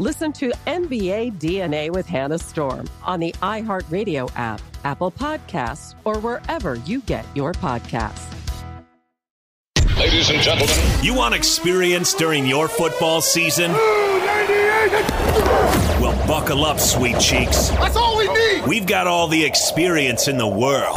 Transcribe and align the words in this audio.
Listen 0.00 0.32
to 0.32 0.50
NBA 0.66 1.38
DNA 1.38 1.90
with 1.90 2.06
Hannah 2.06 2.38
Storm 2.38 2.88
on 3.04 3.20
the 3.20 3.32
iHeartRadio 3.42 4.30
app, 4.34 4.62
Apple 4.84 5.10
Podcasts, 5.10 5.94
or 6.06 6.18
wherever 6.20 6.76
you 6.86 7.02
get 7.02 7.26
your 7.34 7.52
podcasts. 7.52 8.24
Ladies 9.98 10.30
and 10.30 10.40
gentlemen, 10.40 10.74
you 11.02 11.12
want 11.12 11.34
experience 11.34 12.14
during 12.14 12.46
your 12.46 12.66
football 12.66 13.20
season? 13.20 13.72
Well, 16.00 16.16
buckle 16.26 16.64
up, 16.64 16.80
sweet 16.80 17.20
cheeks. 17.20 17.68
That's 17.68 17.96
all 17.96 18.16
we 18.16 18.26
need. 18.32 18.66
We've 18.66 18.86
got 18.86 19.06
all 19.06 19.28
the 19.28 19.44
experience 19.44 20.28
in 20.28 20.38
the 20.38 20.48
world. 20.48 20.96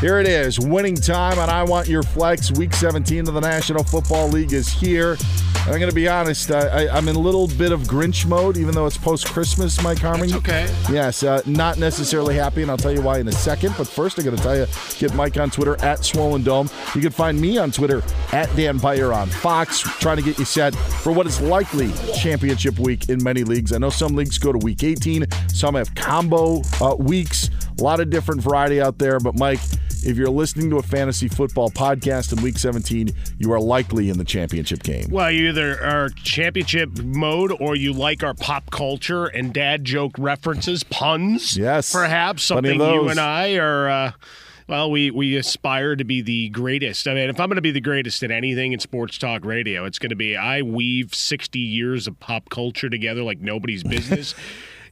Here 0.00 0.20
it 0.20 0.28
is, 0.28 0.60
winning 0.60 0.94
time 0.94 1.38
on 1.38 1.48
I 1.48 1.62
Want 1.62 1.88
Your 1.88 2.02
Flex. 2.02 2.52
Week 2.52 2.74
17 2.74 3.28
of 3.28 3.32
the 3.32 3.40
National 3.40 3.82
Football 3.82 4.28
League 4.28 4.52
is 4.52 4.68
here. 4.68 5.16
I'm 5.60 5.78
going 5.78 5.88
to 5.88 5.94
be 5.94 6.06
honest, 6.06 6.50
I, 6.50 6.86
am 6.96 7.08
in 7.08 7.16
a 7.16 7.18
little 7.18 7.48
bit 7.48 7.72
of 7.72 7.80
Grinch 7.84 8.26
mode, 8.26 8.58
even 8.58 8.74
though 8.74 8.84
it's 8.84 8.98
post 8.98 9.26
Christmas, 9.26 9.82
Mike 9.82 9.98
Harmon. 9.98 10.32
okay. 10.34 10.72
Yes, 10.92 11.22
uh, 11.22 11.40
not 11.46 11.78
necessarily 11.78 12.34
happy, 12.34 12.60
and 12.60 12.70
I'll 12.70 12.76
tell 12.76 12.92
you 12.92 13.00
why 13.00 13.20
in 13.20 13.26
a 13.26 13.32
second. 13.32 13.74
But 13.78 13.88
first, 13.88 14.18
I'm 14.18 14.24
going 14.26 14.36
to 14.36 14.42
tell 14.42 14.54
you 14.54 14.66
get 14.98 15.14
Mike 15.14 15.38
on 15.38 15.50
Twitter 15.50 15.82
at 15.82 16.04
Swollen 16.04 16.44
Dome. 16.44 16.68
You 16.94 17.00
can 17.00 17.10
find 17.10 17.40
me 17.40 17.56
on 17.56 17.70
Twitter 17.70 18.02
at 18.32 18.54
Dan 18.54 18.76
Beyer 18.76 19.14
on 19.14 19.28
Fox, 19.28 19.80
trying 19.80 20.18
to 20.18 20.22
get 20.22 20.38
you 20.38 20.44
set 20.44 20.74
for 20.76 21.10
what 21.10 21.26
is 21.26 21.40
likely 21.40 21.90
championship 22.14 22.78
week 22.78 23.08
in 23.08 23.24
many 23.24 23.44
leagues. 23.44 23.72
I 23.72 23.78
know 23.78 23.90
some 23.90 24.14
leagues 24.14 24.36
go 24.36 24.52
to 24.52 24.58
week 24.58 24.84
18, 24.84 25.26
some 25.48 25.74
have 25.74 25.94
combo 25.94 26.60
uh, 26.82 26.94
weeks, 26.96 27.48
a 27.78 27.82
lot 27.82 27.98
of 27.98 28.10
different 28.10 28.42
variety 28.42 28.80
out 28.80 28.98
there. 28.98 29.18
But, 29.18 29.36
Mike, 29.38 29.60
if 30.06 30.16
you're 30.16 30.30
listening 30.30 30.70
to 30.70 30.76
a 30.76 30.82
fantasy 30.82 31.26
football 31.26 31.68
podcast 31.68 32.32
in 32.32 32.40
week 32.40 32.58
17, 32.58 33.10
you 33.38 33.52
are 33.52 33.60
likely 33.60 34.08
in 34.08 34.18
the 34.18 34.24
championship 34.24 34.84
game. 34.84 35.08
Well, 35.10 35.32
you 35.32 35.48
either 35.48 35.82
are 35.82 36.10
championship 36.10 37.02
mode 37.02 37.52
or 37.60 37.74
you 37.74 37.92
like 37.92 38.22
our 38.22 38.34
pop 38.34 38.70
culture 38.70 39.26
and 39.26 39.52
dad 39.52 39.84
joke 39.84 40.12
references, 40.16 40.84
puns. 40.84 41.56
Yes. 41.58 41.92
Perhaps 41.92 42.44
something 42.44 42.78
you 42.80 43.08
and 43.08 43.18
I 43.18 43.56
are. 43.56 43.88
Uh, 43.88 44.12
well, 44.68 44.90
we 44.90 45.10
we 45.10 45.36
aspire 45.36 45.96
to 45.96 46.04
be 46.04 46.22
the 46.22 46.50
greatest. 46.50 47.08
I 47.08 47.14
mean, 47.14 47.28
if 47.28 47.40
I'm 47.40 47.48
going 47.48 47.56
to 47.56 47.62
be 47.62 47.72
the 47.72 47.80
greatest 47.80 48.22
at 48.22 48.30
anything 48.30 48.72
in 48.72 48.78
sports 48.78 49.18
talk 49.18 49.44
radio, 49.44 49.84
it's 49.84 49.98
going 49.98 50.10
to 50.10 50.16
be 50.16 50.36
I 50.36 50.62
weave 50.62 51.14
60 51.14 51.58
years 51.58 52.06
of 52.06 52.18
pop 52.20 52.48
culture 52.48 52.88
together 52.88 53.22
like 53.22 53.40
nobody's 53.40 53.82
business. 53.82 54.34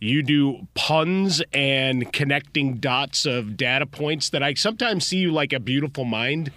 You 0.05 0.23
do 0.23 0.69
puns 0.75 1.43
and 1.55 2.13
connecting 2.13 2.75
dots 2.75 3.25
of 3.25 3.57
data 3.57 3.87
points 3.87 4.29
that 4.29 4.43
I 4.43 4.53
sometimes 4.53 5.07
see 5.07 5.17
you 5.17 5.33
like 5.33 5.55
a 5.55 5.59
beautiful 5.59 6.05
mind 6.05 6.53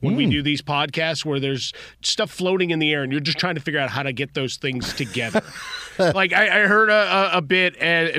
when 0.00 0.14
mm. 0.14 0.18
we 0.18 0.24
hmm. 0.24 0.30
do 0.30 0.42
these 0.42 0.62
podcasts 0.62 1.24
where 1.24 1.40
there's 1.40 1.72
stuff 2.02 2.30
floating 2.30 2.70
in 2.70 2.78
the 2.78 2.92
air 2.92 3.02
and 3.02 3.12
you're 3.12 3.20
just 3.20 3.38
trying 3.38 3.54
to 3.54 3.60
figure 3.60 3.80
out 3.80 3.90
how 3.90 4.02
to 4.02 4.12
get 4.12 4.34
those 4.34 4.56
things 4.56 4.92
together. 4.94 5.42
like 5.98 6.32
I, 6.32 6.62
I 6.62 6.66
heard 6.66 6.90
a, 6.90 7.36
a, 7.36 7.42
bit 7.42 7.76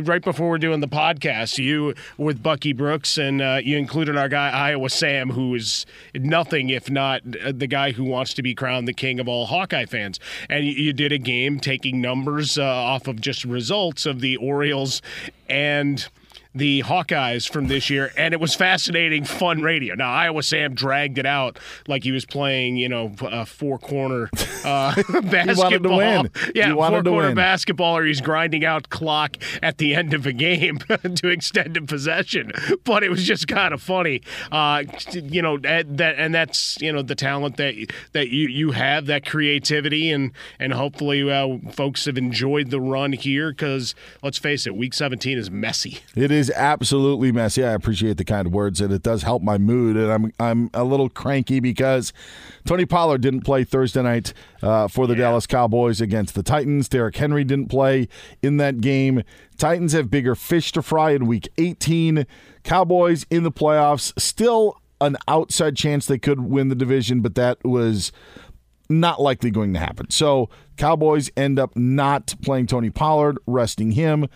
right 0.07 0.23
before 0.23 0.49
we're 0.49 0.57
doing 0.57 0.79
the 0.79 0.87
podcast, 0.87 1.57
you 1.57 1.93
with 2.17 2.43
Bucky 2.43 2.73
Brooks, 2.73 3.17
and 3.17 3.41
uh, 3.41 3.59
you 3.63 3.77
included 3.77 4.17
our 4.17 4.29
guy 4.29 4.49
Iowa 4.49 4.89
Sam, 4.89 5.31
who 5.31 5.55
is 5.55 5.85
nothing 6.15 6.69
if 6.69 6.89
not 6.89 7.21
the 7.23 7.67
guy 7.67 7.91
who 7.91 8.03
wants 8.03 8.33
to 8.35 8.43
be 8.43 8.53
crowned 8.53 8.87
the 8.87 8.93
king 8.93 9.19
of 9.19 9.27
all 9.27 9.45
Hawkeye 9.45 9.85
fans. 9.85 10.19
And 10.49 10.65
you, 10.65 10.73
you 10.73 10.93
did 10.93 11.11
a 11.11 11.17
game 11.17 11.59
taking 11.59 12.01
numbers 12.01 12.57
uh, 12.57 12.63
off 12.63 13.07
of 13.07 13.21
just 13.21 13.45
results 13.45 14.05
of 14.05 14.21
the 14.21 14.37
Orioles 14.37 15.01
and 15.49 16.07
the 16.53 16.83
Hawkeyes 16.83 17.49
from 17.49 17.67
this 17.67 17.89
year, 17.89 18.11
and 18.17 18.33
it 18.33 18.39
was 18.39 18.55
fascinating, 18.55 19.23
fun 19.23 19.61
radio. 19.61 19.95
Now 19.95 20.11
Iowa 20.11 20.43
Sam 20.43 20.73
dragged 20.73 21.17
it 21.17 21.25
out 21.25 21.59
like 21.87 22.03
he 22.03 22.11
was 22.11 22.25
playing, 22.25 22.75
you 22.75 22.89
know, 22.89 23.13
a 23.21 23.45
four 23.45 23.77
corner 23.77 24.29
uh, 24.65 25.01
basketball. 25.23 25.97
win. 25.97 26.29
Yeah, 26.53 26.73
four 26.73 27.03
corner 27.03 27.33
basketball, 27.33 27.97
or 27.97 28.05
he's 28.05 28.21
grinding 28.21 28.65
out 28.65 28.89
clock 28.89 29.37
at 29.61 29.77
the 29.77 29.95
end 29.95 30.13
of 30.13 30.25
a 30.25 30.33
game 30.33 30.79
to 31.15 31.29
extended 31.29 31.87
possession. 31.87 32.51
But 32.83 33.03
it 33.03 33.09
was 33.09 33.23
just 33.23 33.47
kind 33.47 33.73
of 33.73 33.81
funny, 33.81 34.21
uh, 34.51 34.83
you 35.13 35.41
know, 35.41 35.57
that, 35.59 35.97
that 35.97 36.15
and 36.17 36.33
that's 36.33 36.77
you 36.81 36.91
know 36.91 37.01
the 37.01 37.15
talent 37.15 37.57
that 37.57 37.75
that 38.11 38.29
you 38.29 38.47
you 38.47 38.71
have, 38.71 39.05
that 39.05 39.25
creativity, 39.25 40.11
and 40.11 40.31
and 40.59 40.73
hopefully 40.73 41.29
uh, 41.31 41.57
folks 41.71 42.05
have 42.05 42.17
enjoyed 42.17 42.71
the 42.71 42.81
run 42.81 43.13
here 43.13 43.51
because 43.51 43.95
let's 44.21 44.37
face 44.37 44.67
it, 44.67 44.75
Week 44.75 44.93
17 44.93 45.37
is 45.37 45.49
messy. 45.49 45.99
It 46.15 46.31
is 46.31 46.40
absolutely 46.49 47.31
messy. 47.31 47.63
I 47.63 47.73
appreciate 47.73 48.17
the 48.17 48.25
kind 48.25 48.51
words, 48.51 48.81
and 48.81 48.91
it 48.91 49.03
does 49.03 49.23
help 49.23 49.43
my 49.43 49.57
mood. 49.57 49.97
And 49.97 50.11
I'm 50.11 50.33
I'm 50.39 50.69
a 50.73 50.83
little 50.83 51.09
cranky 51.09 51.59
because 51.59 52.13
Tony 52.65 52.85
Pollard 52.85 53.21
didn't 53.21 53.41
play 53.41 53.63
Thursday 53.63 54.01
night 54.01 54.33
uh, 54.63 54.87
for 54.87 55.07
the 55.07 55.13
yeah. 55.13 55.21
Dallas 55.21 55.45
Cowboys 55.47 56.01
against 56.01 56.35
the 56.35 56.43
Titans. 56.43 56.89
Derrick 56.89 57.15
Henry 57.15 57.43
didn't 57.43 57.67
play 57.67 58.07
in 58.41 58.57
that 58.57 58.81
game. 58.81 59.23
Titans 59.57 59.93
have 59.93 60.09
bigger 60.09 60.35
fish 60.35 60.71
to 60.71 60.81
fry 60.81 61.11
in 61.11 61.27
Week 61.27 61.47
18. 61.57 62.25
Cowboys 62.63 63.25
in 63.29 63.43
the 63.43 63.51
playoffs, 63.51 64.19
still 64.19 64.77
an 64.99 65.17
outside 65.27 65.75
chance 65.75 66.05
they 66.05 66.19
could 66.19 66.41
win 66.41 66.69
the 66.69 66.75
division, 66.75 67.21
but 67.21 67.35
that 67.35 67.57
was 67.63 68.11
not 68.89 69.21
likely 69.21 69.49
going 69.49 69.73
to 69.73 69.79
happen. 69.79 70.09
So 70.09 70.49
Cowboys 70.77 71.31
end 71.35 71.57
up 71.57 71.75
not 71.75 72.35
playing 72.41 72.67
Tony 72.67 72.89
Pollard, 72.89 73.37
resting 73.47 73.91
him. 73.91 74.27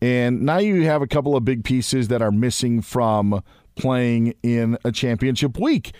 And 0.00 0.42
now 0.42 0.58
you 0.58 0.82
have 0.84 1.02
a 1.02 1.06
couple 1.06 1.36
of 1.36 1.44
big 1.44 1.64
pieces 1.64 2.08
that 2.08 2.22
are 2.22 2.32
missing 2.32 2.82
from 2.82 3.42
playing 3.76 4.34
in 4.42 4.78
a 4.84 4.92
championship 4.92 5.58
week. 5.58 5.92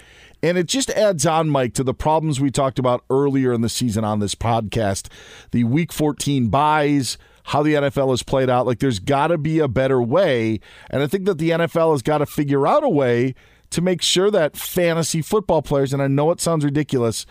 And 0.43 0.59
it 0.59 0.67
just 0.67 0.91
adds 0.91 1.25
on, 1.25 1.49
Mike, 1.49 1.75
to 1.75 1.85
the 1.85 1.95
problems 1.95 2.41
we 2.41 2.51
talked 2.51 2.79
about 2.79 3.05
earlier 3.09 3.53
in 3.53 3.63
the 3.63 3.69
season 3.69 4.05
on 4.05 4.21
this 4.21 4.35
podcast 4.35 5.09
the 5.51 5.65
week 5.65 5.93
14 5.93 6.49
byes, 6.49 7.17
how 7.45 7.63
the 7.63 7.75
NFL 7.75 8.11
has 8.11 8.23
played 8.23 8.51
out. 8.51 8.67
Like, 8.67 8.81
there's 8.81 8.99
got 8.99 9.29
to 9.29 9.39
be 9.39 9.61
a 9.61 9.69
better 9.69 10.03
way. 10.03 10.61
And 10.91 11.03
I 11.03 11.07
think 11.07 11.25
that 11.25 11.39
the 11.39 11.51
NFL 11.51 11.93
has 11.93 12.03
got 12.03 12.19
to 12.19 12.27
figure 12.27 12.67
out 12.67 12.85
a 12.85 12.89
way 12.89 13.35
to 13.71 13.81
make 13.81 14.03
sure 14.03 14.31
that 14.31 14.57
fantasy 14.57 15.23
football 15.23 15.63
players, 15.63 15.93
and 15.93 16.03
I 16.03 16.07
know 16.07 16.31
it 16.31 16.41
sounds 16.41 16.65
ridiculous, 16.65 17.27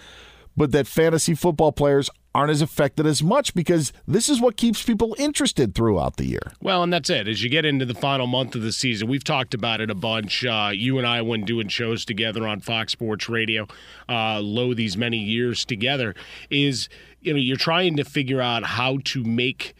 but 0.57 0.71
that 0.71 0.87
fantasy 0.87 1.35
football 1.35 1.71
players 1.71 2.09
aren't 2.35 2.51
as 2.51 2.61
affected 2.61 3.05
as 3.05 3.23
much 3.23 3.53
because 3.55 3.93
this 4.05 4.27
is 4.27 4.41
what 4.41 4.57
keeps 4.57 4.83
people 4.83 5.15
interested 5.17 5.73
throughout 5.73 6.17
the 6.17 6.25
year. 6.25 6.51
Well, 6.61 6.83
and 6.83 6.91
that's 6.91 7.09
it. 7.09 7.29
As 7.29 7.41
you 7.41 7.49
get 7.49 7.63
into 7.63 7.85
the 7.85 7.93
final 7.93 8.27
month 8.27 8.55
of 8.55 8.61
the 8.61 8.73
season, 8.73 9.07
we've 9.07 9.23
talked 9.23 9.53
about 9.53 9.79
it 9.79 9.89
a 9.89 9.95
bunch. 9.95 10.43
Uh, 10.43 10.71
you 10.73 10.97
and 10.97 11.07
I, 11.07 11.21
when 11.21 11.45
doing 11.45 11.69
shows 11.69 12.03
together 12.03 12.45
on 12.45 12.59
Fox 12.59 12.91
Sports 12.91 13.29
Radio, 13.29 13.67
uh, 14.09 14.41
low 14.41 14.73
these 14.73 14.97
many 14.97 15.17
years 15.17 15.63
together, 15.63 16.13
is 16.49 16.89
you 17.21 17.33
know 17.33 17.39
you're 17.39 17.55
trying 17.55 17.95
to 17.95 18.03
figure 18.03 18.41
out 18.41 18.63
how 18.63 18.99
to 19.05 19.23
make 19.23 19.73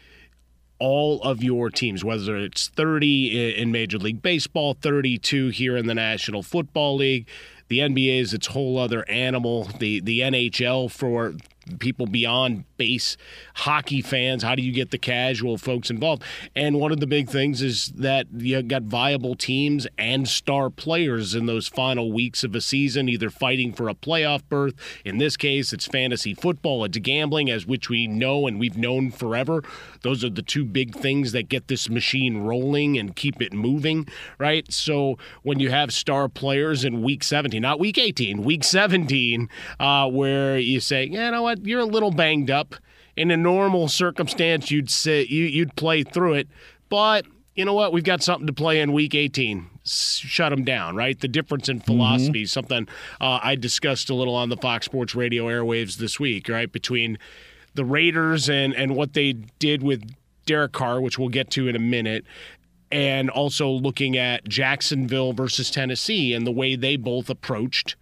all 0.78 1.22
of 1.22 1.42
your 1.42 1.70
teams, 1.70 2.04
whether 2.04 2.36
it's 2.36 2.68
30 2.68 3.54
in 3.58 3.72
Major 3.72 3.98
League 3.98 4.20
Baseball, 4.20 4.74
32 4.74 5.48
here 5.48 5.76
in 5.76 5.86
the 5.86 5.94
National 5.94 6.42
Football 6.42 6.96
League. 6.96 7.26
The 7.68 7.80
NBA 7.80 8.20
is 8.20 8.32
its 8.32 8.48
whole 8.48 8.78
other 8.78 9.08
animal. 9.08 9.64
The 9.64 10.00
the 10.00 10.20
NHL 10.20 10.90
for 10.90 11.34
people 11.78 12.06
beyond 12.06 12.64
base 12.76 13.16
hockey 13.54 14.02
fans? 14.02 14.42
How 14.42 14.54
do 14.54 14.62
you 14.62 14.72
get 14.72 14.90
the 14.90 14.98
casual 14.98 15.58
folks 15.58 15.90
involved? 15.90 16.22
And 16.54 16.80
one 16.80 16.92
of 16.92 17.00
the 17.00 17.06
big 17.06 17.28
things 17.28 17.62
is 17.62 17.88
that 17.96 18.26
you 18.36 18.62
got 18.62 18.82
viable 18.82 19.34
teams 19.34 19.86
and 19.98 20.28
star 20.28 20.70
players 20.70 21.34
in 21.34 21.46
those 21.46 21.68
final 21.68 22.12
weeks 22.12 22.44
of 22.44 22.54
a 22.54 22.60
season, 22.60 23.08
either 23.08 23.30
fighting 23.30 23.72
for 23.72 23.88
a 23.88 23.94
playoff 23.94 24.42
berth. 24.48 24.74
In 25.04 25.18
this 25.18 25.36
case, 25.36 25.72
it's 25.72 25.86
fantasy 25.86 26.34
football, 26.34 26.84
it's 26.84 26.98
gambling, 26.98 27.50
as 27.50 27.66
which 27.66 27.88
we 27.88 28.06
know 28.06 28.46
and 28.46 28.58
we've 28.58 28.76
known 28.76 29.10
forever. 29.10 29.62
Those 30.02 30.24
are 30.24 30.30
the 30.30 30.42
two 30.42 30.64
big 30.64 30.94
things 30.94 31.32
that 31.32 31.48
get 31.48 31.68
this 31.68 31.88
machine 31.88 32.38
rolling 32.38 32.98
and 32.98 33.16
keep 33.16 33.40
it 33.42 33.52
moving, 33.52 34.06
right? 34.38 34.70
So 34.72 35.18
when 35.42 35.60
you 35.60 35.70
have 35.70 35.92
star 35.92 36.28
players 36.28 36.84
in 36.84 37.02
week 37.02 37.22
17, 37.24 37.60
not 37.60 37.80
week 37.80 37.98
18, 37.98 38.42
week 38.42 38.64
17, 38.64 39.48
uh, 39.80 40.08
where 40.08 40.58
you 40.58 40.80
say, 40.80 41.04
you 41.04 41.30
know 41.30 41.42
what, 41.42 41.55
you're 41.62 41.80
a 41.80 41.86
little 41.86 42.10
banged 42.10 42.50
up 42.50 42.74
in 43.16 43.30
a 43.30 43.36
normal 43.36 43.88
circumstance, 43.88 44.70
you'd 44.70 44.90
say 44.90 45.24
you, 45.24 45.44
you'd 45.44 45.74
play 45.76 46.02
through 46.02 46.34
it. 46.34 46.48
But 46.88 47.26
you 47.54 47.64
know 47.64 47.72
what? 47.72 47.92
We've 47.92 48.04
got 48.04 48.22
something 48.22 48.46
to 48.46 48.52
play 48.52 48.80
in 48.80 48.92
Week 48.92 49.14
18. 49.14 49.70
Shut 49.84 50.50
them 50.50 50.64
down, 50.64 50.94
right? 50.94 51.18
The 51.18 51.28
difference 51.28 51.68
in 51.68 51.80
philosophy, 51.80 52.42
mm-hmm. 52.42 52.46
something 52.46 52.88
uh, 53.20 53.40
I 53.42 53.54
discussed 53.54 54.10
a 54.10 54.14
little 54.14 54.34
on 54.34 54.50
the 54.50 54.56
Fox 54.56 54.84
Sports 54.84 55.14
Radio 55.14 55.44
airwaves 55.44 55.96
this 55.96 56.20
week, 56.20 56.48
right? 56.48 56.70
Between 56.70 57.18
the 57.74 57.84
Raiders 57.84 58.48
and 58.48 58.74
and 58.74 58.96
what 58.96 59.14
they 59.14 59.32
did 59.32 59.82
with 59.82 60.12
Derek 60.44 60.72
Carr, 60.72 61.00
which 61.00 61.18
we'll 61.18 61.28
get 61.28 61.50
to 61.52 61.68
in 61.68 61.76
a 61.76 61.80
minute, 61.80 62.26
and 62.90 63.30
also 63.30 63.68
looking 63.68 64.16
at 64.16 64.46
Jacksonville 64.48 65.32
versus 65.32 65.70
Tennessee 65.70 66.34
and 66.34 66.46
the 66.46 66.52
way 66.52 66.74
they 66.74 66.96
both 66.96 67.30
approached 67.30 67.96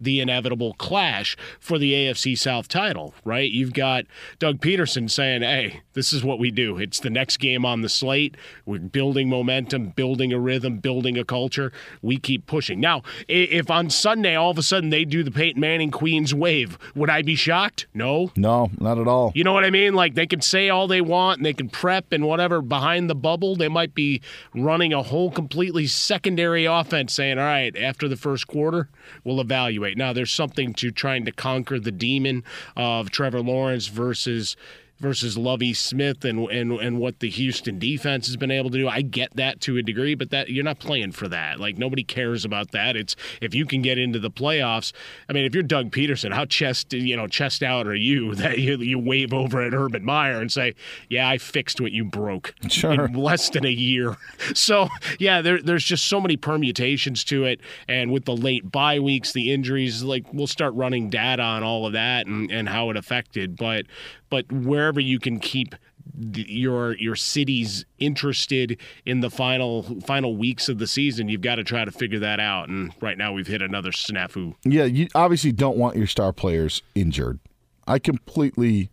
the 0.00 0.20
inevitable 0.20 0.74
clash 0.74 1.36
for 1.58 1.78
the 1.78 1.92
AFC 1.92 2.36
South 2.36 2.68
title, 2.68 3.14
right? 3.24 3.50
You've 3.50 3.72
got 3.72 4.06
Doug 4.38 4.60
Pederson 4.60 5.10
saying, 5.10 5.42
hey, 5.42 5.82
this 5.92 6.12
is 6.12 6.24
what 6.24 6.38
we 6.38 6.50
do. 6.50 6.78
It's 6.78 7.00
the 7.00 7.10
next 7.10 7.38
game 7.38 7.64
on 7.64 7.82
the 7.82 7.88
slate. 7.88 8.36
We're 8.64 8.78
building 8.78 9.28
momentum, 9.28 9.90
building 9.90 10.32
a 10.32 10.38
rhythm, 10.38 10.78
building 10.78 11.18
a 11.18 11.24
culture. 11.24 11.72
We 12.02 12.18
keep 12.18 12.46
pushing. 12.46 12.80
Now, 12.80 13.02
if 13.28 13.70
on 13.70 13.90
Sunday 13.90 14.34
all 14.34 14.50
of 14.50 14.58
a 14.58 14.62
sudden 14.62 14.90
they 14.90 15.04
do 15.04 15.22
the 15.22 15.30
Peyton 15.30 15.60
Manning 15.60 15.90
Queen's 15.90 16.34
wave, 16.34 16.78
would 16.94 17.10
I 17.10 17.22
be 17.22 17.34
shocked? 17.34 17.86
No. 17.92 18.30
No, 18.36 18.70
not 18.78 18.98
at 18.98 19.06
all. 19.08 19.32
You 19.34 19.44
know 19.44 19.52
what 19.52 19.64
I 19.64 19.70
mean? 19.70 19.94
Like 19.94 20.14
they 20.14 20.26
can 20.26 20.40
say 20.40 20.68
all 20.68 20.88
they 20.88 21.00
want 21.00 21.38
and 21.38 21.46
they 21.46 21.52
can 21.52 21.68
prep 21.68 22.12
and 22.12 22.24
whatever 22.24 22.62
behind 22.62 23.10
the 23.10 23.14
bubble. 23.14 23.56
They 23.56 23.68
might 23.68 23.94
be 23.94 24.22
running 24.54 24.92
a 24.92 25.02
whole 25.02 25.30
completely 25.30 25.86
secondary 25.86 26.64
offense 26.64 27.14
saying, 27.14 27.38
all 27.38 27.44
right, 27.44 27.76
after 27.76 28.08
the 28.08 28.16
first 28.16 28.46
quarter, 28.46 28.88
we'll 29.24 29.40
evaluate. 29.40 29.89
Now, 29.96 30.12
there's 30.12 30.32
something 30.32 30.74
to 30.74 30.90
trying 30.90 31.24
to 31.24 31.32
conquer 31.32 31.78
the 31.78 31.92
demon 31.92 32.44
of 32.76 33.10
Trevor 33.10 33.40
Lawrence 33.40 33.88
versus 33.88 34.56
versus 35.00 35.36
Lovie 35.36 35.74
Smith 35.74 36.24
and 36.24 36.48
and 36.50 36.72
and 36.72 36.98
what 36.98 37.20
the 37.20 37.30
Houston 37.30 37.78
defense 37.78 38.26
has 38.26 38.36
been 38.36 38.50
able 38.50 38.70
to 38.70 38.78
do. 38.78 38.88
I 38.88 39.02
get 39.02 39.34
that 39.36 39.60
to 39.62 39.76
a 39.78 39.82
degree, 39.82 40.14
but 40.14 40.30
that 40.30 40.50
you're 40.50 40.64
not 40.64 40.78
playing 40.78 41.12
for 41.12 41.26
that. 41.28 41.58
Like 41.58 41.78
nobody 41.78 42.04
cares 42.04 42.44
about 42.44 42.70
that. 42.72 42.96
It's 42.96 43.16
if 43.40 43.54
you 43.54 43.66
can 43.66 43.82
get 43.82 43.98
into 43.98 44.18
the 44.18 44.30
playoffs. 44.30 44.92
I 45.28 45.32
mean, 45.32 45.44
if 45.44 45.54
you're 45.54 45.62
Doug 45.62 45.90
Pederson, 45.90 46.32
how 46.32 46.44
chest 46.44 46.92
you 46.92 47.16
know 47.16 47.26
chest 47.26 47.62
out 47.62 47.86
are 47.86 47.94
you 47.94 48.34
that 48.36 48.58
you, 48.58 48.76
you 48.76 48.98
wave 48.98 49.32
over 49.32 49.62
at 49.62 49.74
Urban 49.74 50.04
Meyer 50.04 50.40
and 50.40 50.52
say, 50.52 50.74
"Yeah, 51.08 51.28
I 51.28 51.38
fixed 51.38 51.80
what 51.80 51.92
you 51.92 52.04
broke 52.04 52.54
sure. 52.68 53.06
in 53.06 53.14
less 53.14 53.48
than 53.50 53.64
a 53.64 53.70
year." 53.70 54.16
So 54.52 54.88
yeah, 55.18 55.42
there, 55.42 55.62
there's 55.62 55.84
just 55.84 56.08
so 56.08 56.20
many 56.20 56.36
permutations 56.36 57.24
to 57.24 57.44
it, 57.44 57.60
and 57.88 58.10
with 58.10 58.24
the 58.24 58.36
late 58.36 58.70
bye 58.70 58.98
weeks, 58.98 59.32
the 59.32 59.52
injuries, 59.52 60.02
like 60.02 60.32
we'll 60.32 60.46
start 60.46 60.74
running 60.74 61.08
data 61.08 61.42
on 61.42 61.62
all 61.62 61.86
of 61.86 61.92
that 61.92 62.26
and 62.26 62.50
and 62.50 62.68
how 62.68 62.90
it 62.90 62.96
affected, 62.96 63.56
but 63.56 63.86
but 64.30 64.50
wherever 64.50 65.00
you 65.00 65.18
can 65.18 65.38
keep 65.38 65.74
your 66.18 66.96
your 66.96 67.16
cities 67.16 67.84
interested 67.98 68.78
in 69.04 69.20
the 69.20 69.30
final 69.30 70.00
final 70.00 70.36
weeks 70.36 70.68
of 70.68 70.78
the 70.78 70.86
season, 70.86 71.28
you've 71.28 71.40
got 71.40 71.56
to 71.56 71.64
try 71.64 71.84
to 71.84 71.90
figure 71.90 72.18
that 72.18 72.40
out. 72.40 72.68
And 72.68 72.92
right 73.00 73.18
now, 73.18 73.32
we've 73.32 73.46
hit 73.46 73.62
another 73.62 73.90
snafu. 73.90 74.54
Yeah, 74.64 74.84
you 74.84 75.08
obviously 75.14 75.52
don't 75.52 75.76
want 75.76 75.96
your 75.96 76.06
star 76.06 76.32
players 76.32 76.82
injured. 76.94 77.40
I 77.86 77.98
completely 77.98 78.90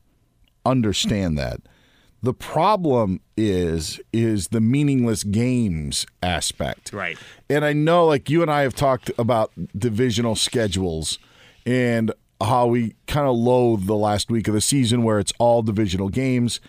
understand 0.66 1.38
that. 1.38 1.62
The 2.24 2.34
problem 2.34 3.22
is 3.36 4.02
is 4.12 4.50
the 4.50 4.60
meaningless 4.62 5.24
games 5.24 6.06
aspect. 6.24 6.92
Right. 6.92 7.18
And 7.50 7.64
I 7.64 7.74
know 7.74 8.06
like 8.06 8.30
you 8.30 8.42
and 8.42 8.52
I 8.52 8.62
have 8.62 8.76
talked 8.76 9.12
about 9.18 9.52
divisional 9.78 10.36
schedules 10.36 11.20
and 11.66 12.12
how 12.42 12.68
we 12.68 12.96
kind 13.08 13.28
of 13.28 13.36
loathe 13.36 13.86
the 13.86 13.96
last 13.96 14.30
week 14.30 14.48
of 14.48 14.54
the 14.54 14.62
season 14.62 15.04
where 15.04 15.20
it's 15.20 15.34
all 15.40 15.62
divisional 15.62 16.10
games. 16.10 16.60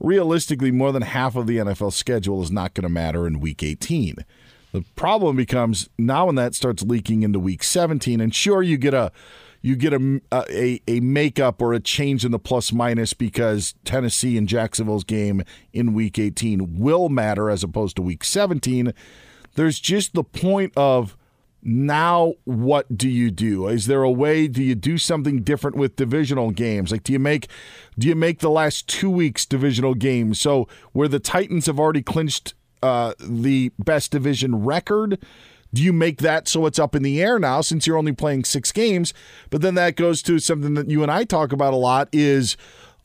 Realistically, 0.00 0.70
more 0.70 0.92
than 0.92 1.02
half 1.02 1.36
of 1.36 1.46
the 1.46 1.58
NFL 1.58 1.92
schedule 1.92 2.42
is 2.42 2.50
not 2.50 2.72
going 2.72 2.84
to 2.84 2.88
matter 2.88 3.26
in 3.26 3.38
week 3.38 3.62
18. 3.62 4.16
The 4.72 4.84
problem 4.96 5.36
becomes 5.36 5.90
now 5.98 6.26
when 6.26 6.36
that 6.36 6.54
starts 6.54 6.82
leaking 6.82 7.22
into 7.22 7.38
week 7.38 7.62
17, 7.62 8.20
and 8.20 8.34
sure, 8.34 8.62
you 8.62 8.78
get 8.78 8.94
a 8.94 9.12
you 9.62 9.76
get 9.76 9.92
a, 9.92 10.20
a, 10.32 10.80
a 10.88 11.00
makeup 11.00 11.60
or 11.60 11.74
a 11.74 11.80
change 11.80 12.24
in 12.24 12.32
the 12.32 12.38
plus 12.38 12.72
minus 12.72 13.12
because 13.12 13.74
Tennessee 13.84 14.38
and 14.38 14.48
Jacksonville's 14.48 15.04
game 15.04 15.42
in 15.74 15.92
week 15.92 16.18
18 16.18 16.78
will 16.78 17.10
matter 17.10 17.50
as 17.50 17.62
opposed 17.62 17.96
to 17.96 18.02
week 18.02 18.24
17. 18.24 18.94
There's 19.56 19.78
just 19.78 20.14
the 20.14 20.24
point 20.24 20.72
of 20.76 21.14
now 21.62 22.34
what 22.44 22.96
do 22.96 23.08
you 23.08 23.30
do 23.30 23.68
is 23.68 23.86
there 23.86 24.02
a 24.02 24.10
way 24.10 24.48
do 24.48 24.62
you 24.62 24.74
do 24.74 24.96
something 24.96 25.42
different 25.42 25.76
with 25.76 25.96
divisional 25.96 26.50
games 26.50 26.90
like 26.90 27.02
do 27.02 27.12
you 27.12 27.18
make 27.18 27.48
do 27.98 28.08
you 28.08 28.14
make 28.14 28.38
the 28.38 28.50
last 28.50 28.88
two 28.88 29.10
weeks 29.10 29.44
divisional 29.44 29.94
games 29.94 30.40
so 30.40 30.66
where 30.92 31.08
the 31.08 31.18
titans 31.18 31.66
have 31.66 31.78
already 31.78 32.02
clinched 32.02 32.54
uh, 32.82 33.14
the 33.20 33.72
best 33.78 34.10
division 34.10 34.64
record? 34.64 35.18
Do 35.72 35.82
you 35.82 35.92
make 35.92 36.18
that 36.18 36.48
so 36.48 36.66
it's 36.66 36.78
up 36.78 36.96
in 36.96 37.02
the 37.02 37.22
air 37.22 37.38
now 37.38 37.60
since 37.60 37.86
you're 37.86 37.98
only 37.98 38.12
playing 38.12 38.44
six 38.44 38.72
games? 38.72 39.14
But 39.50 39.62
then 39.62 39.74
that 39.76 39.96
goes 39.96 40.20
to 40.22 40.38
something 40.40 40.74
that 40.74 40.90
you 40.90 41.02
and 41.02 41.12
I 41.12 41.24
talk 41.24 41.52
about 41.52 41.72
a 41.72 41.76
lot 41.76 42.08
is 42.12 42.56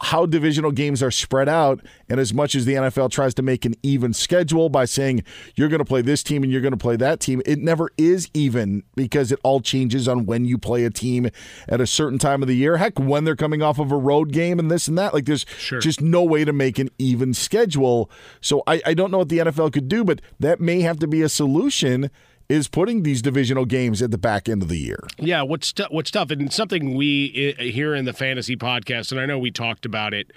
how 0.02 0.26
divisional 0.26 0.72
games 0.72 1.02
are 1.02 1.12
spread 1.12 1.48
out. 1.50 1.80
And 2.10 2.20
as 2.20 2.34
much 2.34 2.56
as 2.56 2.66
the 2.66 2.74
NFL 2.74 3.12
tries 3.12 3.34
to 3.36 3.42
make 3.42 3.66
an 3.66 3.76
even 3.82 4.14
schedule 4.14 4.70
by 4.70 4.86
saying 4.86 5.24
you're 5.56 5.70
going 5.70 5.80
to 5.80 5.86
play 5.86 6.02
this 6.02 6.22
team 6.24 6.44
and 6.44 6.52
you're 6.52 6.62
going 6.62 6.74
to 6.74 6.78
play 6.78 6.96
that 6.98 7.20
team, 7.20 7.42
it 7.46 7.60
never 7.60 7.90
is 7.98 8.30
even 8.34 8.84
because 8.96 9.32
it 9.32 9.40
all 9.44 9.62
changes 9.62 10.08
on 10.08 10.26
when 10.26 10.46
you 10.46 10.58
play 10.58 10.84
a 10.86 10.90
team 10.90 11.30
at 11.68 11.80
a 11.82 11.88
certain 11.88 12.20
time 12.20 12.42
of 12.42 12.48
the 12.48 12.56
year. 12.56 12.78
Heck, 12.78 13.00
when 13.00 13.24
they're 13.24 13.36
coming 13.36 13.62
off 13.62 13.80
of 13.80 13.92
a 13.92 13.98
road 13.98 14.32
game 14.32 14.60
and 14.60 14.70
this 14.70 14.88
and 14.88 14.98
that. 14.98 15.14
Like 15.14 15.26
there's 15.26 15.46
Sure. 15.58 15.80
just 15.80 16.02
no 16.02 16.24
way 16.24 16.44
to 16.46 16.54
make 16.54 16.78
an 16.80 16.90
even 16.98 17.34
schedule. 17.34 18.10
So 18.42 18.64
I, 18.68 18.82
I 18.86 18.94
don't 18.94 19.12
know 19.12 19.20
what 19.20 19.30
the 19.30 19.40
NFL 19.40 19.72
could 19.74 19.88
do, 19.88 20.04
but 20.04 20.22
that 20.40 20.60
may 20.60 20.82
have 20.82 21.00
to 21.00 21.08
be 21.08 21.22
a 21.22 21.30
solution. 21.30 22.10
Is 22.48 22.68
putting 22.68 23.02
these 23.02 23.24
divisional 23.24 23.66
games 23.66 24.04
at 24.04 24.12
the 24.12 24.20
back 24.20 24.48
end 24.48 24.62
of 24.62 24.70
the 24.70 24.78
year. 24.78 25.08
Yeah, 25.18 25.42
what's 25.42 25.74
t- 25.74 25.88
what's 25.90 26.12
tough, 26.12 26.30
and 26.30 26.54
something 26.54 26.94
we 26.94 27.56
here 27.58 27.96
in 27.96 28.06
the 28.06 28.14
fantasy 28.14 28.56
podcast, 28.56 29.12
and 29.12 29.20
I 29.20 29.26
know 29.26 29.40
we 29.40 29.50
talked 29.50 29.84
about 29.84 30.14
it 30.14 30.32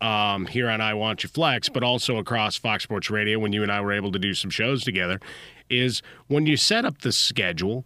um, 0.00 0.46
here 0.46 0.70
on 0.70 0.80
I 0.80 0.94
Want 0.94 1.22
You 1.22 1.28
Flex, 1.28 1.68
but 1.68 1.82
also 1.82 2.16
across 2.16 2.56
Fox 2.56 2.84
Sports 2.84 3.10
Radio 3.10 3.38
when 3.38 3.52
you 3.52 3.62
and 3.62 3.70
I 3.70 3.80
were 3.82 3.92
able 3.92 4.10
to 4.12 4.18
do 4.18 4.32
some 4.32 4.50
shows 4.50 4.84
together, 4.84 5.20
is 5.68 6.00
when 6.28 6.46
you 6.46 6.56
set 6.56 6.86
up 6.86 7.02
the 7.02 7.12
schedule 7.12 7.84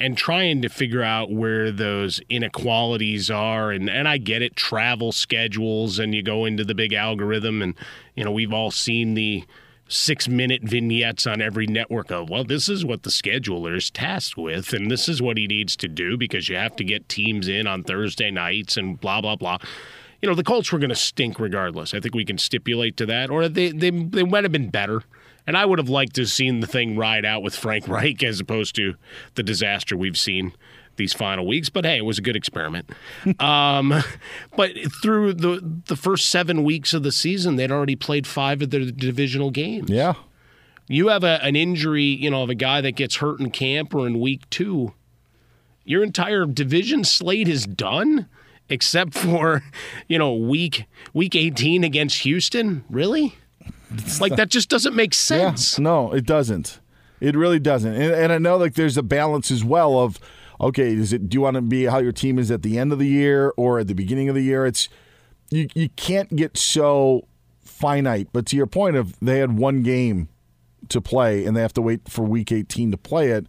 and 0.00 0.18
trying 0.18 0.60
to 0.62 0.68
figure 0.68 1.04
out 1.04 1.30
where 1.30 1.70
those 1.70 2.20
inequalities 2.28 3.30
are 3.30 3.70
and 3.70 3.88
and 3.88 4.08
I 4.08 4.18
get 4.18 4.42
it 4.42 4.56
travel 4.56 5.12
schedules 5.12 6.00
and 6.00 6.12
you 6.12 6.24
go 6.24 6.44
into 6.44 6.64
the 6.64 6.74
big 6.74 6.92
algorithm 6.92 7.62
and 7.62 7.74
you 8.16 8.24
know 8.24 8.32
we've 8.32 8.52
all 8.52 8.72
seen 8.72 9.14
the 9.14 9.44
six 9.88 10.28
minute 10.28 10.62
vignettes 10.62 11.26
on 11.26 11.40
every 11.40 11.66
network 11.66 12.10
of, 12.10 12.30
well, 12.30 12.44
this 12.44 12.68
is 12.68 12.84
what 12.84 13.02
the 13.02 13.10
scheduler 13.10 13.76
is 13.76 13.90
tasked 13.90 14.36
with, 14.36 14.72
and 14.72 14.90
this 14.90 15.08
is 15.08 15.20
what 15.20 15.36
he 15.36 15.46
needs 15.46 15.76
to 15.76 15.88
do 15.88 16.16
because 16.16 16.48
you 16.48 16.56
have 16.56 16.76
to 16.76 16.84
get 16.84 17.08
teams 17.08 17.48
in 17.48 17.66
on 17.66 17.82
Thursday 17.82 18.30
nights 18.30 18.76
and 18.76 19.00
blah, 19.00 19.20
blah, 19.20 19.36
blah. 19.36 19.58
You 20.20 20.28
know, 20.28 20.34
the 20.34 20.44
Colts 20.44 20.70
were 20.70 20.78
going 20.78 20.90
to 20.90 20.94
stink 20.94 21.40
regardless. 21.40 21.94
I 21.94 22.00
think 22.00 22.14
we 22.14 22.24
can 22.24 22.38
stipulate 22.38 22.96
to 22.98 23.06
that. 23.06 23.28
Or 23.28 23.48
they, 23.48 23.72
they, 23.72 23.90
they 23.90 24.22
might 24.22 24.44
have 24.44 24.52
been 24.52 24.70
better. 24.70 25.02
And 25.46 25.56
I 25.56 25.64
would 25.64 25.80
have 25.80 25.88
liked 25.88 26.14
to 26.14 26.22
have 26.22 26.30
seen 26.30 26.60
the 26.60 26.68
thing 26.68 26.96
ride 26.96 27.24
out 27.24 27.42
with 27.42 27.56
Frank 27.56 27.88
Reich 27.88 28.22
as 28.22 28.38
opposed 28.38 28.76
to 28.76 28.94
the 29.34 29.42
disaster 29.42 29.96
we've 29.96 30.18
seen 30.18 30.52
these 30.96 31.12
final 31.12 31.46
weeks. 31.46 31.68
But 31.68 31.84
hey, 31.84 31.98
it 31.98 32.04
was 32.04 32.18
a 32.18 32.22
good 32.22 32.36
experiment. 32.36 32.90
um, 33.40 34.02
but 34.56 34.72
through 35.02 35.34
the 35.34 35.80
the 35.86 35.96
first 35.96 36.28
seven 36.28 36.64
weeks 36.64 36.94
of 36.94 37.02
the 37.02 37.12
season, 37.12 37.56
they'd 37.56 37.72
already 37.72 37.96
played 37.96 38.26
five 38.26 38.62
of 38.62 38.70
their 38.70 38.90
divisional 38.90 39.50
games. 39.50 39.90
Yeah. 39.90 40.14
You 40.88 41.08
have 41.08 41.24
a, 41.24 41.42
an 41.42 41.56
injury, 41.56 42.04
you 42.04 42.30
know, 42.30 42.42
of 42.42 42.50
a 42.50 42.54
guy 42.54 42.80
that 42.80 42.92
gets 42.92 43.16
hurt 43.16 43.40
in 43.40 43.50
camp 43.50 43.94
or 43.94 44.06
in 44.06 44.20
week 44.20 44.48
two. 44.50 44.92
Your 45.84 46.02
entire 46.02 46.44
division 46.44 47.04
slate 47.04 47.48
is 47.48 47.66
done, 47.66 48.26
except 48.68 49.14
for, 49.14 49.62
you 50.08 50.18
know, 50.18 50.34
week 50.34 50.84
week 51.12 51.34
eighteen 51.34 51.84
against 51.84 52.20
Houston. 52.20 52.84
Really? 52.88 53.34
Like 54.20 54.36
that 54.36 54.48
just 54.48 54.70
doesn't 54.70 54.96
make 54.96 55.12
sense. 55.12 55.78
Yeah, 55.78 55.82
no, 55.82 56.12
it 56.12 56.24
doesn't. 56.24 56.80
It 57.20 57.36
really 57.36 57.58
doesn't. 57.58 57.92
And, 57.92 58.12
and 58.12 58.32
I 58.32 58.38
know 58.38 58.56
like 58.56 58.74
there's 58.74 58.96
a 58.96 59.02
balance 59.02 59.50
as 59.50 59.62
well 59.62 59.98
of 59.98 60.18
okay, 60.62 60.92
is 60.92 61.12
it 61.12 61.28
do 61.28 61.36
you 61.36 61.40
want 61.40 61.56
to 61.56 61.62
be 61.62 61.84
how 61.84 61.98
your 61.98 62.12
team 62.12 62.38
is 62.38 62.50
at 62.50 62.62
the 62.62 62.78
end 62.78 62.92
of 62.92 62.98
the 62.98 63.08
year 63.08 63.52
or 63.56 63.78
at 63.78 63.88
the 63.88 63.94
beginning 63.94 64.28
of 64.28 64.34
the 64.34 64.42
year? 64.42 64.64
It's 64.64 64.88
you 65.50 65.68
you 65.74 65.88
can't 65.90 66.34
get 66.36 66.56
so 66.56 67.26
finite. 67.62 68.28
But 68.32 68.46
to 68.46 68.56
your 68.56 68.66
point 68.66 68.96
of 68.96 69.18
they 69.20 69.38
had 69.38 69.58
one 69.58 69.82
game 69.82 70.28
to 70.88 71.00
play 71.00 71.44
and 71.44 71.56
they 71.56 71.62
have 71.62 71.74
to 71.74 71.82
wait 71.82 72.08
for 72.08 72.22
week 72.22 72.52
18 72.52 72.90
to 72.90 72.96
play 72.96 73.30
it 73.30 73.46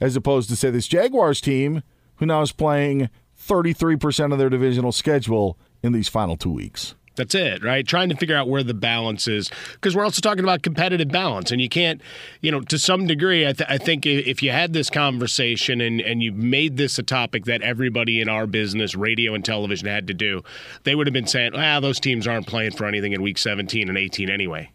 as 0.00 0.16
opposed 0.16 0.48
to 0.48 0.56
say 0.56 0.70
this 0.70 0.88
Jaguars 0.88 1.40
team 1.40 1.82
who 2.16 2.26
now 2.26 2.42
is 2.42 2.52
playing 2.52 3.10
33% 3.38 4.32
of 4.32 4.38
their 4.38 4.50
divisional 4.50 4.92
schedule 4.92 5.58
in 5.82 5.92
these 5.92 6.08
final 6.08 6.36
2 6.36 6.50
weeks. 6.50 6.94
That's 7.16 7.34
it, 7.34 7.62
right? 7.62 7.86
Trying 7.86 8.08
to 8.10 8.16
figure 8.16 8.36
out 8.36 8.48
where 8.48 8.62
the 8.62 8.74
balance 8.74 9.26
is. 9.26 9.50
Because 9.74 9.96
we're 9.96 10.04
also 10.04 10.20
talking 10.20 10.44
about 10.44 10.62
competitive 10.62 11.08
balance. 11.08 11.50
And 11.50 11.60
you 11.60 11.68
can't, 11.68 12.00
you 12.40 12.50
know, 12.50 12.60
to 12.62 12.78
some 12.78 13.06
degree, 13.06 13.46
I, 13.46 13.52
th- 13.52 13.68
I 13.68 13.78
think 13.78 14.06
if 14.06 14.42
you 14.42 14.52
had 14.52 14.72
this 14.72 14.88
conversation 14.88 15.80
and, 15.80 16.00
and 16.00 16.22
you 16.22 16.32
made 16.32 16.76
this 16.76 16.98
a 16.98 17.02
topic 17.02 17.44
that 17.46 17.62
everybody 17.62 18.20
in 18.20 18.28
our 18.28 18.46
business, 18.46 18.94
radio 18.94 19.34
and 19.34 19.44
television, 19.44 19.88
had 19.88 20.06
to 20.06 20.14
do, 20.14 20.42
they 20.84 20.94
would 20.94 21.06
have 21.06 21.14
been 21.14 21.26
saying, 21.26 21.52
well, 21.52 21.80
those 21.80 21.98
teams 22.00 22.26
aren't 22.26 22.46
playing 22.46 22.72
for 22.72 22.86
anything 22.86 23.12
in 23.12 23.22
week 23.22 23.38
17 23.38 23.88
and 23.88 23.98
18 23.98 24.30
anyway. 24.30 24.70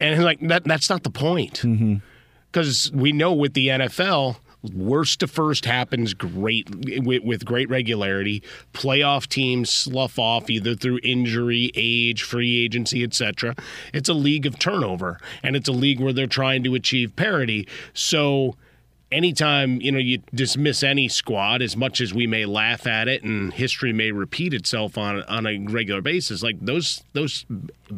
And 0.00 0.22
like, 0.22 0.40
that, 0.40 0.64
that's 0.64 0.88
not 0.88 1.02
the 1.02 1.10
point. 1.10 1.60
Mm-hmm. 1.62 1.96
Because 2.50 2.92
we 2.92 3.10
know 3.10 3.32
with 3.32 3.54
the 3.54 3.68
NFL, 3.68 4.36
worst 4.72 5.20
to 5.20 5.26
first 5.26 5.64
happens 5.64 6.14
great 6.14 6.68
with, 7.04 7.22
with 7.22 7.44
great 7.44 7.68
regularity. 7.68 8.42
Playoff 8.72 9.26
teams 9.26 9.70
slough 9.70 10.18
off 10.18 10.48
either 10.48 10.74
through 10.74 11.00
injury, 11.02 11.70
age, 11.74 12.22
free 12.22 12.64
agency, 12.64 13.02
etc. 13.02 13.54
It's 13.92 14.08
a 14.08 14.14
league 14.14 14.46
of 14.46 14.58
turnover, 14.58 15.18
and 15.42 15.56
it's 15.56 15.68
a 15.68 15.72
league 15.72 16.00
where 16.00 16.12
they're 16.12 16.26
trying 16.26 16.64
to 16.64 16.74
achieve 16.74 17.14
parity. 17.16 17.68
So 17.92 18.56
anytime 19.14 19.80
you 19.80 19.92
know 19.92 19.98
you 19.98 20.18
dismiss 20.34 20.82
any 20.82 21.08
squad 21.08 21.62
as 21.62 21.76
much 21.76 22.00
as 22.00 22.12
we 22.12 22.26
may 22.26 22.44
laugh 22.44 22.86
at 22.86 23.08
it 23.08 23.22
and 23.22 23.54
history 23.54 23.92
may 23.92 24.10
repeat 24.10 24.52
itself 24.52 24.98
on 24.98 25.22
on 25.24 25.46
a 25.46 25.58
regular 25.58 26.02
basis 26.02 26.42
like 26.42 26.56
those 26.60 27.04
those 27.12 27.46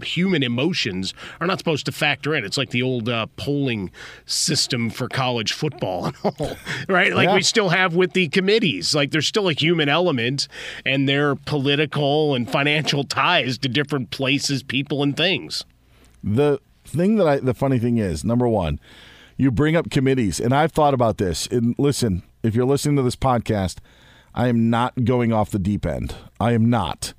human 0.02 0.42
emotions 0.42 1.14
are 1.40 1.46
not 1.46 1.58
supposed 1.58 1.86
to 1.86 1.92
factor 1.92 2.34
in. 2.34 2.44
It's 2.44 2.58
like 2.58 2.70
the 2.70 2.82
old 2.82 3.08
uh, 3.08 3.26
polling 3.36 3.90
system 4.26 4.90
for 4.90 5.08
college 5.08 5.52
football 5.52 6.06
and 6.06 6.16
all 6.24 6.56
right? 6.88 7.14
Like 7.14 7.28
Yeah. 7.28 7.34
we 7.34 7.42
still 7.42 7.70
have 7.70 7.94
with 7.94 8.12
the 8.12 8.28
committees. 8.28 8.94
Like 8.94 9.10
there's 9.12 9.26
still 9.26 9.48
a 9.48 9.52
human 9.52 9.88
element 9.88 10.48
and 10.84 11.08
their 11.08 11.34
political 11.36 12.34
and 12.34 12.50
financial 12.50 13.04
ties 13.04 13.58
to 13.58 13.68
different 13.68 14.10
places 14.10 14.62
people 14.62 15.02
and 15.02 15.16
things. 15.16 15.64
The 16.22 16.58
thing 16.84 17.16
that 17.16 17.26
I, 17.26 17.36
the 17.38 17.54
funny 17.54 17.78
thing 17.78 17.98
is, 17.98 18.24
number 18.24 18.48
one, 18.48 18.80
you 19.36 19.50
bring 19.50 19.76
up 19.76 19.90
committees, 19.90 20.40
and 20.40 20.54
I've 20.54 20.72
thought 20.72 20.94
about 20.94 21.18
this. 21.18 21.46
And 21.46 21.74
listen, 21.78 22.22
if 22.42 22.54
you're 22.54 22.64
listening 22.66 22.96
to 22.96 23.02
this 23.02 23.16
podcast, 23.16 23.78
I 24.34 24.48
am 24.48 24.70
not 24.70 25.04
going 25.04 25.32
off 25.32 25.50
the 25.50 25.58
deep 25.58 25.86
end. 25.86 26.14
I 26.40 26.52
am 26.52 26.68
not. 26.70 27.14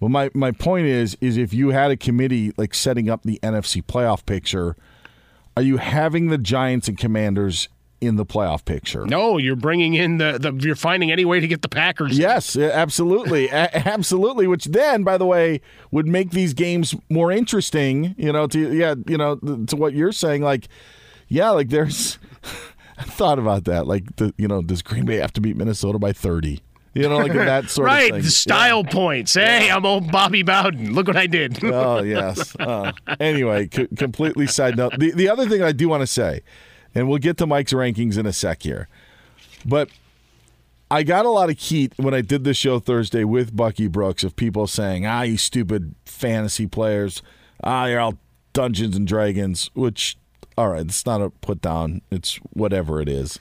But 0.00 0.08
my, 0.10 0.30
my 0.34 0.50
point 0.50 0.86
is, 0.86 1.16
is 1.20 1.36
if 1.36 1.54
you 1.54 1.70
had 1.70 1.90
a 1.90 1.96
committee 1.96 2.52
like 2.56 2.74
setting 2.74 3.08
up 3.08 3.22
the 3.22 3.38
NFC 3.42 3.82
playoff 3.82 4.26
picture, 4.26 4.76
are 5.56 5.62
you 5.62 5.76
having 5.78 6.28
the 6.28 6.38
Giants 6.38 6.88
and 6.88 6.98
Commanders 6.98 7.68
in 8.00 8.16
the 8.16 8.26
playoff 8.26 8.66
picture? 8.66 9.06
no 9.06 9.38
you're 9.38 9.56
bringing 9.56 9.94
in 9.94 10.18
the, 10.18 10.36
the 10.38 10.52
you're 10.66 10.76
finding 10.76 11.10
any 11.10 11.24
way 11.24 11.40
to 11.40 11.46
get 11.46 11.62
the 11.62 11.68
packers 11.68 12.18
Yes, 12.18 12.54
absolutely, 12.56 13.48
A- 13.48 13.88
absolutely. 13.88 14.46
Which 14.46 14.66
then, 14.66 15.04
by 15.04 15.16
the 15.16 15.24
way, 15.24 15.62
would 15.90 16.06
make 16.06 16.30
these 16.32 16.52
games 16.52 16.94
more 17.08 17.32
interesting. 17.32 18.14
You 18.18 18.32
know, 18.32 18.46
to 18.48 18.74
yeah, 18.74 18.96
you 19.08 19.16
know, 19.16 19.36
to 19.36 19.76
what 19.76 19.94
you're 19.94 20.12
saying. 20.12 20.42
Like, 20.42 20.68
yeah, 21.34 21.50
like 21.50 21.68
there's. 21.68 22.18
I 22.98 23.02
thought 23.02 23.40
about 23.40 23.64
that. 23.64 23.88
Like, 23.88 24.16
the, 24.16 24.32
you 24.38 24.46
know, 24.46 24.62
does 24.62 24.80
Green 24.80 25.04
Bay 25.04 25.16
have 25.16 25.32
to 25.32 25.40
beat 25.40 25.56
Minnesota 25.56 25.98
by 25.98 26.12
thirty? 26.12 26.62
You 26.94 27.08
know, 27.08 27.16
like 27.16 27.32
that 27.32 27.70
sort 27.70 27.86
right, 27.86 28.10
of 28.10 28.16
thing. 28.18 28.22
the 28.22 28.30
style 28.30 28.84
points. 28.84 29.34
Hey, 29.34 29.68
I'm 29.68 29.84
old 29.84 30.12
Bobby 30.12 30.44
Bowden. 30.44 30.94
Look 30.94 31.08
what 31.08 31.16
I 31.16 31.26
did. 31.26 31.58
Oh 31.74 32.02
yes. 32.02 32.54
Uh, 32.56 32.92
anyway, 33.18 33.68
c- 33.72 33.88
completely 33.96 34.46
side 34.46 34.76
note. 34.76 34.94
The 34.98 35.10
the 35.10 35.28
other 35.28 35.48
thing 35.48 35.60
I 35.60 35.72
do 35.72 35.88
want 35.88 36.02
to 36.02 36.06
say, 36.06 36.42
and 36.94 37.08
we'll 37.08 37.18
get 37.18 37.36
to 37.38 37.46
Mike's 37.46 37.72
rankings 37.72 38.16
in 38.16 38.26
a 38.26 38.32
sec 38.32 38.62
here, 38.62 38.88
but 39.64 39.88
I 40.90 41.02
got 41.02 41.26
a 41.26 41.30
lot 41.30 41.50
of 41.50 41.58
heat 41.58 41.92
when 41.96 42.14
I 42.14 42.20
did 42.20 42.44
the 42.44 42.54
show 42.54 42.78
Thursday 42.78 43.24
with 43.24 43.56
Bucky 43.56 43.88
Brooks 43.88 44.22
of 44.22 44.36
people 44.36 44.68
saying, 44.68 45.04
"Ah, 45.04 45.22
you 45.22 45.36
stupid 45.36 45.96
fantasy 46.04 46.68
players. 46.68 47.22
Ah, 47.62 47.86
you're 47.86 47.98
all 47.98 48.18
Dungeons 48.52 48.96
and 48.96 49.06
Dragons." 49.06 49.70
Which, 49.74 50.16
all 50.56 50.68
right, 50.70 50.82
it's 50.86 51.06
not 51.06 51.20
a 51.20 51.30
put 51.30 51.60
down. 51.60 52.02
It's 52.10 52.36
whatever 52.52 53.00
it 53.00 53.08
is. 53.08 53.38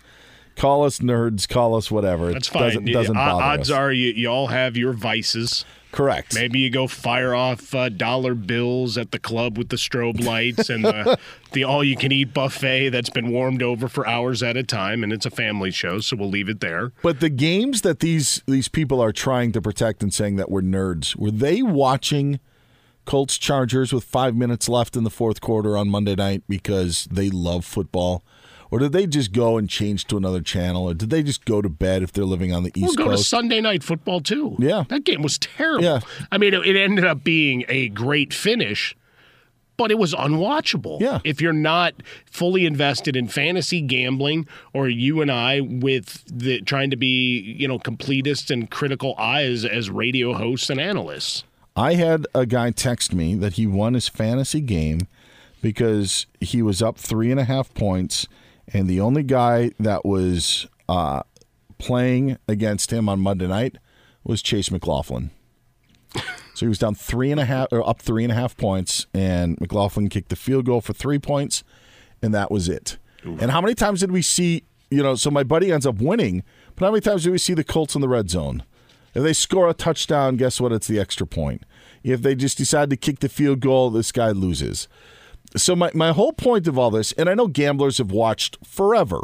Call 0.55 0.83
us 0.83 0.99
nerds. 0.99 1.47
Call 1.47 1.75
us 1.75 1.89
whatever. 1.89 2.31
That's 2.31 2.47
it 2.47 2.51
fine. 2.51 2.63
Doesn't, 2.63 2.91
doesn't 2.91 3.15
bother 3.15 3.43
Odds 3.43 3.71
us. 3.71 3.77
are 3.77 3.91
you, 3.91 4.13
you 4.13 4.27
all 4.27 4.47
have 4.47 4.77
your 4.77 4.93
vices. 4.93 5.65
correct. 5.91 6.35
Maybe 6.35 6.59
you 6.59 6.69
go 6.69 6.85
fire 6.87 7.33
off 7.33 7.73
uh, 7.73 7.89
dollar 7.89 8.35
bills 8.35 8.95
at 8.95 9.11
the 9.11 9.17
club 9.17 9.57
with 9.57 9.69
the 9.69 9.77
strobe 9.77 10.23
lights 10.23 10.69
and 10.69 10.85
the, 10.85 11.17
the 11.53 11.63
all 11.63 11.83
you 11.83 11.97
can 11.97 12.11
eat 12.11 12.35
buffet 12.35 12.89
that's 12.89 13.09
been 13.09 13.31
warmed 13.31 13.63
over 13.63 13.87
for 13.87 14.07
hours 14.07 14.43
at 14.43 14.55
a 14.55 14.63
time. 14.63 15.03
And 15.03 15.11
it's 15.11 15.25
a 15.25 15.31
family 15.31 15.71
show, 15.71 15.99
so 15.99 16.15
we'll 16.15 16.29
leave 16.29 16.49
it 16.49 16.59
there. 16.59 16.91
But 17.01 17.19
the 17.19 17.29
games 17.29 17.81
that 17.81 17.99
these 17.99 18.43
these 18.45 18.67
people 18.67 19.01
are 19.01 19.11
trying 19.11 19.51
to 19.53 19.61
protect 19.61 20.03
and 20.03 20.13
saying 20.13 20.35
that 20.35 20.51
we're 20.51 20.61
nerds, 20.61 21.15
were 21.15 21.31
they 21.31 21.63
watching 21.63 22.39
Colts 23.05 23.37
Chargers 23.37 23.91
with 23.91 24.03
five 24.03 24.35
minutes 24.35 24.69
left 24.69 24.95
in 24.95 25.03
the 25.03 25.09
fourth 25.09 25.41
quarter 25.41 25.77
on 25.77 25.89
Monday 25.89 26.15
night 26.15 26.43
because 26.47 27.07
they 27.11 27.29
love 27.29 27.65
football? 27.65 28.23
Or 28.71 28.79
did 28.79 28.91
they 28.91 29.05
just 29.05 29.33
go 29.33 29.57
and 29.57 29.69
change 29.69 30.05
to 30.07 30.17
another 30.17 30.41
channel? 30.41 30.89
Or 30.89 30.95
did 30.95 31.11
they 31.11 31.21
just 31.21 31.45
go 31.45 31.61
to 31.61 31.69
bed 31.69 32.01
if 32.01 32.11
they're 32.11 32.25
living 32.25 32.53
on 32.53 32.63
the 32.63 32.71
We'll 32.75 32.85
East 32.85 32.97
go 32.97 33.03
to 33.03 33.09
Coast? 33.11 33.29
Sunday 33.29 33.61
night 33.61 33.83
football 33.83 34.19
too. 34.19 34.55
Yeah. 34.57 34.85
That 34.89 35.03
game 35.03 35.21
was 35.21 35.37
terrible. 35.37 35.83
Yeah. 35.83 35.99
I 36.31 36.39
mean, 36.39 36.55
it, 36.55 36.65
it 36.65 36.75
ended 36.75 37.05
up 37.05 37.23
being 37.23 37.65
a 37.67 37.89
great 37.89 38.33
finish, 38.33 38.95
but 39.77 39.91
it 39.91 39.99
was 39.99 40.15
unwatchable. 40.15 40.99
Yeah. 41.01 41.19
If 41.23 41.39
you're 41.39 41.53
not 41.53 41.93
fully 42.25 42.65
invested 42.65 43.15
in 43.15 43.27
fantasy 43.27 43.79
gambling, 43.79 44.47
or 44.73 44.89
you 44.89 45.21
and 45.21 45.31
I 45.31 45.59
with 45.61 46.23
the 46.25 46.61
trying 46.61 46.89
to 46.89 46.97
be, 46.97 47.41
you 47.41 47.67
know, 47.67 47.77
completists 47.77 48.49
and 48.49 48.71
critical 48.71 49.13
eyes 49.19 49.65
as 49.65 49.91
radio 49.91 50.33
hosts 50.33 50.71
and 50.71 50.79
analysts. 50.79 51.43
I 51.75 51.95
had 51.95 52.27
a 52.35 52.45
guy 52.45 52.71
text 52.71 53.13
me 53.13 53.35
that 53.35 53.53
he 53.53 53.65
won 53.65 53.93
his 53.95 54.07
fantasy 54.07 54.61
game 54.61 55.07
because 55.61 56.27
he 56.39 56.61
was 56.61 56.81
up 56.81 56.97
three 56.97 57.31
and 57.31 57.39
a 57.39 57.45
half 57.45 57.73
points, 57.73 58.27
and 58.67 58.87
the 58.87 58.99
only 58.99 59.23
guy 59.23 59.71
that 59.79 60.05
was 60.05 60.67
uh, 60.87 61.23
playing 61.77 62.37
against 62.47 62.91
him 62.91 63.09
on 63.09 63.19
Monday 63.19 63.47
night 63.47 63.77
was 64.23 64.41
Chase 64.41 64.69
McLaughlin. 64.69 65.31
So 66.53 66.65
he 66.65 66.67
was 66.67 66.77
down 66.77 66.93
three 66.93 67.31
and 67.31 67.39
a 67.39 67.45
half, 67.45 67.69
or 67.71 67.87
up 67.87 68.01
three 68.01 68.23
and 68.23 68.31
a 68.31 68.35
half 68.35 68.55
points, 68.55 69.07
and 69.13 69.59
McLaughlin 69.59 70.09
kicked 70.09 70.29
the 70.29 70.35
field 70.35 70.65
goal 70.65 70.81
for 70.81 70.93
three 70.93 71.17
points, 71.17 71.63
and 72.21 72.33
that 72.35 72.51
was 72.51 72.69
it. 72.69 72.97
And 73.41 73.49
how 73.51 73.61
many 73.61 73.73
times 73.73 74.01
did 74.01 74.11
we 74.11 74.21
see? 74.21 74.63
You 74.91 75.01
know, 75.01 75.15
so 75.15 75.31
my 75.31 75.43
buddy 75.43 75.71
ends 75.71 75.87
up 75.87 75.95
winning, 75.99 76.43
but 76.75 76.85
how 76.85 76.91
many 76.91 77.01
times 77.01 77.23
do 77.23 77.31
we 77.31 77.39
see 77.39 77.55
the 77.55 77.63
Colts 77.63 77.95
in 77.95 78.01
the 78.01 78.07
red 78.07 78.29
zone? 78.29 78.61
If 79.13 79.23
they 79.23 79.33
score 79.33 79.69
a 79.69 79.73
touchdown, 79.73 80.37
guess 80.37 80.59
what? 80.59 80.71
It's 80.71 80.87
the 80.87 80.99
extra 80.99 81.27
point. 81.27 81.63
If 82.03 82.21
they 82.21 82.35
just 82.35 82.57
decide 82.57 82.89
to 82.89 82.97
kick 82.97 83.19
the 83.19 83.29
field 83.29 83.59
goal, 83.59 83.89
this 83.89 84.11
guy 84.11 84.31
loses. 84.31 84.87
So 85.55 85.75
my, 85.75 85.91
my 85.93 86.11
whole 86.11 86.33
point 86.33 86.67
of 86.67 86.79
all 86.79 86.89
this, 86.89 87.11
and 87.13 87.29
I 87.29 87.35
know 87.35 87.47
gamblers 87.47 87.99
have 87.99 88.11
watched 88.11 88.57
forever, 88.65 89.21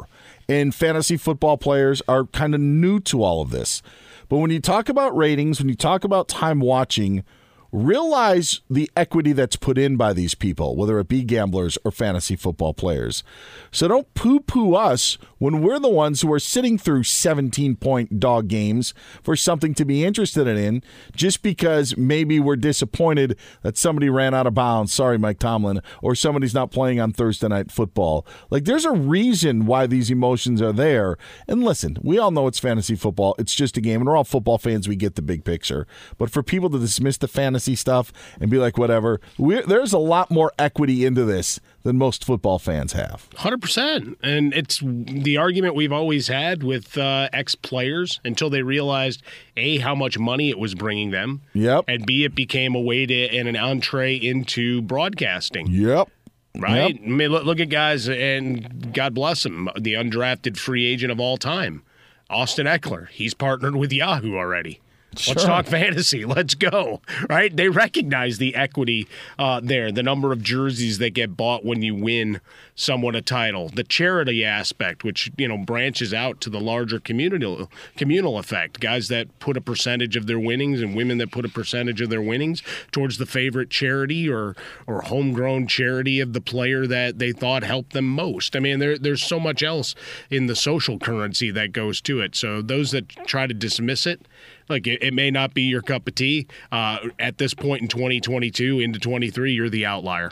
and 0.48 0.76
fantasy 0.76 1.18
football 1.18 1.58
players 1.58 2.02
are 2.08 2.26
kind 2.26 2.54
of 2.54 2.62
new 2.62 3.00
to 3.02 3.24
all 3.24 3.42
of 3.42 3.50
this. 3.50 3.82
But 4.28 4.38
when 4.38 4.52
you 4.52 4.60
talk 4.60 4.90
about 4.90 5.18
ratings, 5.18 5.60
when 5.60 5.70
you 5.70 5.76
talk 5.76 6.04
about 6.04 6.28
time 6.28 6.60
watching, 6.60 7.24
realize 7.72 8.62
the 8.70 8.90
equity 8.96 9.32
that's 9.32 9.56
put 9.56 9.78
in 9.78 9.96
by 9.96 10.14
these 10.14 10.34
people, 10.34 10.76
whether 10.76 11.00
it 11.00 11.08
be 11.08 11.24
gamblers 11.24 11.78
or 11.84 11.92
fantasy 11.92 12.36
football 12.36 12.74
players. 12.74 13.24
So 13.72 13.88
don't 13.88 14.12
poo 14.16 14.40
poo 14.40 14.76
us 14.76 15.18
when 15.38 15.62
we're 15.62 15.80
the 15.80 15.90
ones 15.90 16.22
who 16.22 16.34
are 16.34 16.40
sitting 16.40 16.78
through 16.78 17.04
17 17.04 17.76
point 17.76 18.20
dog 18.20 18.48
games 18.48 18.94
for 19.22 19.36
something 19.36 19.74
to 19.76 19.86
be 19.86 20.04
interested 20.04 20.48
in 20.48 20.82
just 21.16 21.42
because 21.42 21.96
maybe 21.96 22.40
we're 22.40 22.56
disappointed 22.56 23.38
that 23.62 23.78
somebody 23.78 24.10
ran 24.10 24.34
out 24.34 24.48
of 24.48 24.54
bounds. 24.54 24.92
Sorry, 24.92 25.18
Mike 25.18 25.40
Tomlin, 25.40 25.82
or 26.02 26.16
somebody's 26.16 26.54
not 26.54 26.72
playing 26.72 27.00
on 27.00 27.12
Thursday 27.12 27.48
night 27.48 27.72
football. 27.72 28.26
Like 28.50 28.66
there's 28.66 28.86
a 28.86 28.92
reason 28.92 29.66
why 29.66 29.86
these 29.86 30.10
emotions 30.10 30.62
are 30.62 30.74
there. 30.74 31.18
And 31.48 31.64
listen, 31.64 31.98
we 32.02 32.18
all 32.18 32.32
know 32.32 32.48
it's 32.48 32.60
fantasy 32.60 32.96
football, 32.96 33.36
it's 33.38 33.54
just 33.54 33.78
a 33.78 33.82
game, 33.82 34.02
and 34.02 34.08
we're 34.08 34.18
all 34.18 34.24
football 34.24 34.58
fans. 34.58 34.88
We 34.88 34.96
get 34.96 35.16
the 35.16 35.22
big 35.22 35.44
picture. 35.44 35.86
But 36.18 36.32
for 36.32 36.42
people 36.42 36.70
to 36.72 36.80
dismiss 36.80 37.18
the 37.18 37.28
fantasy 37.28 37.59
stuff 37.60 38.12
and 38.40 38.50
be 38.50 38.58
like, 38.58 38.78
whatever, 38.78 39.20
we're, 39.38 39.64
there's 39.64 39.94
a 39.94 39.98
lot 40.00 40.32
more 40.32 40.52
equity 40.58 41.06
into 41.06 41.26
this 41.26 41.60
than 41.84 41.98
most 41.98 42.24
football 42.26 42.60
fans 42.60 42.94
have. 42.94 43.28
Hundred 43.36 43.62
percent, 43.62 44.18
and 44.22 44.54
it's 44.54 44.82
the 44.84 45.38
argument 45.38 45.76
we've 45.76 45.92
always 45.92 46.28
had 46.28 46.64
with 46.64 46.98
uh, 46.98 47.30
ex 47.34 47.56
players 47.56 48.20
until 48.26 48.50
they 48.50 48.62
realized 48.62 49.22
a 49.56 49.78
how 49.80 49.96
much 49.96 50.18
money 50.18 50.50
it 50.50 50.60
was 50.60 50.76
bringing 50.76 51.12
them. 51.12 51.42
Yep. 51.54 51.86
And 51.88 52.06
b 52.06 52.26
it 52.26 52.36
became 52.36 52.76
a 52.76 52.82
way 52.82 53.06
to 53.06 53.30
and 53.30 53.48
an 53.48 53.56
entree 53.56 54.16
into 54.16 54.82
broadcasting. 54.82 55.68
Yep. 55.68 56.10
Right. 56.58 56.96
Yep. 56.96 57.02
I 57.06 57.10
mean, 57.10 57.30
look, 57.30 57.46
look 57.46 57.60
at 57.60 57.70
guys, 57.70 58.10
and 58.10 58.94
God 58.94 59.14
bless 59.14 59.46
him, 59.46 59.70
the 59.80 59.94
undrafted 59.94 60.58
free 60.58 60.86
agent 60.86 61.12
of 61.12 61.20
all 61.20 61.38
time, 61.38 61.84
Austin 62.30 62.66
Ekeler. 62.66 63.08
He's 63.10 63.34
partnered 63.34 63.76
with 63.76 63.94
Yahoo 63.94 64.36
already. 64.36 64.82
Let's 65.28 65.44
talk 65.44 65.66
fantasy. 65.66 66.26
Let's 66.40 66.56
go. 66.56 67.02
Right? 67.30 67.56
They 67.56 67.70
recognize 67.70 68.38
the 68.38 68.56
equity 68.56 69.08
uh, 69.38 69.60
there, 69.62 69.92
the 69.92 70.04
number 70.04 70.32
of 70.32 70.42
jerseys 70.44 71.00
that 71.00 71.12
get 71.12 71.36
bought 71.36 71.66
when 71.66 71.82
you 71.82 71.96
win 71.96 72.42
someone 72.76 73.16
a 73.16 73.22
title, 73.22 73.70
the 73.70 73.84
charity 73.84 74.46
aspect, 74.46 75.04
which 75.04 75.32
you 75.38 75.48
know 75.48 75.58
branches 75.58 76.14
out 76.14 76.40
to 76.42 76.50
the 76.50 76.60
larger 76.60 77.00
communal 77.00 77.70
communal 77.98 78.38
effect. 78.38 78.80
Guys 78.80 79.08
that 79.10 79.40
put 79.40 79.58
a 79.58 79.62
percentage 79.62 80.16
of 80.16 80.28
their 80.28 80.40
winnings 80.40 80.82
and 80.82 80.96
women 80.96 81.18
that 81.18 81.32
put 81.32 81.46
a 81.46 81.50
percentage 81.50 82.00
of 82.02 82.10
their 82.10 82.22
winnings 82.22 82.64
towards 82.92 83.18
the 83.18 83.26
favorite 83.26 83.70
charity 83.70 84.30
or 84.30 84.56
or 84.88 85.02
homegrown 85.02 85.68
charity 85.68 86.20
of 86.20 86.34
the 86.34 86.42
player 86.42 86.88
that 86.88 87.20
they 87.20 87.32
thought 87.32 87.64
helped 87.64 87.94
them 87.94 88.06
most. 88.06 88.56
I 88.56 88.60
mean, 88.60 88.80
there, 88.80 88.98
there's 88.98 89.24
so 89.24 89.40
much 89.40 89.62
else 89.62 89.96
in 90.30 90.48
the 90.48 90.56
social 90.56 91.00
currency 91.00 91.52
that 91.52 91.72
goes 91.72 92.00
to 92.02 92.22
it. 92.22 92.36
So 92.36 92.62
those 92.62 92.92
that 92.92 93.10
try 93.26 93.48
to 93.48 93.54
dismiss 93.54 94.06
it. 94.06 94.22
Like 94.70 94.88
it, 94.88 95.02
it 95.02 95.14
may 95.14 95.32
not 95.32 95.54
be 95.54 95.64
your 95.64 95.82
cup 95.82 96.08
of 96.08 96.16
tea. 96.16 96.48
Uh, 96.72 97.10
at 97.18 97.38
this 97.38 97.54
point 97.54 97.82
in 97.82 97.88
2022 97.88 98.80
into 98.80 99.00
23, 99.00 99.52
you're 99.52 99.70
the 99.70 99.86
outlier. 99.86 100.32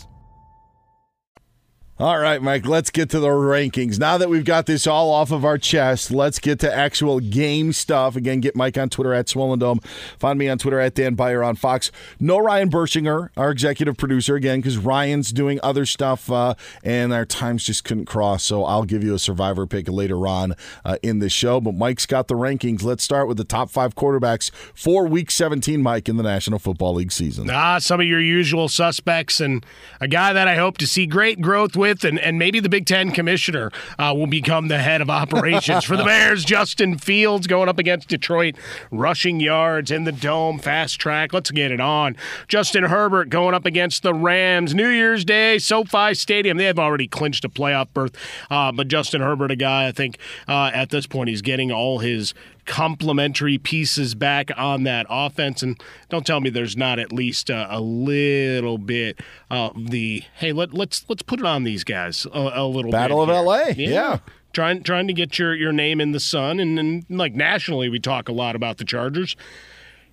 All 2.01 2.17
right, 2.17 2.41
Mike, 2.41 2.65
let's 2.65 2.89
get 2.89 3.11
to 3.11 3.19
the 3.19 3.27
rankings. 3.27 3.99
Now 3.99 4.17
that 4.17 4.27
we've 4.27 4.43
got 4.43 4.65
this 4.65 4.87
all 4.87 5.11
off 5.11 5.29
of 5.29 5.45
our 5.45 5.59
chest, 5.59 6.09
let's 6.09 6.39
get 6.39 6.57
to 6.61 6.73
actual 6.73 7.19
game 7.19 7.73
stuff. 7.73 8.15
Again, 8.15 8.39
get 8.39 8.55
Mike 8.55 8.75
on 8.75 8.89
Twitter 8.89 9.13
at 9.13 9.29
Swollen 9.29 9.59
Dome. 9.59 9.81
Find 10.17 10.39
me 10.39 10.49
on 10.49 10.57
Twitter 10.57 10.79
at 10.79 10.95
Dan 10.95 11.13
Beyer 11.13 11.43
on 11.43 11.55
Fox. 11.55 11.91
No 12.19 12.39
Ryan 12.39 12.71
Bershinger, 12.71 13.29
our 13.37 13.51
executive 13.51 13.97
producer, 13.97 14.33
again, 14.33 14.61
because 14.61 14.79
Ryan's 14.79 15.31
doing 15.31 15.59
other 15.61 15.85
stuff 15.85 16.31
uh, 16.31 16.55
and 16.83 17.13
our 17.13 17.23
times 17.23 17.65
just 17.65 17.83
couldn't 17.83 18.05
cross. 18.05 18.43
So 18.43 18.65
I'll 18.65 18.85
give 18.85 19.03
you 19.03 19.13
a 19.13 19.19
survivor 19.19 19.67
pick 19.67 19.87
later 19.87 20.25
on 20.25 20.55
uh, 20.83 20.97
in 21.03 21.19
the 21.19 21.29
show. 21.29 21.61
But 21.61 21.75
Mike's 21.75 22.07
got 22.07 22.27
the 22.27 22.33
rankings. 22.33 22.81
Let's 22.81 23.03
start 23.03 23.27
with 23.27 23.37
the 23.37 23.43
top 23.43 23.69
five 23.69 23.93
quarterbacks 23.93 24.49
for 24.73 25.05
week 25.05 25.29
17, 25.29 25.83
Mike, 25.83 26.09
in 26.09 26.17
the 26.17 26.23
National 26.23 26.57
Football 26.57 26.95
League 26.95 27.11
season. 27.11 27.47
Ah, 27.51 27.77
some 27.77 27.99
of 27.99 28.07
your 28.07 28.19
usual 28.19 28.69
suspects 28.69 29.39
and 29.39 29.63
a 29.99 30.07
guy 30.07 30.33
that 30.33 30.47
I 30.47 30.55
hope 30.55 30.79
to 30.79 30.87
see 30.87 31.05
great 31.05 31.41
growth 31.41 31.75
with 31.75 31.90
and, 32.03 32.19
and 32.19 32.39
maybe 32.39 32.59
the 32.59 32.69
Big 32.69 32.85
Ten 32.85 33.11
commissioner 33.11 33.71
uh, 33.99 34.13
will 34.15 34.27
become 34.27 34.67
the 34.67 34.79
head 34.79 35.01
of 35.01 35.09
operations 35.09 35.83
for 35.83 35.97
the 35.97 36.03
Bears. 36.11 36.43
Justin 36.43 36.97
Fields 36.97 37.47
going 37.47 37.69
up 37.69 37.79
against 37.79 38.07
Detroit, 38.07 38.55
rushing 38.91 39.39
yards 39.39 39.91
in 39.91 40.03
the 40.03 40.11
dome, 40.11 40.59
fast 40.59 40.99
track. 40.99 41.33
Let's 41.33 41.51
get 41.51 41.71
it 41.71 41.79
on. 41.79 42.15
Justin 42.47 42.85
Herbert 42.85 43.29
going 43.29 43.53
up 43.53 43.65
against 43.65 44.03
the 44.03 44.13
Rams. 44.13 44.73
New 44.73 44.89
Year's 44.89 45.25
Day, 45.25 45.59
SoFi 45.59 46.13
Stadium. 46.13 46.57
They 46.57 46.65
have 46.65 46.79
already 46.79 47.07
clinched 47.07 47.45
a 47.45 47.49
playoff 47.49 47.87
berth, 47.93 48.15
uh, 48.49 48.71
but 48.71 48.87
Justin 48.87 49.21
Herbert, 49.21 49.51
a 49.51 49.55
guy 49.55 49.87
I 49.87 49.91
think 49.91 50.17
uh, 50.47 50.71
at 50.73 50.89
this 50.89 51.05
point 51.05 51.29
he's 51.29 51.41
getting 51.41 51.71
all 51.71 51.99
his 51.99 52.33
complementary 52.65 53.57
pieces 53.57 54.15
back 54.15 54.49
on 54.57 54.83
that 54.83 55.05
offense. 55.09 55.63
And 55.63 55.81
don't 56.09 56.25
tell 56.25 56.39
me 56.39 56.49
there's 56.49 56.77
not 56.77 56.99
at 56.99 57.11
least 57.11 57.49
a, 57.49 57.67
a 57.75 57.79
little 57.79 58.77
bit 58.77 59.19
of 59.49 59.91
the 59.91 60.23
hey, 60.35 60.53
let, 60.53 60.73
let's 60.73 61.05
let's 61.09 61.21
put 61.21 61.39
it 61.39 61.45
on 61.45 61.63
these 61.63 61.83
guys 61.83 62.25
a, 62.33 62.51
a 62.55 62.67
little 62.67 62.91
Battle 62.91 63.25
bit 63.25 63.33
Battle 63.33 63.51
of 63.51 63.75
here. 63.75 63.89
LA, 63.89 63.93
yeah. 63.93 64.17
Trying 64.53 64.83
trying 64.83 65.07
to 65.07 65.13
get 65.13 65.39
your, 65.39 65.55
your 65.55 65.71
name 65.71 66.01
in 66.01 66.11
the 66.11 66.19
sun 66.19 66.59
and, 66.59 66.77
and 66.77 67.05
like 67.09 67.33
nationally 67.33 67.89
we 67.89 67.99
talk 67.99 68.27
a 68.27 68.33
lot 68.33 68.55
about 68.55 68.77
the 68.77 68.85
Chargers. 68.85 69.35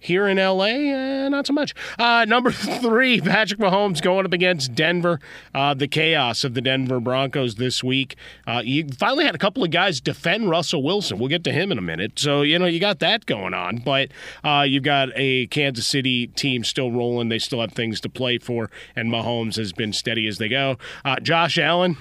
Here 0.00 0.28
in 0.28 0.38
LA, 0.38 1.24
uh, 1.24 1.28
not 1.28 1.46
so 1.46 1.52
much. 1.52 1.74
Uh, 1.98 2.24
number 2.28 2.50
three, 2.52 3.20
Patrick 3.20 3.58
Mahomes 3.58 4.00
going 4.00 4.24
up 4.24 4.32
against 4.32 4.74
Denver. 4.74 5.18
Uh, 5.54 5.74
the 5.74 5.88
chaos 5.88 6.44
of 6.44 6.54
the 6.54 6.60
Denver 6.60 7.00
Broncos 7.00 7.56
this 7.56 7.82
week. 7.82 8.16
Uh, 8.46 8.62
you 8.64 8.86
finally 8.96 9.24
had 9.24 9.34
a 9.34 9.38
couple 9.38 9.64
of 9.64 9.70
guys 9.70 10.00
defend 10.00 10.50
Russell 10.50 10.82
Wilson. 10.82 11.18
We'll 11.18 11.28
get 11.28 11.42
to 11.44 11.52
him 11.52 11.72
in 11.72 11.78
a 11.78 11.82
minute. 11.82 12.18
So, 12.18 12.42
you 12.42 12.58
know, 12.58 12.66
you 12.66 12.78
got 12.78 13.00
that 13.00 13.26
going 13.26 13.54
on. 13.54 13.78
But 13.78 14.10
uh, 14.44 14.64
you've 14.68 14.84
got 14.84 15.08
a 15.16 15.46
Kansas 15.48 15.86
City 15.86 16.28
team 16.28 16.62
still 16.64 16.92
rolling. 16.92 17.28
They 17.28 17.38
still 17.38 17.60
have 17.60 17.72
things 17.72 18.00
to 18.02 18.08
play 18.08 18.38
for. 18.38 18.70
And 18.94 19.10
Mahomes 19.10 19.56
has 19.56 19.72
been 19.72 19.92
steady 19.92 20.26
as 20.28 20.38
they 20.38 20.48
go. 20.48 20.76
Uh, 21.04 21.18
Josh 21.20 21.58
Allen, 21.58 21.96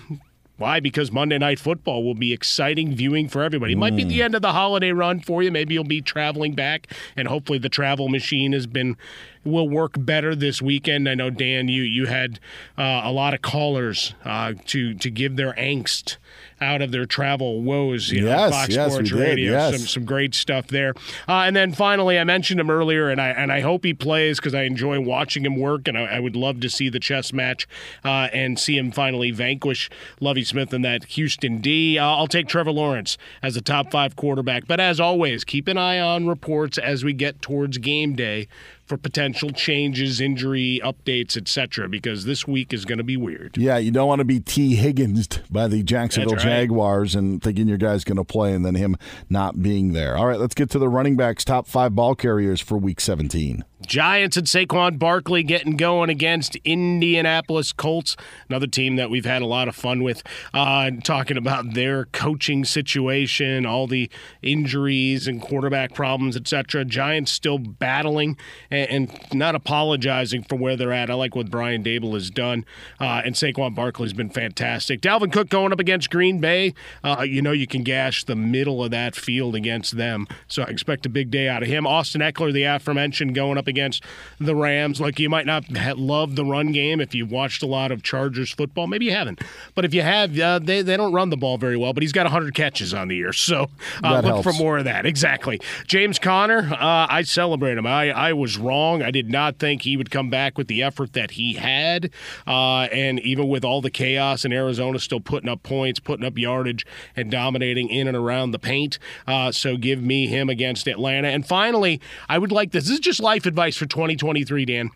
why? 0.58 0.80
Because 0.80 1.12
Monday 1.12 1.38
Night 1.38 1.60
Football 1.60 2.04
will 2.04 2.16
be 2.16 2.34
exciting 2.34 2.96
viewing 2.96 3.30
for 3.30 3.44
everybody. 3.44 3.74
It 3.74 3.78
might 3.78 3.96
be 3.96 4.04
the 4.04 4.18
hmm. 4.18 4.22
end 4.22 4.36
of 4.36 4.42
the 4.42 4.54
holiday 4.54 4.92
run 4.92 5.20
for 5.20 5.44
you. 5.44 5.52
Maybe 5.52 5.76
you'll 5.76 5.84
be 5.84 6.02
traveling 6.02 6.54
back, 6.54 6.92
and 7.16 7.28
hopefully 7.28 7.60
the 7.60 7.70
travel 7.70 8.10
machine 8.10 8.54
has 8.54 8.66
been 8.66 8.98
will 9.48 9.70
work 9.70 9.94
better 9.98 10.36
this 10.36 10.62
weekend. 10.62 11.08
I 11.10 11.16
know 11.16 11.30
Dan, 11.30 11.68
you 11.68 11.84
you 11.84 12.06
had 12.06 12.40
uh, 12.78 13.02
a 13.04 13.12
lot 13.12 13.34
of 13.34 13.42
callers 13.42 14.14
uh, 14.26 14.54
to 14.68 14.94
to 14.96 15.10
give 15.10 15.36
their 15.36 15.54
angst 15.54 16.18
out 16.60 16.82
of 16.82 16.92
their 16.92 17.06
travel 17.06 17.62
woes. 17.62 18.12
You 18.12 18.22
know, 18.22 18.28
Yes, 18.30 18.52
Fox 18.52 18.70
yes, 18.70 18.92
Sports 18.92 19.12
we 19.12 19.18
did, 19.18 19.24
Radio, 19.26 19.52
yes. 19.52 19.78
some 19.78 19.88
some 19.88 20.06
great 20.06 20.34
stuff 20.34 20.68
there. 20.68 20.94
Uh, 21.28 21.44
and 21.46 21.56
then 21.56 21.72
finally, 21.72 22.18
I 22.18 22.24
mentioned 22.24 22.60
him 22.60 22.70
earlier, 22.70 23.10
and 23.10 23.22
I 23.22 23.30
and 23.30 23.52
I 23.52 23.62
hope 23.62 23.84
he 23.86 23.94
plays 23.94 24.38
because 24.40 24.54
I 24.56 24.64
enjoy 24.64 25.00
watching 25.00 25.46
him 25.46 25.56
work, 25.60 25.88
and 25.88 25.98
I, 25.98 26.04
I 26.04 26.20
would 26.20 26.36
love 26.36 26.60
to 26.62 26.70
see 26.70 26.90
the 26.90 27.00
chess 27.00 27.32
match 27.34 27.68
uh, 28.04 28.30
and 28.34 28.60
see 28.60 28.78
him 28.78 28.92
finally 28.92 29.32
vanquish 29.32 29.90
Lovie 30.20 30.44
Smith 30.44 30.74
in 30.74 30.82
that 30.82 31.06
Houston 31.06 31.60
D. 31.60 31.98
Uh, 31.98 32.06
I'll 32.06 32.28
take 32.28 32.48
Trevor 32.48 32.72
Lawrence 32.72 33.18
as 33.42 33.56
a 33.56 33.62
top 33.62 33.92
five 33.92 34.16
quarterback, 34.16 34.68
but 34.68 34.80
as 34.80 35.00
always, 35.00 35.44
keep 35.44 35.68
an 35.68 35.78
eye 35.78 36.00
on 36.00 36.28
reports 36.28 36.78
as 36.78 37.04
we 37.04 37.14
get 37.14 37.42
towards 37.42 37.78
game 37.78 38.16
day 38.16 38.48
for 38.88 38.98
potential 38.98 39.52
changes, 39.52 40.22
injury 40.22 40.80
updates, 40.84 41.38
etc. 41.38 41.88
Because 41.90 42.26
this 42.26 42.48
week 42.48 42.74
is 42.74 42.86
going 42.86 42.98
to 42.98 43.04
be 43.04 43.18
weird. 43.18 43.58
Yeah, 43.58 43.78
you 43.78 43.92
don't 43.92 44.08
want 44.08 44.20
to 44.20 44.26
be 44.26 44.40
Tee 44.40 44.76
Higgins 44.76 45.28
by 45.50 45.68
the 45.68 45.84
Jacksonville 45.84 46.36
right. 46.36 46.42
Jaguars 46.42 47.14
and 47.16 47.42
thinking 47.42 47.68
your 47.68 47.78
guy's 47.78 48.04
going 48.04 48.18
to 48.18 48.24
play 48.24 48.54
and 48.54 48.66
then 48.66 48.76
him 48.76 48.96
not 49.30 49.62
being 49.62 49.94
there. 49.94 50.18
All 50.18 50.26
right, 50.26 50.40
let's 50.40 50.56
get 50.56 50.70
to 50.72 50.80
the 50.80 50.90
running 50.90 51.16
backs, 51.16 51.44
top 51.44 51.68
five 51.68 51.94
ball 51.96 52.16
carriers 52.16 52.62
for 52.62 52.78
week 52.78 53.02
17. 53.02 53.64
Giants 53.86 54.36
and 54.38 54.48
Saquon 54.48 54.98
Barkley 54.98 55.44
getting 55.44 55.78
going 55.78 56.10
against 56.10 56.56
Indianapolis 56.66 57.72
Colts, 57.72 58.18
another 58.50 58.66
team 58.66 58.96
that 58.96 59.12
we've 59.12 59.26
had 59.26 59.44
a 59.44 59.46
lot 59.46 59.68
of 59.68 59.76
fun 59.76 60.02
with, 60.02 60.24
uh, 60.54 60.90
talking 61.04 61.38
about 61.38 61.74
their 61.74 62.06
coaching 62.06 62.66
situation, 62.66 63.68
all 63.68 63.86
the 63.86 64.10
injuries 64.42 65.28
and 65.28 65.42
quarterback 65.42 65.94
problems, 65.94 66.36
etc. 66.36 66.86
Giants 66.86 67.32
still 67.32 67.60
battling 67.60 68.36
and, 68.78 69.10
and 69.10 69.34
not 69.34 69.56
apologizing 69.56 70.44
for 70.44 70.56
where 70.56 70.76
they're 70.76 70.94
at. 70.94 71.10
I 71.10 71.14
like 71.16 71.36
what 71.36 71.50
Brian 71.50 71.84
Daboll 71.84 72.14
has 72.14 72.30
done, 72.30 72.66
uh, 73.00 73.22
and 73.26 73.36
Saquon 73.36 73.76
Barkley's 73.76 74.14
been 74.14 74.30
fantastic. 74.30 75.02
Dalvin 75.02 75.32
Cook 75.32 75.50
going 75.50 75.72
up 75.72 75.80
against 75.80 76.10
Green 76.10 76.40
Bay, 76.40 76.74
uh, 77.04 77.26
you 77.28 77.42
know 77.42 77.52
you 77.52 77.68
can 77.68 77.84
gash 77.84 78.24
the 78.24 78.36
middle 78.36 78.84
of 78.84 78.92
that 78.92 79.16
field 79.16 79.56
against 79.56 79.98
them, 79.98 80.28
so 80.48 80.64
I 80.64 80.68
expect 80.68 81.06
a 81.06 81.10
big 81.10 81.32
day 81.32 81.48
out 81.48 81.64
of 81.64 81.70
him. 81.70 81.88
Austin 81.88 82.22
Ekeler, 82.22 82.54
the 82.54 82.64
aforementioned, 82.64 83.36
going 83.36 83.58
up 83.58 83.68
against 83.68 84.04
the 84.40 84.56
Rams. 84.56 85.02
Like 85.02 85.20
you 85.20 85.30
might 85.30 85.46
not 85.46 85.66
love 85.98 86.36
the 86.36 86.46
run 86.46 86.72
game 86.72 87.00
if 87.00 87.16
you've 87.16 87.32
watched 87.32 87.64
a 87.64 87.68
lot 87.68 87.92
of 87.92 88.04
Chargers 88.04 88.52
football. 88.52 88.88
Maybe 88.88 89.06
you 89.06 89.12
haven't, 89.12 89.42
but 89.76 89.86
if 89.86 89.94
you 89.94 90.02
have, 90.02 90.38
uh, 90.40 90.60
they 90.60 90.82
they 90.82 90.98
don't 90.98 91.14
run 91.14 91.30
the 91.30 91.38
ball 91.38 91.58
very 91.58 91.78
well. 91.78 91.94
But 91.94 92.04
he's 92.04 92.12
got 92.12 92.26
100 92.26 92.54
catches 92.54 92.94
on 92.94 93.08
the 93.08 93.16
year, 93.16 93.34
so 93.34 93.70
uh, 94.04 94.22
look 94.22 94.44
for 94.44 94.54
more 94.54 94.78
of 94.78 94.86
that. 94.86 95.06
Exactly. 95.06 95.60
James 95.88 96.20
Conner, 96.20 96.70
uh, 96.74 97.08
I 97.10 97.24
celebrate 97.24 97.78
him. 97.78 97.86
I 97.86 98.12
I 98.12 98.34
was 98.34 98.58
wrong. 98.68 99.02
I 99.02 99.12
did 99.12 99.30
not 99.30 99.58
think 99.60 99.84
he 99.84 99.98
would 99.98 100.12
come 100.12 100.30
back 100.30 100.58
with 100.58 100.68
the 100.68 100.84
effort 100.84 101.14
that 101.14 101.32
he 101.32 101.54
had, 101.54 102.12
uh, 102.46 102.88
and 102.92 103.20
even 103.22 103.48
with 103.48 103.64
all 103.64 103.82
the 103.82 103.90
chaos 103.90 104.46
in 104.46 104.52
Arizona, 104.52 105.00
still 105.00 105.20
putting 105.20 105.50
up 105.50 105.64
points, 105.64 106.00
putting 106.00 106.26
up 106.26 106.38
yardage, 106.38 106.86
and 107.16 107.32
dominating 107.32 107.90
in 107.90 108.08
and 108.08 108.18
around 108.18 108.52
the 108.52 108.60
paint. 108.60 109.00
Uh, 109.26 109.52
so 109.52 109.78
give 109.78 110.02
me 110.02 110.28
him 110.28 110.50
against 110.50 110.88
Atlanta. 110.88 111.30
And 111.30 111.46
finally, 111.46 112.02
I 112.30 112.38
would 112.38 112.52
like 112.52 112.72
this. 112.72 112.86
This 112.86 112.94
is 112.96 113.00
just 113.00 113.20
life 113.20 113.46
advice 113.46 113.78
for 113.78 113.86
2023, 113.86 114.66
Dan. 114.66 114.92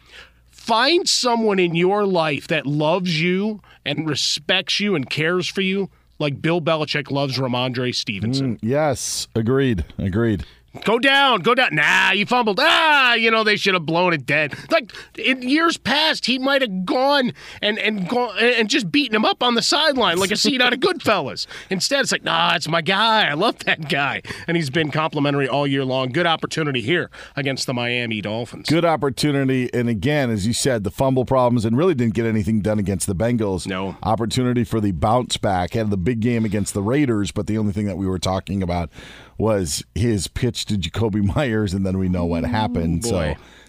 Find 0.51 1.09
someone 1.09 1.57
in 1.57 1.75
your 1.75 2.05
life 2.05 2.47
that 2.47 2.67
loves 2.67 3.19
you 3.19 3.61
and 3.85 4.07
respects 4.07 4.79
you 4.79 4.95
and 4.95 5.09
cares 5.09 5.47
for 5.47 5.61
you, 5.61 5.89
like 6.19 6.41
Bill 6.41 6.61
Belichick 6.61 7.09
loves 7.09 7.37
Rhamondre 7.39 7.95
Stevenson. 7.95 8.59
Yes, 8.61 9.27
agreed. 9.35 9.85
Agreed. 9.97 10.45
Go 10.85 10.99
down, 10.99 11.41
go 11.41 11.53
down. 11.53 11.75
Nah, 11.75 12.11
you 12.11 12.25
fumbled. 12.25 12.59
Ah, 12.61 13.13
you 13.13 13.29
know 13.29 13.43
they 13.43 13.57
should 13.57 13.73
have 13.73 13.85
blown 13.85 14.13
it 14.13 14.25
dead. 14.25 14.55
Like 14.71 14.93
in 15.17 15.41
years 15.41 15.77
past, 15.77 16.25
he 16.25 16.39
might 16.39 16.61
have 16.61 16.85
gone 16.85 17.33
and 17.61 17.77
and 17.77 18.07
gone 18.07 18.37
and 18.39 18.69
just 18.69 18.89
beaten 18.89 19.13
him 19.15 19.25
up 19.25 19.43
on 19.43 19.55
the 19.55 19.61
sideline 19.61 20.17
like 20.17 20.31
a 20.31 20.37
scene 20.37 20.61
out 20.61 20.71
of 20.71 20.79
Goodfellas. 20.79 21.45
Instead, 21.69 22.01
it's 22.01 22.11
like, 22.11 22.23
nah, 22.23 22.55
it's 22.55 22.69
my 22.69 22.81
guy. 22.81 23.27
I 23.27 23.33
love 23.33 23.59
that 23.65 23.89
guy, 23.89 24.21
and 24.47 24.55
he's 24.55 24.69
been 24.69 24.91
complimentary 24.91 25.47
all 25.47 25.67
year 25.67 25.83
long. 25.83 26.09
Good 26.09 26.25
opportunity 26.25 26.81
here 26.81 27.09
against 27.35 27.67
the 27.67 27.73
Miami 27.73 28.21
Dolphins. 28.21 28.69
Good 28.69 28.85
opportunity, 28.85 29.71
and 29.73 29.89
again, 29.89 30.29
as 30.29 30.47
you 30.47 30.53
said, 30.53 30.85
the 30.85 30.91
fumble 30.91 31.25
problems 31.25 31.65
and 31.65 31.77
really 31.77 31.95
didn't 31.95 32.13
get 32.13 32.25
anything 32.25 32.61
done 32.61 32.79
against 32.79 33.07
the 33.07 33.15
Bengals. 33.15 33.67
No 33.67 33.97
opportunity 34.03 34.63
for 34.63 34.79
the 34.79 34.91
bounce 34.91 35.35
back. 35.35 35.73
Had 35.73 35.89
the 35.89 35.97
big 35.97 36.21
game 36.21 36.45
against 36.45 36.73
the 36.73 36.81
Raiders, 36.81 37.31
but 37.31 37.47
the 37.47 37.57
only 37.57 37.73
thing 37.73 37.87
that 37.87 37.97
we 37.97 38.07
were 38.07 38.19
talking 38.19 38.63
about 38.63 38.89
was 39.41 39.83
his 39.95 40.27
pitch 40.27 40.65
to 40.65 40.75
Jakobi 40.75 41.23
Meyers, 41.35 41.73
and 41.73 41.85
then 41.85 41.97
we 41.97 42.07
know 42.07 42.25
what 42.25 42.45
happened. 42.45 43.01
Boy. 43.01 43.09
So, 43.09 43.17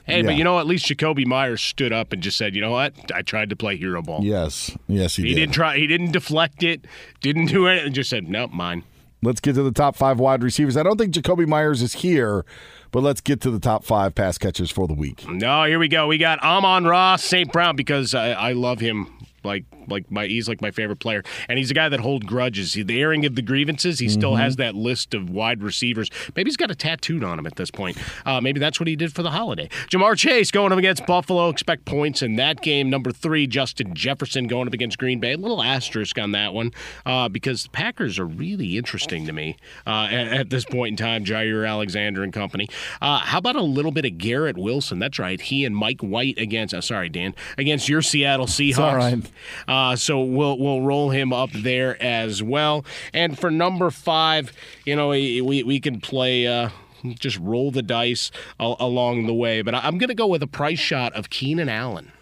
hey, 0.05 0.19
yeah. 0.19 0.23
but 0.23 0.37
you 0.37 0.45
know, 0.45 0.61
at 0.61 0.67
least 0.67 0.87
Jakobi 0.87 1.27
Meyers 1.27 1.63
stood 1.63 1.93
up 1.93 2.13
and 2.13 2.23
just 2.23 2.37
said, 2.37 2.55
"You 2.55 2.61
know 2.61 2.71
what? 2.71 2.93
I 3.13 3.23
tried 3.23 3.51
to 3.51 3.57
play 3.57 3.77
hero 3.77 4.03
ball." 4.03 4.21
Yes, 4.23 4.77
yes, 4.87 5.17
he, 5.17 5.23
he 5.23 5.29
did. 5.31 5.35
didn't 5.41 5.55
try. 5.55 5.79
He 5.79 5.87
didn't 5.87 6.13
deflect 6.13 6.63
it. 6.63 6.85
Didn't 7.23 7.47
do 7.47 7.67
anything. 7.67 7.95
Just 7.95 8.11
said, 8.11 8.29
"Nope, 8.29 8.53
mine." 8.53 8.85
Let's 9.25 9.41
get 9.41 9.55
to 9.55 9.63
the 9.63 9.73
top 9.73 9.97
five 9.97 10.19
wide 10.19 10.43
receivers. 10.43 10.77
I 10.77 10.83
don't 10.83 10.99
think 10.99 11.15
Jakobi 11.15 11.47
Meyers 11.47 11.81
is 11.81 11.95
here, 11.95 12.45
but 12.91 13.05
let's 13.05 13.21
get 13.21 13.41
to 13.43 13.53
the 13.53 13.61
top 13.61 13.85
five 13.85 14.17
pass 14.17 14.37
catchers 14.37 14.71
for 14.71 14.89
the 14.89 14.95
week. 14.95 15.29
No, 15.29 15.65
here 15.65 15.79
we 15.79 15.87
go. 15.87 16.09
We 16.09 16.19
got 16.19 16.43
Amon-Ra 16.43 17.15
St. 17.17 17.53
Brown 17.53 17.77
because 17.77 18.15
I, 18.15 18.33
I 18.33 18.53
love 18.53 18.81
him 18.81 19.23
like 19.45 19.65
like 19.89 20.11
my 20.11 20.27
he's 20.27 20.49
like 20.49 20.61
my 20.61 20.71
favorite 20.71 20.99
player, 21.01 21.23
and 21.49 21.59
he's 21.59 21.71
a 21.71 21.75
guy 21.75 21.89
that 21.89 22.01
holds 22.01 22.25
grudges. 22.27 22.73
The 22.75 23.01
airing 23.01 23.25
of 23.27 23.35
the 23.35 23.43
grievances, 23.43 23.99
he 23.99 24.09
still 24.09 24.33
Mm-hmm. 24.33 24.43
has 24.43 24.57
that 24.57 24.75
list 24.75 25.13
of 25.15 25.29
wide 25.31 25.63
receivers. 25.63 26.09
Maybe 26.35 26.49
he's 26.49 26.57
got 26.57 26.71
a 26.71 26.75
tattooed 26.75 27.23
on 27.25 27.39
him 27.39 27.47
at 27.47 27.57
this 27.57 27.71
point. 27.71 27.99
Uh, 28.25 28.41
maybe 28.41 28.59
that's 28.61 28.81
what 28.81 28.87
he 28.87 28.97
did 28.97 29.13
for 29.13 29.23
the 29.23 29.31
holiday. 29.33 29.69
Ja'Marr 29.91 30.17
Chase 30.17 30.51
going 30.51 30.73
up 30.73 30.79
against 30.79 31.05
Buffalo. 31.07 31.49
Expect 31.49 31.85
points 31.85 32.23
in 32.23 32.37
that 32.37 32.63
game. 32.63 32.89
Number 32.89 33.11
three, 33.13 33.47
Justin 33.47 33.95
Jefferson 33.95 34.47
going 34.47 34.69
up 34.69 34.75
against 34.75 34.97
Green 34.99 35.21
Bay. 35.21 35.33
A 35.33 35.37
little 35.37 35.63
asterisk 35.63 36.19
on 36.19 36.33
that 36.33 36.55
one 36.55 36.71
uh, 37.05 37.29
because 37.29 37.65
the 37.65 37.71
Packers 37.71 38.19
are 38.19 38.27
really 38.27 38.77
interesting 38.79 39.27
to 39.27 39.33
me 39.33 39.57
uh, 39.87 40.09
at, 40.11 40.29
at 40.29 40.51
this 40.51 40.65
point 40.65 40.93
in 40.93 40.97
time. 41.05 41.25
Jaire 41.25 41.69
Alexander 41.69 42.23
and 42.23 42.33
company. 42.33 42.69
Uh, 43.01 43.19
how 43.19 43.39
about 43.39 43.57
a 43.57 43.63
little 43.63 43.93
bit 43.93 44.05
of 44.05 44.17
Garrett 44.19 44.57
Wilson? 44.57 44.99
That's 44.99 45.19
right. 45.19 45.41
He 45.41 45.65
and 45.65 45.77
Mike 45.77 46.01
White 46.01 46.39
against. 46.39 46.73
Uh, 46.75 46.81
sorry, 46.81 47.09
Dan, 47.09 47.35
against 47.59 47.89
your 47.89 48.01
Seattle 48.03 48.47
Seahawks. 48.47 48.79
all 48.79 48.97
right. 48.97 49.31
Uh, 49.68 49.97
so 49.97 50.23
we'll 50.23 50.59
we'll 50.59 50.83
roll 50.83 51.11
him 51.11 51.33
up 51.33 51.51
there 51.53 52.01
as 52.03 52.42
well. 52.42 52.85
And 53.12 53.38
for 53.38 53.51
number 53.51 53.90
five, 53.90 54.53
you 54.85 54.97
know, 54.97 55.09
we 55.11 55.40
we, 55.40 55.62
we 55.62 55.81
can 55.81 56.01
play. 56.01 56.47
Uh, 56.47 56.71
just 57.18 57.37
roll 57.40 57.73
the 57.73 57.83
dice 57.83 58.31
a- 58.61 58.77
along 58.79 59.27
the 59.27 59.35
way, 59.35 59.61
but 59.62 59.75
I'm 59.75 59.99
going 59.99 60.09
to 60.09 60.14
go 60.14 60.29
with 60.29 60.40
a 60.40 60.47
price 60.47 60.79
shot 60.79 61.12
of 61.14 61.31
Keenan 61.31 61.68
Allen. 61.68 62.12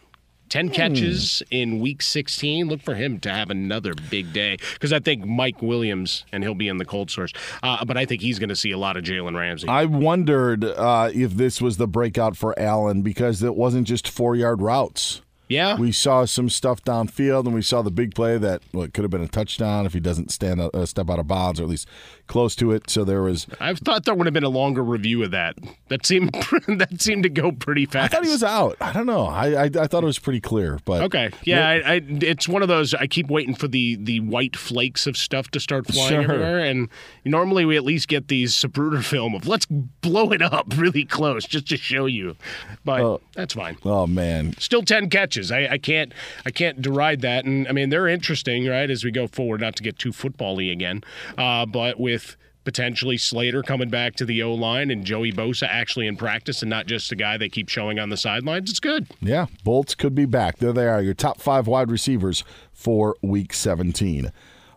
10 0.48 0.70
catches 0.70 1.42
in 1.50 1.78
week 1.80 2.02
16. 2.02 2.66
Look 2.66 2.80
for 2.82 2.94
him 2.94 3.20
to 3.20 3.30
have 3.30 3.50
another 3.50 3.92
big 4.10 4.32
day 4.32 4.56
because 4.74 4.92
I 4.92 4.98
think 4.98 5.24
Mike 5.24 5.62
Williams, 5.62 6.24
and 6.32 6.42
he'll 6.42 6.54
be 6.56 6.66
in 6.66 6.78
the 6.78 6.84
cold 6.84 7.10
sores, 7.10 7.32
uh, 7.62 7.84
but 7.84 7.96
I 7.96 8.04
think 8.04 8.20
he's 8.20 8.38
going 8.38 8.48
to 8.48 8.56
see 8.56 8.72
a 8.72 8.78
lot 8.78 8.96
of 8.96 9.04
Jalen 9.04 9.36
Ramsey. 9.38 9.68
I 9.68 9.84
wondered 9.84 10.64
uh, 10.64 11.10
if 11.14 11.34
this 11.34 11.60
was 11.60 11.76
the 11.76 11.86
breakout 11.86 12.36
for 12.36 12.58
Allen 12.58 13.02
because 13.02 13.42
it 13.42 13.54
wasn't 13.54 13.86
just 13.86 14.08
four 14.08 14.34
yard 14.34 14.60
routes. 14.60 15.22
Yeah. 15.50 15.76
We 15.76 15.90
saw 15.90 16.26
some 16.26 16.48
stuff 16.48 16.82
downfield, 16.84 17.44
and 17.44 17.52
we 17.52 17.60
saw 17.60 17.82
the 17.82 17.90
big 17.90 18.14
play 18.14 18.38
that 18.38 18.62
well, 18.72 18.86
could 18.86 19.02
have 19.02 19.10
been 19.10 19.20
a 19.20 19.28
touchdown 19.28 19.84
if 19.84 19.92
he 19.92 20.00
doesn't 20.00 20.30
stand 20.30 20.60
a, 20.60 20.74
a 20.76 20.82
uh, 20.82 20.86
step 20.86 21.10
out 21.10 21.18
of 21.18 21.26
bounds, 21.26 21.58
or 21.58 21.64
at 21.64 21.68
least 21.68 21.88
close 22.30 22.54
to 22.56 22.70
it. 22.70 22.88
So 22.88 23.04
there 23.04 23.22
was. 23.22 23.46
I 23.60 23.74
thought 23.74 24.04
there 24.04 24.14
would 24.14 24.26
have 24.26 24.32
been 24.32 24.44
a 24.44 24.48
longer 24.48 24.82
review 24.84 25.22
of 25.24 25.32
that. 25.32 25.56
That 25.88 26.06
seemed 26.06 26.32
that 26.68 27.00
seemed 27.02 27.24
to 27.24 27.28
go 27.28 27.50
pretty 27.52 27.84
fast. 27.86 28.14
I 28.14 28.16
thought 28.16 28.24
he 28.24 28.30
was 28.30 28.44
out. 28.44 28.76
I 28.80 28.92
don't 28.92 29.06
know. 29.06 29.26
I 29.26 29.64
I, 29.64 29.64
I 29.64 29.86
thought 29.88 30.02
it 30.04 30.06
was 30.06 30.18
pretty 30.20 30.40
clear, 30.40 30.78
but 30.84 31.02
Okay. 31.02 31.30
Yeah, 31.42 31.68
I, 31.68 31.74
I, 31.94 32.02
it's 32.06 32.48
one 32.48 32.62
of 32.62 32.68
those. 32.68 32.94
I 32.94 33.06
keep 33.08 33.28
waiting 33.28 33.54
for 33.54 33.66
the 33.66 33.96
the 33.96 34.20
white 34.20 34.56
flakes 34.56 35.06
of 35.08 35.16
stuff 35.16 35.48
to 35.50 35.60
start 35.60 35.86
flying 35.88 36.08
Sure. 36.08 36.22
everywhere, 36.22 36.58
and 36.60 36.88
normally 37.24 37.64
we 37.64 37.76
at 37.76 37.82
least 37.84 38.06
get 38.06 38.28
these 38.28 38.54
Zapruder 38.54 39.02
film 39.04 39.34
of 39.34 39.48
let's 39.48 39.66
blow 39.66 40.30
it 40.32 40.40
up 40.40 40.66
really 40.76 41.04
close 41.04 41.44
just 41.44 41.68
to 41.68 41.76
show 41.76 42.06
you. 42.06 42.36
But 42.84 43.20
that's 43.34 43.54
fine. 43.54 43.76
Oh 43.84 44.06
man, 44.06 44.54
Still 44.58 44.82
ten 44.82 45.10
catches. 45.10 45.50
I, 45.50 45.66
I 45.72 45.78
can't 45.78 46.12
I 46.46 46.52
can't 46.52 46.80
deride 46.80 47.22
that, 47.22 47.44
and 47.44 47.66
I 47.66 47.72
mean 47.72 47.90
they're 47.90 48.06
interesting, 48.08 48.66
right? 48.68 48.88
As 48.88 49.02
we 49.04 49.10
go 49.10 49.26
forward, 49.26 49.60
not 49.60 49.74
to 49.76 49.82
get 49.82 49.98
too 49.98 50.12
football-y 50.12 50.64
again, 50.64 51.02
uh, 51.36 51.66
but 51.66 51.98
with. 51.98 52.19
Potentially 52.62 53.16
Slater 53.16 53.62
coming 53.62 53.88
back 53.88 54.16
to 54.16 54.26
the 54.26 54.42
O 54.42 54.52
line 54.52 54.90
and 54.90 55.04
Joey 55.04 55.32
Bosa 55.32 55.66
actually 55.66 56.06
in 56.06 56.16
practice 56.16 56.60
and 56.62 56.68
not 56.68 56.86
just 56.86 57.10
a 57.10 57.16
guy 57.16 57.38
they 57.38 57.48
keep 57.48 57.70
showing 57.70 57.98
on 57.98 58.10
the 58.10 58.18
sidelines. 58.18 58.70
It's 58.70 58.80
good. 58.80 59.06
Yeah, 59.20 59.46
Bolts 59.64 59.94
could 59.94 60.14
be 60.14 60.26
back. 60.26 60.58
There 60.58 60.72
they 60.72 60.86
are, 60.86 61.00
your 61.00 61.14
top 61.14 61.40
five 61.40 61.66
wide 61.66 61.90
receivers 61.90 62.44
for 62.72 63.16
week 63.22 63.54
17. 63.54 64.30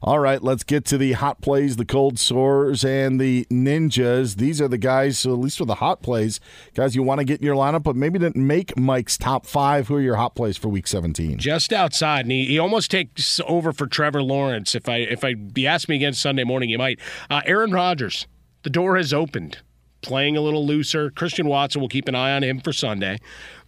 All 0.06 0.20
right, 0.20 0.44
let's 0.44 0.66
get 0.66 0.84
to 0.88 0.98
the 0.98 1.14
hot 1.14 1.40
plays, 1.40 1.78
the 1.78 1.86
cold 1.86 2.20
sores, 2.20 2.84
and 2.84 3.22
the 3.22 3.46
ninjas. 3.50 4.36
These 4.36 4.60
are 4.60 4.68
the 4.68 4.78
guys, 4.78 5.18
so 5.18 5.32
at 5.32 5.40
least 5.40 5.58
for 5.58 5.64
the 5.64 5.76
hot 5.76 6.02
plays, 6.02 6.42
guys 6.74 6.94
you 6.94 7.02
want 7.04 7.20
to 7.20 7.24
get 7.24 7.40
in 7.40 7.46
your 7.46 7.56
lineup, 7.56 7.84
but 7.84 7.96
maybe 7.96 8.20
didn't 8.20 8.46
make 8.46 8.78
Mike's 8.78 9.18
top 9.18 9.46
five. 9.46 9.88
Who 9.88 9.96
are 9.96 10.02
your 10.02 10.18
hot 10.18 10.36
plays 10.36 10.58
for 10.58 10.68
week 10.68 10.88
17? 10.88 11.38
just 11.38 11.72
outside, 11.72 12.26
and 12.26 12.34
he, 12.34 12.44
he 12.48 12.60
almost 12.60 12.92
takes 12.92 13.40
over 13.48 13.72
for 13.72 13.88
Trevor 13.88 14.22
Lawrence. 14.22 14.76
If 14.76 14.90
I 14.90 14.98
if 14.98 15.24
I 15.24 15.36
be 15.36 15.66
asked 15.66 15.88
me 15.88 15.96
again 15.96 16.12
Sunday 16.12 16.44
morning, 16.44 16.68
he 16.68 16.76
might. 16.76 17.00
Uh, 17.30 17.40
Aaron 17.46 17.72
Rodgers, 17.72 18.28
the 18.64 18.70
door 18.70 18.98
has 18.98 19.14
opened, 19.14 19.60
playing 20.02 20.36
a 20.36 20.42
little 20.42 20.66
looser. 20.66 21.12
Christian 21.12 21.48
Watson 21.48 21.80
will 21.80 21.88
keep 21.88 22.10
an 22.10 22.16
eye 22.16 22.36
on 22.36 22.44
him 22.44 22.60
for 22.60 22.74
Sunday, 22.74 23.20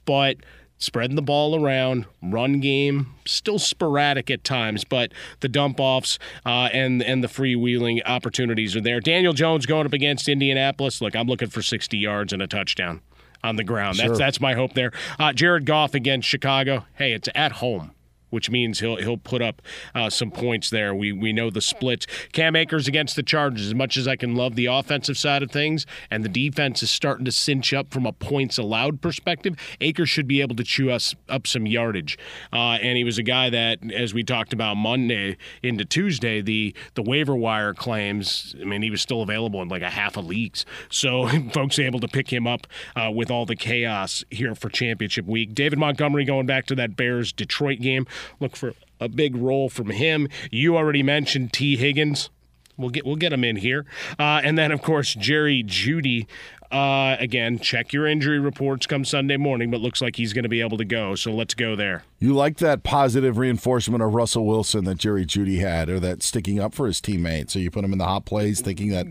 but 0.04 0.36
spreading 0.78 1.16
the 1.16 1.22
ball 1.22 1.62
around, 1.62 2.06
run 2.22 2.60
game 2.60 3.14
still 3.26 3.60
sporadic 3.60 4.30
at 4.30 4.44
times, 4.44 4.84
but 4.84 5.12
the 5.40 5.48
dump 5.48 5.80
offs 5.80 6.20
uh, 6.46 6.70
and 6.72 7.02
and 7.02 7.24
the 7.24 7.28
freewheeling 7.28 8.02
opportunities 8.06 8.76
are 8.76 8.82
there. 8.82 9.00
Daniel 9.00 9.34
Jones 9.34 9.66
going 9.66 9.86
up 9.86 9.94
against 9.94 10.28
Indianapolis. 10.28 11.02
Look, 11.02 11.16
I'm 11.16 11.28
looking 11.28 11.50
for 11.50 11.62
60 11.62 11.98
yards 11.98 12.34
and 12.34 12.42
a 12.42 12.48
touchdown 12.48 13.02
on 13.44 13.56
the 13.56 13.64
ground. 13.64 13.98
Sure. 13.98 14.08
That's 14.08 14.20
that's 14.20 14.42
my 14.42 14.54
hope 14.54 14.74
there. 14.74 14.92
Uh, 15.20 15.34
Jared 15.34 15.66
Goff 15.66 15.94
against 15.94 16.28
Chicago. 16.28 16.86
Hey, 16.96 17.14
it's 17.14 17.30
at 17.36 17.54
home. 17.54 17.92
Which 18.30 18.50
means 18.50 18.80
he'll 18.80 18.98
he'll 18.98 19.18
put 19.18 19.42
up 19.42 19.62
uh, 19.94 20.10
some 20.10 20.32
points 20.32 20.70
there. 20.70 20.94
We 20.94 21.12
we 21.12 21.34
know 21.34 21.50
the 21.50 21.62
splits. 21.62 22.06
Cam 22.34 22.56
Akers 22.56 22.88
against 22.88 23.16
the 23.16 23.24
Chargers. 23.24 23.68
As 23.68 23.76
much 23.76 23.98
as 23.98 24.08
I 24.08 24.16
can 24.16 24.36
love 24.36 24.56
the 24.56 24.66
offensive 24.66 25.18
side 25.18 25.44
of 25.44 25.52
things, 25.52 25.86
and 26.10 26.24
the 26.24 26.30
defense 26.30 26.84
is 26.84 26.92
starting 26.92 27.26
to 27.26 27.32
cinch 27.32 27.74
up 27.74 27.92
from 27.92 28.06
a 28.06 28.12
points 28.12 28.58
allowed 28.58 29.02
perspective, 29.02 29.56
Akers 29.82 30.10
should 30.10 30.28
be 30.28 30.42
able 30.42 30.56
to 30.56 30.64
chew 30.64 30.92
us 30.92 31.16
up 31.30 31.48
some 31.48 31.66
yardage. 31.66 32.18
Uh, 32.52 32.78
and 32.82 32.98
he 32.98 33.04
was 33.04 33.18
a 33.18 33.24
guy 33.24 33.50
that, 33.50 33.80
as 33.92 34.14
we 34.14 34.24
talked 34.24 34.54
about 34.54 34.76
Monday 34.76 35.38
into 35.64 35.86
Tuesday, 35.86 36.42
the 36.42 36.76
the 36.96 37.04
waiver 37.04 37.36
wire 37.36 37.74
claims. 37.74 38.56
I 38.60 38.66
mean, 38.66 38.82
he 38.82 38.90
was 38.90 39.02
still 39.02 39.22
available 39.22 39.62
in 39.62 39.68
like 39.68 39.82
a 39.82 39.90
half 39.90 40.18
of 40.18 40.26
leagues, 40.26 40.66
so 40.90 41.28
folks 41.54 41.80
able 41.80 42.00
to 42.00 42.08
pick 42.08 42.32
him 42.32 42.48
up 42.48 42.68
uh, 42.96 43.12
with 43.14 43.30
all 43.30 43.46
the 43.46 43.56
chaos 43.56 44.24
here 44.30 44.56
for 44.56 44.70
championship 44.70 45.26
week. 45.26 45.54
David 45.54 45.80
Montgomery 45.80 46.26
going 46.26 46.46
back 46.46 46.66
to 46.68 46.76
that 46.76 46.96
Bears 46.96 47.32
Detroit 47.32 47.80
game. 47.80 48.06
Look 48.40 48.56
for 48.56 48.74
a 49.00 49.08
big 49.08 49.36
role 49.36 49.70
from 49.70 49.90
him. 49.90 50.30
You 50.52 50.78
already 50.78 51.04
mentioned 51.04 51.54
Tee 51.54 51.76
Higgins. 51.78 52.30
We'll 52.78 52.90
get 52.90 53.06
we'll 53.06 53.16
get 53.16 53.32
him 53.32 53.46
in 53.46 53.56
here, 53.56 53.86
uh, 54.20 54.42
and 54.44 54.58
then 54.58 54.72
of 54.72 54.82
course 54.82 55.14
Jerry 55.14 55.64
Jeudy. 55.64 56.28
Uh, 56.72 57.16
again, 57.20 57.60
check 57.60 57.94
your 57.94 58.08
injury 58.08 58.40
reports 58.40 58.86
come 58.86 59.06
Sunday 59.06 59.38
morning, 59.38 59.72
but 59.72 59.82
looks 59.82 60.02
like 60.02 60.16
he's 60.16 60.34
going 60.34 60.44
to 60.44 60.50
be 60.50 60.62
able 60.62 60.78
to 60.78 60.86
go. 60.86 61.16
So 61.16 61.32
let's 61.32 61.54
go 61.54 61.76
there. 61.76 62.04
You 62.20 62.34
like 62.34 62.58
that 62.58 62.84
positive 62.84 63.38
reinforcement 63.38 64.02
of 64.02 64.14
Russell 64.14 64.46
Wilson 64.46 64.86
that 64.86 64.96
Jerry 64.96 65.26
Jeudy 65.26 65.60
had, 65.60 65.90
or 65.90 66.00
that 66.00 66.24
sticking 66.24 66.60
up 66.60 66.74
for 66.74 66.88
his 66.88 67.00
teammate. 67.00 67.50
So 67.50 67.60
you 67.60 67.70
put 67.70 67.84
him 67.84 67.94
in 67.94 68.00
the 68.00 68.06
hot 68.06 68.26
plays, 68.26 68.62
thinking 68.62 68.90
that 68.90 69.06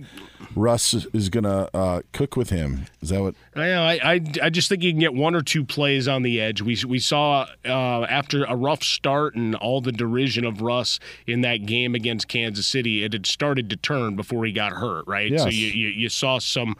Russ 0.57 0.95
is 0.95 1.29
going 1.29 1.45
to 1.45 1.71
uh, 1.77 2.03
cook 2.13 2.37
with 2.37 2.51
him. 2.51 2.87
Is 3.03 3.11
that 3.11 3.23
what? 3.23 3.35
I 3.55 3.67
know. 3.67 3.83
I, 3.83 3.93
I, 4.03 4.21
I 4.43 4.51
just 4.51 4.69
think 4.69 4.83
you 4.83 4.93
can 4.93 5.01
get 5.01 5.15
one 5.15 5.35
or 5.35 5.43
two 5.43 5.65
plays 5.65 6.09
on 6.09 6.23
the 6.23 6.41
edge. 6.41 6.61
We 6.61 6.77
we 6.87 6.99
saw 6.99 7.47
uh, 7.65 8.07
after 8.09 8.45
a 8.45 8.57
rough 8.57 8.83
start 8.83 9.35
and 9.35 9.55
all 9.55 9.81
the 9.81 9.93
derision 9.93 10.45
of 10.45 10.61
Russ 10.61 10.99
in 11.27 11.43
that 11.43 11.67
game 11.67 11.95
against 11.95 12.29
Kansas 12.29 12.67
City, 12.67 13.05
it 13.05 13.13
had 13.13 13.27
started 13.27 13.71
to 13.71 13.77
turn 13.77 14.17
before 14.17 14.45
he 14.45 14.53
got 14.53 14.73
hurt. 14.73 15.07
Right. 15.07 15.39
So 15.39 15.49
you, 15.49 15.69
you 15.69 15.89
you 15.89 16.09
saw 16.09 16.39
some. 16.39 16.77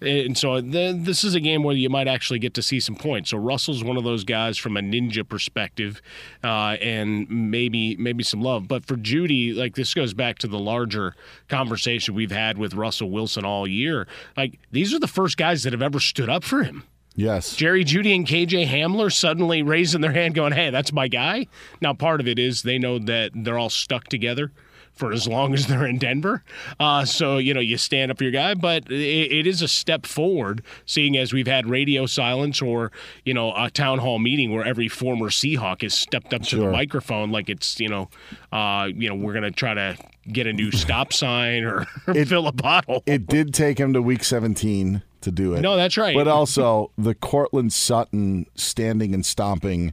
And 0.00 0.36
so 0.36 0.60
the, 0.60 0.94
this 0.96 1.24
is 1.24 1.34
a 1.34 1.40
game 1.40 1.62
where 1.62 1.74
you 1.74 1.88
might 1.88 2.06
actually 2.06 2.38
get 2.38 2.54
to 2.54 2.62
see 2.62 2.80
some 2.80 2.96
points. 2.96 3.30
So 3.30 3.38
Russell's 3.38 3.82
one 3.82 3.96
of 3.96 4.04
those 4.04 4.24
guys 4.24 4.58
from 4.58 4.76
a 4.76 4.80
ninja 4.80 5.26
perspective, 5.26 6.02
uh, 6.44 6.76
and 6.80 7.28
maybe 7.30 7.96
maybe 7.96 8.22
some 8.22 8.42
love. 8.42 8.68
But 8.68 8.84
for 8.84 8.96
Jeudy, 8.96 9.54
like 9.54 9.74
this 9.74 9.94
goes 9.94 10.12
back 10.12 10.38
to 10.40 10.48
the 10.48 10.58
larger 10.58 11.14
conversation 11.48 12.14
we've 12.14 12.30
had 12.30 12.58
with 12.58 12.74
Russell 12.74 13.10
Wilson 13.10 13.44
all 13.44 13.66
year. 13.66 14.06
Like 14.36 14.58
these 14.70 14.92
are 14.92 14.98
the 14.98 15.08
first 15.08 15.36
guys 15.36 15.62
that 15.62 15.72
have 15.72 15.82
ever 15.82 16.00
stood 16.00 16.28
up 16.28 16.44
for 16.44 16.62
him. 16.62 16.84
Yes. 17.14 17.56
Jerry 17.56 17.82
Jeudy 17.82 18.14
and 18.14 18.26
KJ 18.26 18.66
Hamler 18.66 19.10
suddenly 19.10 19.62
raising 19.62 20.02
their 20.02 20.12
hand, 20.12 20.34
going, 20.34 20.52
"Hey, 20.52 20.68
that's 20.68 20.92
my 20.92 21.08
guy." 21.08 21.46
Now, 21.80 21.94
part 21.94 22.20
of 22.20 22.28
it 22.28 22.38
is 22.38 22.62
they 22.62 22.78
know 22.78 22.98
that 22.98 23.32
they're 23.34 23.58
all 23.58 23.70
stuck 23.70 24.04
together 24.08 24.52
for 24.96 25.12
as 25.12 25.28
long 25.28 25.54
as 25.54 25.66
they're 25.66 25.86
in 25.86 25.98
Denver. 25.98 26.42
Uh, 26.80 27.04
so, 27.04 27.38
you 27.38 27.54
know, 27.54 27.60
you 27.60 27.76
stand 27.76 28.10
up 28.10 28.18
for 28.18 28.24
your 28.24 28.32
guy, 28.32 28.54
but 28.54 28.90
it, 28.90 29.32
it 29.32 29.46
is 29.46 29.62
a 29.62 29.68
step 29.68 30.06
forward, 30.06 30.62
seeing 30.86 31.16
as 31.16 31.32
we've 31.32 31.46
had 31.46 31.68
radio 31.68 32.06
silence 32.06 32.60
or, 32.62 32.90
you 33.24 33.34
know, 33.34 33.52
a 33.54 33.70
town 33.70 33.98
hall 33.98 34.18
meeting 34.18 34.54
where 34.54 34.64
every 34.64 34.88
former 34.88 35.26
Seahawk 35.28 35.82
has 35.82 35.94
stepped 35.94 36.32
up 36.34 36.42
to 36.42 36.56
the 36.56 36.70
microphone 36.70 37.30
like 37.30 37.48
it's, 37.48 37.78
you 37.78 37.88
know, 37.88 38.08
uh, 38.52 38.88
you 38.94 39.08
know, 39.08 39.14
we're 39.14 39.32
going 39.34 39.44
to 39.44 39.50
try 39.50 39.74
to 39.74 39.96
get 40.32 40.46
a 40.46 40.52
new 40.52 40.72
stop 40.72 41.12
sign 41.12 41.64
or 41.64 41.86
It- 42.08 42.28
fill 42.28 42.46
a 42.48 42.52
bottle. 42.52 43.02
It 43.06 43.26
did 43.26 43.52
take 43.54 43.78
him 43.78 43.92
to 43.92 44.02
week 44.02 44.24
17 44.24 45.02
to 45.20 45.30
do 45.30 45.54
it. 45.54 45.60
No, 45.60 45.76
that's 45.76 45.96
right. 45.96 46.14
But 46.16 46.26
also 46.28 46.90
the 46.96 47.14
Courtland 47.14 47.72
Sutton 47.72 48.46
standing 48.54 49.12
and 49.14 49.24
stomping 49.26 49.92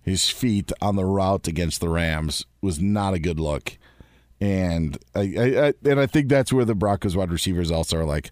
his 0.00 0.28
feet 0.28 0.70
on 0.82 0.96
the 0.96 1.04
route 1.04 1.48
against 1.48 1.80
the 1.80 1.88
Rams 1.88 2.44
was 2.60 2.78
not 2.80 3.14
a 3.14 3.18
good 3.18 3.40
look. 3.40 3.78
And 4.44 4.98
I, 5.14 5.20
I, 5.20 5.66
I 5.68 5.74
and 5.86 5.98
I 5.98 6.04
think 6.04 6.28
that's 6.28 6.52
where 6.52 6.66
the 6.66 6.74
Broncos 6.74 7.16
wide 7.16 7.32
receivers 7.32 7.70
also 7.70 7.96
are 7.96 8.04
like, 8.04 8.30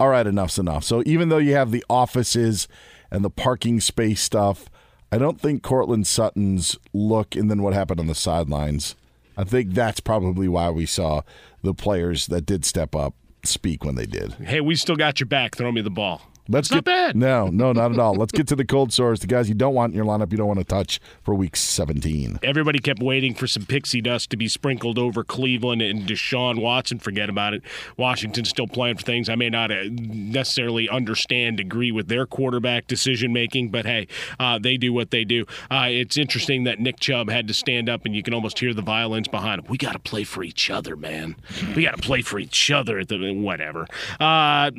all 0.00 0.08
right, 0.08 0.26
enough's 0.26 0.58
enough. 0.58 0.82
So 0.82 1.04
even 1.06 1.28
though 1.28 1.38
you 1.38 1.54
have 1.54 1.70
the 1.70 1.84
offices 1.88 2.66
and 3.08 3.24
the 3.24 3.30
parking 3.30 3.78
space 3.80 4.20
stuff, 4.20 4.68
I 5.12 5.18
don't 5.18 5.40
think 5.40 5.62
Courtland 5.62 6.08
Sutton's 6.08 6.76
look 6.92 7.36
and 7.36 7.48
then 7.48 7.62
what 7.62 7.72
happened 7.72 8.00
on 8.00 8.08
the 8.08 8.16
sidelines. 8.16 8.96
I 9.36 9.44
think 9.44 9.74
that's 9.74 10.00
probably 10.00 10.48
why 10.48 10.70
we 10.70 10.86
saw 10.86 11.22
the 11.62 11.72
players 11.72 12.26
that 12.26 12.46
did 12.46 12.64
step 12.64 12.96
up 12.96 13.14
speak 13.44 13.84
when 13.84 13.94
they 13.94 14.06
did. 14.06 14.32
hey, 14.34 14.60
we 14.60 14.74
still 14.74 14.96
got 14.96 15.20
your 15.20 15.28
back. 15.28 15.54
Throw 15.54 15.70
me 15.70 15.82
the 15.82 15.90
ball. 15.90 16.22
Let's 16.46 16.68
It's 16.68 16.74
not 16.74 16.84
get, 16.84 17.16
No, 17.16 17.46
no, 17.46 17.72
not 17.72 17.92
at 17.92 17.98
all. 17.98 18.14
Let's 18.14 18.32
get 18.32 18.46
to 18.48 18.56
the 18.56 18.66
cold 18.66 18.92
sores, 18.92 19.20
the 19.20 19.26
guys 19.26 19.48
you 19.48 19.54
don't 19.54 19.74
want 19.74 19.92
in 19.92 19.96
your 19.96 20.04
lineup, 20.04 20.30
you 20.30 20.36
don't 20.36 20.46
want 20.46 20.58
to 20.58 20.64
touch 20.64 21.00
for 21.22 21.34
week 21.34 21.56
17. 21.56 22.40
Everybody 22.42 22.80
kept 22.80 23.02
waiting 23.02 23.34
for 23.34 23.46
some 23.46 23.64
pixie 23.64 24.02
dust 24.02 24.28
to 24.30 24.36
be 24.36 24.46
sprinkled 24.46 24.98
over 24.98 25.24
Cleveland 25.24 25.80
and 25.80 26.06
Deshaun 26.06 26.60
Watson. 26.60 26.98
Forget 26.98 27.30
about 27.30 27.54
it. 27.54 27.62
Washington's 27.96 28.50
still 28.50 28.66
playing 28.66 28.96
for 28.96 29.02
things. 29.04 29.30
I 29.30 29.36
may 29.36 29.48
not 29.48 29.70
uh, 29.70 29.84
necessarily 29.88 30.86
understand, 30.88 31.60
agree 31.60 31.90
with 31.90 32.08
their 32.08 32.26
quarterback 32.26 32.86
decision 32.86 33.32
making, 33.32 33.70
but 33.70 33.86
hey, 33.86 34.06
uh, 34.38 34.58
they 34.58 34.76
do 34.76 34.92
what 34.92 35.10
they 35.12 35.24
do. 35.24 35.46
Uh, 35.70 35.86
it's 35.88 36.18
interesting 36.18 36.64
that 36.64 36.78
Nick 36.78 37.00
Chubb 37.00 37.30
had 37.30 37.48
to 37.48 37.54
stand 37.54 37.88
up, 37.88 38.04
and 38.04 38.14
you 38.14 38.22
can 38.22 38.34
almost 38.34 38.58
hear 38.58 38.74
the 38.74 38.82
violins 38.82 39.28
behind 39.28 39.60
him. 39.60 39.66
We 39.70 39.78
got 39.78 39.92
to 39.92 39.98
play 39.98 40.24
for 40.24 40.44
each 40.44 40.68
other, 40.68 40.94
man. 40.94 41.36
We 41.74 41.84
got 41.84 41.96
to 41.96 42.02
play 42.02 42.20
for 42.20 42.38
each 42.38 42.70
other. 42.70 42.98
At 42.98 43.08
the 43.08 43.32
whatever. 43.32 43.86
Uh, 44.20 44.70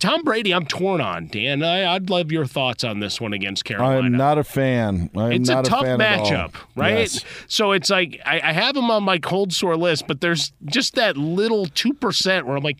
Tom 0.00 0.22
Brady, 0.24 0.52
I'm 0.52 0.66
torn 0.66 1.00
on. 1.00 1.11
Dan, 1.20 1.62
I, 1.62 1.94
I'd 1.94 2.10
love 2.10 2.32
your 2.32 2.46
thoughts 2.46 2.84
on 2.84 3.00
this 3.00 3.20
one 3.20 3.32
against 3.32 3.64
Carolina 3.64 4.02
I 4.02 4.06
am 4.06 4.12
not 4.12 4.38
a 4.38 4.44
fan. 4.44 5.10
I 5.16 5.26
am 5.26 5.32
it's 5.32 5.48
not 5.48 5.66
a 5.66 5.70
tough 5.70 5.86
all. 5.86 5.98
matchup, 5.98 6.54
right? 6.76 6.98
Yes. 6.98 7.24
So 7.46 7.72
it's 7.72 7.90
like 7.90 8.20
I, 8.24 8.40
I 8.42 8.52
have 8.52 8.74
them 8.74 8.90
on 8.90 9.02
my 9.02 9.18
cold 9.18 9.52
sore 9.52 9.76
list, 9.76 10.06
but 10.06 10.20
there's 10.20 10.52
just 10.64 10.94
that 10.94 11.16
little 11.16 11.66
two 11.66 11.92
percent 11.94 12.46
where 12.46 12.56
I'm 12.56 12.62
like. 12.62 12.78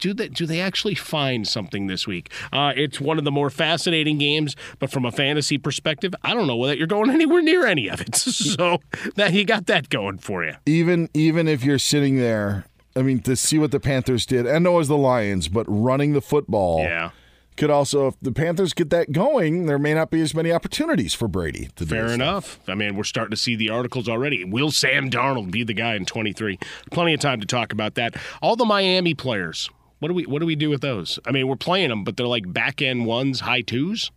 Do 0.00 0.12
they, 0.12 0.28
do 0.28 0.44
they 0.44 0.60
actually 0.60 0.96
find 0.96 1.46
something 1.46 1.86
this 1.86 2.06
week? 2.06 2.30
Uh, 2.52 2.72
it's 2.76 3.00
one 3.00 3.16
of 3.16 3.24
the 3.24 3.30
more 3.30 3.48
fascinating 3.48 4.18
games, 4.18 4.56
but 4.78 4.90
from 4.90 5.04
a 5.04 5.12
fantasy 5.12 5.56
perspective, 5.56 6.12
I 6.22 6.34
don't 6.34 6.48
know 6.48 6.56
whether 6.56 6.74
you're 6.74 6.88
going 6.88 7.10
anywhere 7.18 7.40
near 7.40 7.64
any 7.64 7.88
of 7.88 8.00
it. 8.00 8.14
So 8.54 8.80
that 9.14 9.32
you 9.32 9.44
got 9.44 9.66
that 9.66 9.88
going 9.88 10.18
for 10.18 10.44
you. 10.44 10.54
Even 10.66 11.08
even 11.14 11.46
if 11.48 11.64
you're 11.64 11.78
sitting 11.78 12.16
there, 12.16 12.66
I 12.96 13.02
mean, 13.02 13.20
to 13.20 13.36
see 13.36 13.58
what 13.58 13.70
the 13.70 13.80
Panthers 13.80 14.26
did, 14.26 14.46
and 14.46 14.64
no 14.64 14.78
as 14.78 14.88
the 14.88 14.96
Lions, 14.96 15.48
but 15.48 15.64
running 15.68 16.12
the 16.12 16.20
football. 16.20 16.80
Yeah. 16.80 17.10
Could 17.56 17.70
also, 17.70 18.08
if 18.08 18.16
the 18.20 18.32
Panthers 18.32 18.72
get 18.72 18.90
that 18.90 19.12
going, 19.12 19.66
there 19.66 19.78
may 19.78 19.94
not 19.94 20.10
be 20.10 20.20
as 20.20 20.34
many 20.34 20.50
opportunities 20.50 21.14
for 21.14 21.28
Brady 21.28 21.68
to 21.76 21.86
Fair 21.86 22.08
enough. 22.08 22.58
I 22.68 22.74
mean, 22.74 22.96
we're 22.96 23.04
starting 23.04 23.30
to 23.30 23.36
see 23.36 23.54
the 23.54 23.70
articles 23.70 24.08
already. 24.08 24.44
Will 24.44 24.72
Sam 24.72 25.08
Darnold 25.08 25.52
be 25.52 25.62
the 25.62 25.74
guy 25.74 25.94
in 25.94 26.04
23? 26.04 26.58
Plenty 26.90 27.14
of 27.14 27.20
time 27.20 27.40
to 27.40 27.46
talk 27.46 27.72
about 27.72 27.94
that. 27.94 28.16
All 28.42 28.56
the 28.56 28.64
Miami 28.64 29.14
players. 29.14 29.70
What 30.00 30.08
do 30.08 30.14
we 30.14 30.26
what 30.26 30.40
do 30.40 30.46
we 30.46 30.56
do 30.56 30.68
with 30.68 30.80
those? 30.80 31.18
I 31.24 31.30
mean, 31.30 31.48
we're 31.48 31.56
playing 31.56 31.88
them, 31.88 32.04
but 32.04 32.16
they're 32.16 32.26
like 32.26 32.52
back 32.52 32.82
end 32.82 33.06
ones, 33.06 33.40
high 33.40 33.62
twos, 33.62 34.10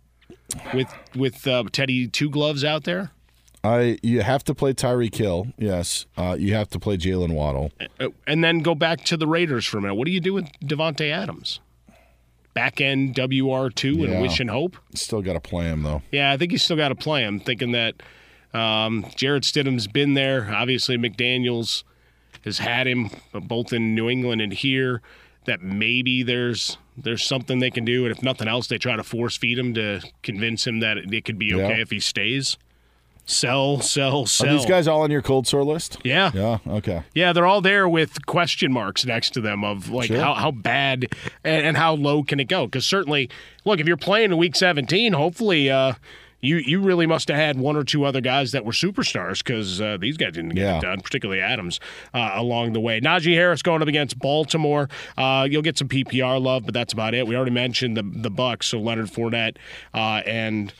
with 0.74 0.92
with 1.14 1.46
uh, 1.46 1.64
Teddy 1.72 2.08
two 2.08 2.28
gloves 2.28 2.64
out 2.64 2.84
there. 2.84 3.12
I 3.64 3.98
you 4.02 4.20
have 4.20 4.44
to 4.44 4.54
play 4.54 4.74
Tyreek 4.74 5.14
Hill, 5.14 5.48
Yes, 5.56 6.06
uh, 6.16 6.36
you 6.38 6.54
have 6.54 6.68
to 6.70 6.78
play 6.78 6.96
Jaylen 6.96 7.32
Waddle. 7.32 7.72
Uh, 8.00 8.08
and 8.26 8.44
then 8.44 8.60
go 8.60 8.74
back 8.74 9.04
to 9.04 9.16
the 9.16 9.26
Raiders 9.26 9.64
for 9.64 9.78
a 9.78 9.80
minute. 9.80 9.94
What 9.94 10.06
do 10.06 10.12
you 10.12 10.20
do 10.20 10.34
with 10.34 10.46
Davante 10.62 11.10
Adams? 11.10 11.60
Back 12.58 12.80
end 12.80 13.14
WR 13.16 13.68
two 13.68 13.94
Yeah. 13.98 14.08
and 14.10 14.22
wish 14.22 14.40
and 14.40 14.50
hope. 14.50 14.76
Still 14.94 15.22
got 15.22 15.34
to 15.34 15.40
play 15.40 15.66
him 15.66 15.84
though. 15.84 16.02
Yeah, 16.10 16.32
I 16.32 16.36
think 16.36 16.50
you 16.50 16.58
still 16.58 16.76
got 16.76 16.88
to 16.88 16.94
play 16.96 17.22
him. 17.22 17.38
Thinking 17.38 17.70
that 17.72 17.94
um, 18.52 19.06
Jarrett 19.14 19.44
Stidham's 19.44 19.86
been 19.86 20.14
there. 20.14 20.52
Obviously, 20.52 20.96
McDaniels 20.96 21.84
has 22.44 22.58
had 22.58 22.86
him 22.88 23.10
uh, 23.32 23.38
both 23.40 23.72
in 23.72 23.94
New 23.94 24.08
England 24.10 24.40
and 24.40 24.52
here. 24.52 25.02
That 25.44 25.62
maybe 25.62 26.22
there's 26.24 26.76
there's 26.96 27.24
something 27.24 27.60
they 27.60 27.70
can 27.70 27.84
do, 27.84 28.04
and 28.06 28.14
if 28.14 28.22
nothing 28.24 28.48
else, 28.48 28.66
they 28.66 28.76
try 28.76 28.96
to 28.96 29.04
force 29.04 29.36
feed 29.36 29.58
him 29.58 29.72
to 29.74 30.00
convince 30.22 30.66
him 30.66 30.80
that 30.80 30.98
it, 30.98 31.12
it 31.14 31.24
could 31.24 31.38
be 31.38 31.54
okay 31.54 31.76
Yeah. 31.76 31.82
if 31.82 31.90
he 31.90 32.00
stays. 32.00 32.58
Sell, 33.30 33.82
sell, 33.82 34.24
sell. 34.24 34.48
Are 34.48 34.52
these 34.56 34.64
guys 34.64 34.88
all 34.88 35.02
on 35.02 35.10
your 35.10 35.20
cold 35.20 35.46
sore 35.46 35.62
list? 35.62 35.98
Yeah. 36.02 36.30
Yeah. 36.32 36.58
Okay. 36.66 37.02
Yeah, 37.14 37.34
they're 37.34 37.44
all 37.46 37.60
there 37.60 37.86
with 37.86 38.24
question 38.24 38.72
marks 38.72 39.04
next 39.04 39.34
to 39.34 39.42
them 39.42 39.64
of 39.64 39.90
like 39.90 40.06
Sure. 40.08 40.18
how, 40.18 40.32
how 40.32 40.50
bad 40.50 41.08
and, 41.44 41.66
and 41.66 41.76
how 41.76 41.92
low 41.92 42.22
can 42.22 42.40
it 42.40 42.48
go? 42.48 42.64
Because 42.64 42.86
certainly, 42.86 43.28
look, 43.66 43.80
if 43.80 43.86
you're 43.86 43.98
playing 43.98 44.32
in 44.32 44.38
week 44.38 44.56
17, 44.56 45.12
hopefully 45.12 45.70
uh, 45.70 45.92
you 46.40 46.56
you 46.56 46.80
really 46.80 47.04
must 47.04 47.28
have 47.28 47.36
had 47.36 47.58
one 47.58 47.76
or 47.76 47.84
two 47.84 48.04
other 48.06 48.22
guys 48.22 48.52
that 48.52 48.64
were 48.64 48.72
superstars 48.72 49.44
because 49.44 49.78
uh, 49.78 49.98
these 50.00 50.16
guys 50.16 50.32
didn't 50.32 50.54
get 50.54 50.62
Yeah. 50.62 50.78
it 50.78 50.80
done, 50.80 51.00
particularly 51.02 51.42
Adams 51.42 51.80
uh, 52.14 52.30
along 52.32 52.72
the 52.72 52.80
way. 52.80 52.98
Najee 52.98 53.34
Harris 53.34 53.60
going 53.60 53.82
up 53.82 53.88
against 53.88 54.18
Baltimore. 54.18 54.88
Uh, 55.18 55.46
you'll 55.50 55.60
get 55.60 55.76
some 55.76 55.88
PPR 55.88 56.40
love, 56.40 56.64
but 56.64 56.72
that's 56.72 56.94
about 56.94 57.12
it. 57.12 57.26
We 57.26 57.36
already 57.36 57.50
mentioned 57.50 57.94
the 57.94 58.04
the 58.04 58.30
Bucs, 58.30 58.64
so 58.64 58.80
Leonard 58.80 59.08
Fournette 59.08 59.56
uh, 59.92 60.22
and. 60.24 60.72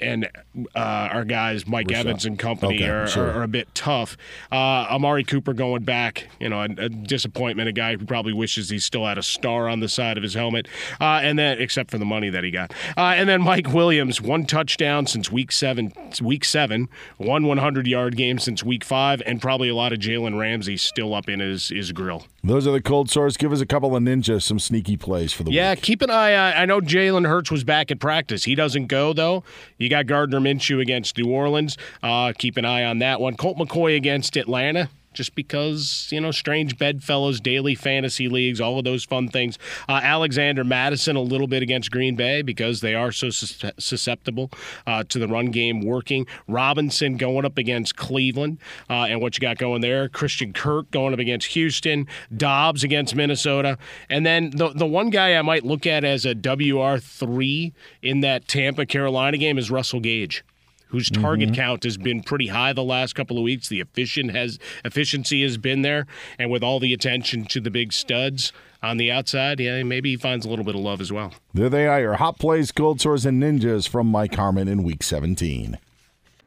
And 0.00 0.28
uh, 0.74 0.78
our 0.78 1.24
guys, 1.24 1.66
Mike 1.66 1.86
Rashad. 1.86 1.94
Evans 1.94 2.24
and 2.26 2.38
company, 2.38 2.76
Okay, 2.76 2.88
are, 2.88 3.06
sure. 3.06 3.30
are, 3.30 3.42
a 3.44 3.48
bit 3.48 3.72
tough. 3.74 4.16
Uh, 4.50 4.56
Amari 4.56 5.22
Cooper 5.24 5.52
going 5.54 5.84
back, 5.84 6.28
you 6.40 6.48
know, 6.48 6.60
a, 6.62 6.64
a 6.64 6.88
disappointment. 6.88 7.68
A 7.68 7.72
guy 7.72 7.96
who 7.96 8.04
probably 8.04 8.32
wishes 8.32 8.68
he 8.68 8.78
still 8.78 9.06
had 9.06 9.18
a 9.18 9.22
star 9.22 9.68
on 9.68 9.80
the 9.80 9.88
side 9.88 10.16
of 10.16 10.22
his 10.22 10.34
helmet, 10.34 10.66
uh, 11.00 11.20
and 11.22 11.38
then 11.38 11.60
except 11.60 11.90
for 11.90 11.98
the 11.98 12.04
money 12.04 12.28
that 12.30 12.42
he 12.44 12.50
got. 12.50 12.72
Uh, 12.96 13.14
and 13.16 13.28
then 13.28 13.40
Mike 13.42 13.72
Williams, 13.72 14.20
one 14.20 14.46
touchdown 14.46 15.06
since 15.06 15.30
week 15.30 15.52
seven. 15.52 15.92
Week 16.20 16.44
seven, 16.44 16.88
one 17.16 17.46
100 17.46 17.86
yard 17.86 18.16
game 18.16 18.38
since 18.38 18.62
week 18.64 18.84
five, 18.84 19.22
and 19.26 19.40
probably 19.40 19.68
a 19.68 19.74
lot 19.74 19.92
of 19.92 19.98
Jalen 20.00 20.38
Ramsey 20.38 20.76
still 20.76 21.14
up 21.14 21.28
in 21.28 21.40
his 21.40 21.68
his 21.68 21.92
grill. 21.92 22.26
Those 22.42 22.66
are 22.66 22.72
the 22.72 22.82
cold 22.82 23.10
sores. 23.10 23.36
Give 23.36 23.52
us 23.52 23.60
a 23.60 23.66
couple 23.66 23.94
of 23.96 24.02
ninjas, 24.02 24.42
some 24.42 24.58
sneaky 24.58 24.96
plays 24.96 25.32
for 25.32 25.44
the 25.44 25.50
Yeah, 25.52 25.70
week. 25.70 25.78
Yeah, 25.78 25.84
keep 25.84 26.02
an 26.02 26.10
eye. 26.10 26.32
I 26.34 26.62
I 26.62 26.66
know 26.66 26.80
Jalen 26.80 27.26
Hurts 27.26 27.50
was 27.50 27.64
back 27.64 27.90
at 27.90 28.00
practice. 28.00 28.44
He 28.44 28.54
doesn't 28.54 28.86
go 28.86 29.12
though. 29.12 29.44
You 29.84 29.90
got 29.90 30.06
Gardner 30.06 30.40
Minshew 30.40 30.80
against 30.80 31.18
New 31.18 31.30
Orleans. 31.30 31.76
Uh, 32.02 32.32
keep 32.32 32.56
an 32.56 32.64
eye 32.64 32.84
on 32.84 33.00
that 33.00 33.20
one. 33.20 33.36
Colt 33.36 33.58
McCoy 33.58 33.96
against 33.98 34.34
Atlanta. 34.38 34.88
Just 35.14 35.34
because, 35.34 36.08
you 36.10 36.20
know, 36.20 36.30
strange 36.30 36.76
bedfellows, 36.76 37.40
daily 37.40 37.74
fantasy 37.74 38.28
leagues, 38.28 38.60
all 38.60 38.78
of 38.78 38.84
those 38.84 39.04
fun 39.04 39.28
things. 39.28 39.58
Uh, 39.88 40.00
Alexander 40.02 40.64
Mattison 40.64 41.16
a 41.16 41.20
little 41.20 41.46
bit 41.46 41.62
against 41.62 41.90
Green 41.90 42.16
Bay 42.16 42.42
because 42.42 42.80
they 42.80 42.94
are 42.94 43.12
so 43.12 43.30
sus- 43.30 43.72
susceptible 43.78 44.50
uh, 44.86 45.04
to 45.04 45.18
the 45.18 45.28
run 45.28 45.46
game 45.50 45.80
working. 45.80 46.26
Robinson 46.48 47.16
going 47.16 47.44
up 47.44 47.58
against 47.58 47.96
Cleveland 47.96 48.58
uh, 48.90 49.04
and 49.04 49.20
what 49.20 49.36
you 49.36 49.40
got 49.40 49.58
going 49.58 49.80
there. 49.80 50.08
Christian 50.08 50.52
Kirk 50.52 50.90
going 50.90 51.12
up 51.12 51.18
against 51.20 51.48
Houston. 51.48 52.06
Doubs 52.36 52.84
against 52.84 53.14
Minnesota. 53.14 53.78
And 54.08 54.26
then 54.26 54.50
the, 54.50 54.70
the 54.70 54.86
one 54.86 55.10
guy 55.10 55.36
I 55.36 55.42
might 55.42 55.64
look 55.64 55.86
at 55.86 56.04
as 56.04 56.26
a 56.26 56.34
WR3 56.34 57.72
in 58.02 58.20
that 58.20 58.48
Tampa 58.48 58.86
Carolina 58.86 59.38
game 59.38 59.58
is 59.58 59.70
Russell 59.70 60.00
Gage 60.00 60.44
whose 60.94 61.10
target 61.10 61.48
mm-hmm. 61.48 61.56
count 61.56 61.82
has 61.82 61.96
been 61.96 62.22
pretty 62.22 62.46
high 62.46 62.72
the 62.72 62.84
last 62.84 63.16
couple 63.16 63.36
of 63.36 63.42
weeks. 63.42 63.68
The 63.68 63.80
efficient 63.80 64.30
has 64.30 64.60
efficiency 64.84 65.42
has 65.42 65.58
been 65.58 65.82
there, 65.82 66.06
and 66.38 66.52
with 66.52 66.62
all 66.62 66.78
the 66.78 66.92
attention 66.92 67.46
to 67.46 67.60
the 67.60 67.68
big 67.68 67.92
studs 67.92 68.52
on 68.80 68.96
the 68.96 69.10
outside, 69.10 69.58
yeah, 69.58 69.82
maybe 69.82 70.10
he 70.10 70.16
finds 70.16 70.46
a 70.46 70.48
little 70.48 70.64
bit 70.64 70.76
of 70.76 70.80
love 70.82 71.00
as 71.00 71.10
well. 71.10 71.32
There 71.52 71.68
they 71.68 71.88
are, 71.88 72.00
your 72.00 72.14
hot 72.14 72.38
plays, 72.38 72.70
cold 72.70 73.00
sores, 73.00 73.26
and 73.26 73.42
ninjas 73.42 73.88
from 73.88 74.06
Mike 74.06 74.36
Harmon 74.36 74.68
in 74.68 74.84
Week 74.84 75.02
17. 75.02 75.78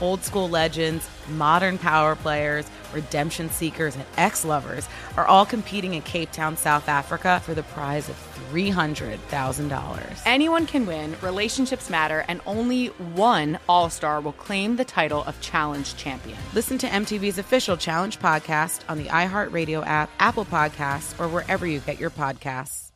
Old 0.00 0.22
school 0.22 0.48
legends, 0.48 1.08
modern 1.28 1.78
power 1.78 2.14
players, 2.14 2.70
redemption 2.92 3.50
seekers, 3.50 3.96
and 3.96 4.04
ex 4.16 4.44
lovers 4.44 4.88
are 5.16 5.26
all 5.26 5.44
competing 5.44 5.94
in 5.94 6.02
Cape 6.02 6.30
Town, 6.32 6.56
South 6.56 6.88
Africa 6.88 7.40
for 7.44 7.54
the 7.54 7.64
prize 7.64 8.08
of 8.08 8.16
$300,000. 8.52 10.22
Anyone 10.24 10.66
can 10.66 10.86
win, 10.86 11.16
relationships 11.20 11.90
matter, 11.90 12.24
and 12.28 12.40
only 12.46 12.86
one 12.86 13.58
All 13.68 13.90
Star 13.90 14.20
will 14.20 14.32
claim 14.32 14.76
the 14.76 14.84
title 14.84 15.24
of 15.24 15.40
Challenge 15.40 15.96
Champion. 15.96 16.38
Listen 16.54 16.78
to 16.78 16.86
MTV's 16.86 17.38
official 17.38 17.76
Challenge 17.76 18.18
podcast 18.18 18.80
on 18.88 18.98
the 18.98 19.06
iHeartRadio 19.06 19.86
app, 19.86 20.10
Apple 20.18 20.44
Podcasts, 20.44 21.18
or 21.20 21.28
wherever 21.28 21.66
you 21.66 21.80
get 21.80 21.98
your 21.98 22.10
podcasts. 22.10 22.92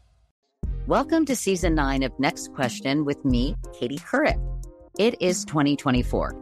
Welcome 0.87 1.27
to 1.27 1.37
season 1.37 1.75
nine 1.75 2.03
of 2.03 2.19
Next 2.19 2.53
Question 2.55 3.05
with 3.05 3.25
me, 3.25 3.55
Katie 3.73 3.99
Couric. 3.99 4.41
It 4.99 5.21
is 5.23 5.45
2024, 5.45 6.42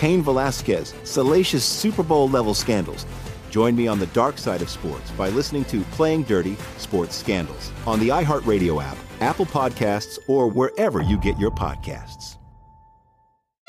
Cain 0.00 0.22
Velasquez, 0.22 0.94
salacious 1.04 1.62
Super 1.62 2.02
Bowl 2.02 2.26
level 2.26 2.54
scandals. 2.54 3.04
Join 3.50 3.76
me 3.76 3.86
on 3.86 3.98
the 3.98 4.06
dark 4.06 4.38
side 4.38 4.62
of 4.62 4.70
sports 4.70 5.10
by 5.10 5.28
listening 5.28 5.62
to 5.66 5.82
Playing 5.92 6.22
Dirty 6.22 6.56
Sports 6.78 7.14
Scandals 7.14 7.70
on 7.86 8.00
the 8.00 8.08
iHeartRadio 8.08 8.82
app, 8.82 8.96
Apple 9.20 9.44
Podcasts, 9.44 10.18
or 10.26 10.48
wherever 10.48 11.02
you 11.02 11.18
get 11.18 11.38
your 11.38 11.50
podcasts. 11.50 12.38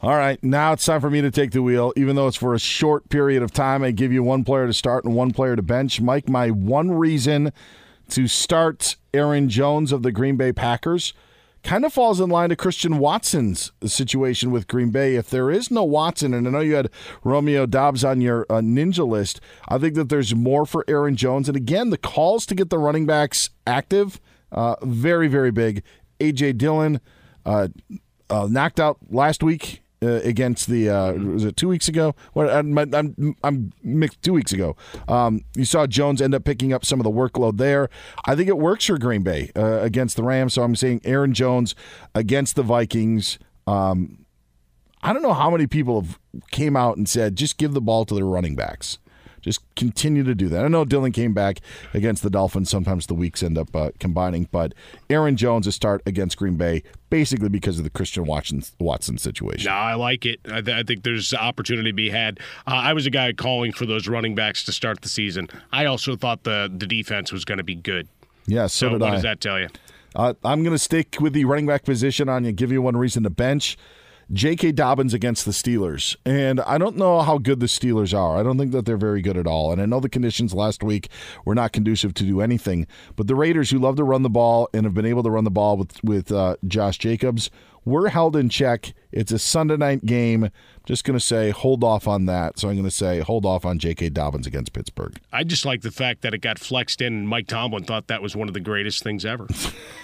All 0.02 0.16
right, 0.16 0.42
now 0.42 0.72
it's 0.72 0.86
time 0.86 1.02
for 1.02 1.10
me 1.10 1.20
to 1.20 1.32
take 1.32 1.52
the 1.52 1.62
wheel. 1.62 1.92
Even 1.98 2.16
though 2.16 2.30
it's 2.30 2.38
for 2.38 2.54
a 2.54 2.60
short 2.60 3.10
period 3.10 3.44
of 3.44 3.52
time, 3.52 3.84
I 3.84 3.92
give 3.92 4.14
you 4.14 4.24
one 4.24 4.46
player 4.46 4.68
to 4.68 4.74
start 4.74 5.04
and 5.04 5.14
one 5.14 5.32
player 5.32 5.58
to 5.58 5.62
bench. 5.62 6.00
Mike, 6.00 6.30
my 6.30 6.50
one 6.50 6.92
reason 6.92 7.52
to 8.12 8.30
start 8.30 8.96
Aaron 9.14 9.50
Jones 9.50 9.92
of 9.92 10.02
the 10.02 10.14
Green 10.14 10.38
Bay 10.38 10.54
Packers 10.54 11.14
kind 11.64 11.86
of 11.86 11.94
falls 11.94 12.20
in 12.20 12.30
line 12.30 12.50
to 12.50 12.56
Christian 12.56 12.98
Watson's 12.98 13.72
situation 13.86 14.52
with 14.52 14.68
Green 14.68 14.90
Bay. 14.90 15.16
If 15.16 15.30
there 15.30 15.52
is 15.52 15.70
no 15.70 15.84
Watson, 15.84 16.34
and 16.34 16.48
I 16.48 16.52
know 16.52 16.60
you 16.60 16.76
had 16.76 16.90
Romeo 17.24 17.66
Doubs 17.66 18.04
on 18.04 18.22
your 18.22 18.46
uh, 18.50 18.62
ninja 18.62 19.08
list, 19.08 19.40
I 19.68 19.78
think 19.78 19.96
that 19.96 20.10
there's 20.10 20.34
more 20.34 20.66
for 20.66 20.84
Aaron 20.88 21.16
Jones. 21.16 21.48
And 21.48 21.58
again, 21.58 21.90
the 21.90 21.98
calls 21.98 22.46
to 22.48 22.56
get 22.56 22.70
the 22.70 22.80
running 22.80 23.06
backs 23.06 23.50
active, 23.68 24.20
uh, 24.52 24.76
very, 24.84 25.28
very 25.28 25.52
big. 25.52 25.84
A.J. 26.20 26.54
Dillon 26.54 27.00
uh, 27.46 27.68
uh, 28.30 28.48
knocked 28.50 28.80
out 28.80 28.98
last 29.10 29.44
week 29.44 29.81
uh, 30.04 30.20
against 30.24 30.68
the 30.68 30.90
uh, 30.90 31.14
was 31.14 31.46
it 31.46 31.56
two 31.56 31.68
weeks 31.68 31.88
ago? 31.88 32.16
What 32.34 32.50
I'm, 32.50 32.78
I'm, 32.78 33.36
I'm 33.44 33.72
mixed 33.84 34.22
two 34.24 34.34
weeks 34.34 34.52
ago. 34.52 34.76
Um, 35.08 35.44
you 35.56 35.66
saw 35.66 35.86
Jones 35.86 36.22
end 36.22 36.34
up 36.34 36.44
picking 36.44 36.74
up 36.74 36.84
some 36.86 37.00
of 37.00 37.04
the 37.04 37.12
workload 37.12 37.58
there. 37.58 37.90
I 38.26 38.36
think 38.36 38.50
it 38.50 38.58
works 38.58 38.86
for 38.86 38.98
Green 38.98 39.22
Bay 39.24 39.52
uh, 39.56 39.80
against 39.82 40.16
the 40.16 40.24
Rams. 40.24 40.56
So 40.56 40.64
I'm 40.64 40.76
saying 40.76 41.02
Aaron 41.04 41.34
Jones 41.34 41.76
against 42.16 42.56
the 42.56 42.64
Vikings. 42.64 43.38
Um, 43.68 44.26
I 45.04 45.14
don't 45.14 45.22
know 45.22 45.34
how 45.34 45.50
many 45.50 45.68
people 45.68 46.02
have 46.02 46.20
came 46.52 46.76
out 46.76 46.98
and 46.98 47.08
said 47.08 47.36
just 47.36 47.58
give 47.58 47.74
the 47.74 47.82
ball 47.82 48.06
to 48.06 48.16
their 48.16 48.26
running 48.26 48.56
backs. 48.56 48.98
Just 49.42 49.62
continue 49.76 50.24
to 50.24 50.36
do 50.36 50.48
that. 50.50 50.64
I 50.64 50.68
know 50.68 50.86
Dillon 50.86 51.12
came 51.12 51.34
back 51.34 51.60
against 51.94 52.24
the 52.24 52.30
Dolphins. 52.30 52.70
Sometimes 52.70 53.08
the 53.08 53.14
weeks 53.14 53.42
end 53.44 53.58
up 53.58 53.76
uh, 53.76 53.90
combining, 54.00 54.48
but 54.52 54.74
Aaron 55.10 55.36
Jones 55.36 55.68
a 55.68 55.72
start 55.72 56.02
against 56.06 56.38
Green 56.38 56.56
Bay 56.56 56.84
basically 57.10 57.50
because 57.50 57.78
of 57.78 57.84
the 57.84 57.90
Christian 57.90 58.26
Watson, 58.26 58.64
Watson 58.80 59.18
situation. 59.18 59.70
No, 59.70 59.76
I 59.76 59.96
like 59.96 60.26
it. 60.26 60.40
I, 60.46 60.62
th- 60.62 60.78
I 60.78 60.84
think 60.84 61.04
there's 61.04 61.34
opportunity 61.34 61.90
to 61.90 61.94
be 61.96 62.10
had. 62.10 62.40
Uh, 62.66 62.72
I 62.76 62.94
was 62.94 63.06
a 63.06 63.10
guy 63.10 63.34
calling 63.34 63.72
for 63.74 63.86
those 63.86 64.08
running 64.08 64.34
backs 64.34 64.64
to 64.66 64.72
start 64.72 65.02
the 65.02 65.10
season. 65.10 65.50
I 65.72 65.86
also 65.86 66.16
thought 66.16 66.44
the 66.44 66.72
the 66.74 66.88
defense 66.88 67.32
was 67.32 67.44
going 67.46 67.58
to 67.58 67.64
be 67.64 67.76
good. 67.76 68.08
Yeah, 68.48 68.68
so, 68.68 68.88
So, 68.88 68.92
what 68.94 69.04
I. 69.04 69.12
does 69.12 69.24
that 69.24 69.42
tell 69.42 69.60
you? 69.60 69.68
Uh, 70.16 70.34
I'm 70.44 70.64
going 70.64 70.74
to 70.76 70.80
stick 70.80 71.18
with 71.22 71.34
the 71.34 71.46
running 71.46 71.68
back 71.68 71.84
position 71.84 72.28
on 72.28 72.44
you. 72.44 72.52
Give 72.52 72.72
you 72.72 72.82
one 72.82 72.98
reason 72.98 73.24
to 73.24 73.30
bench. 73.30 73.78
J.K. 74.34 74.72
Dobbins 74.72 75.14
against 75.14 75.46
the 75.46 75.52
Steelers. 75.52 76.16
And 76.26 76.62
I 76.62 76.78
don't 76.78 76.96
know 76.96 77.22
how 77.22 77.38
good 77.38 77.60
the 77.60 77.66
Steelers 77.66 78.18
are. 78.18 78.38
I 78.38 78.44
don't 78.44 78.58
think 78.58 78.72
that 78.72 78.86
they're 78.86 78.98
very 78.98 79.22
good 79.22 79.38
at 79.38 79.48
all. 79.48 79.72
And 79.72 79.82
I 79.82 79.86
know 79.86 80.00
the 80.00 80.10
conditions 80.10 80.54
last 80.54 80.84
week 80.84 81.10
were 81.44 81.56
not 81.56 81.74
conducive 81.74 82.14
to 82.16 82.24
do 82.24 82.40
anything. 82.40 82.88
But 83.16 83.28
the 83.28 83.36
Raiders, 83.36 83.70
who 83.70 83.80
love 83.80 83.98
to 83.98 84.04
run 84.04 84.22
the 84.24 84.30
ball 84.30 84.70
and 84.74 84.86
have 84.86 84.94
been 84.94 85.06
able 85.06 85.24
to 85.24 85.30
run 85.30 85.44
the 85.44 85.52
ball 85.52 85.76
with, 85.76 86.02
with 86.04 86.32
uh, 86.32 86.56
Josh 86.66 86.98
Jacobs, 86.98 87.50
were 87.84 88.10
held 88.10 88.36
in 88.36 88.48
check. 88.50 88.94
It's 89.12 89.32
a 89.32 89.40
Sunday 89.40 89.78
night 89.78 90.06
game. 90.06 90.46
I'm 90.46 90.52
just 90.86 91.04
going 91.04 91.18
to 91.18 91.26
say 91.26 91.50
hold 91.50 91.84
off 91.84 92.08
on 92.08 92.26
that. 92.28 92.60
So 92.60 92.70
I'm 92.70 92.76
going 92.76 92.86
to 92.86 92.92
say 92.92 93.20
hold 93.20 93.46
off 93.46 93.66
on 93.66 93.80
J.K. 93.80 94.10
Dobbins 94.10 94.48
against 94.48 94.74
Pittsburgh. 94.74 95.18
I 95.32 95.44
just 95.44 95.66
like 95.66 95.82
the 95.82 95.92
fact 95.92 96.22
that 96.22 96.34
it 96.34 96.40
got 96.40 96.60
flexed 96.60 97.02
in, 97.02 97.14
and 97.14 97.28
Mike 97.28 97.48
Tomlin 97.48 97.84
thought 97.84 98.08
that 98.08 98.22
was 98.22 98.36
one 98.36 98.48
of 98.48 98.54
the 98.54 98.60
greatest 98.60 99.04
things 99.04 99.26
ever. 99.26 99.48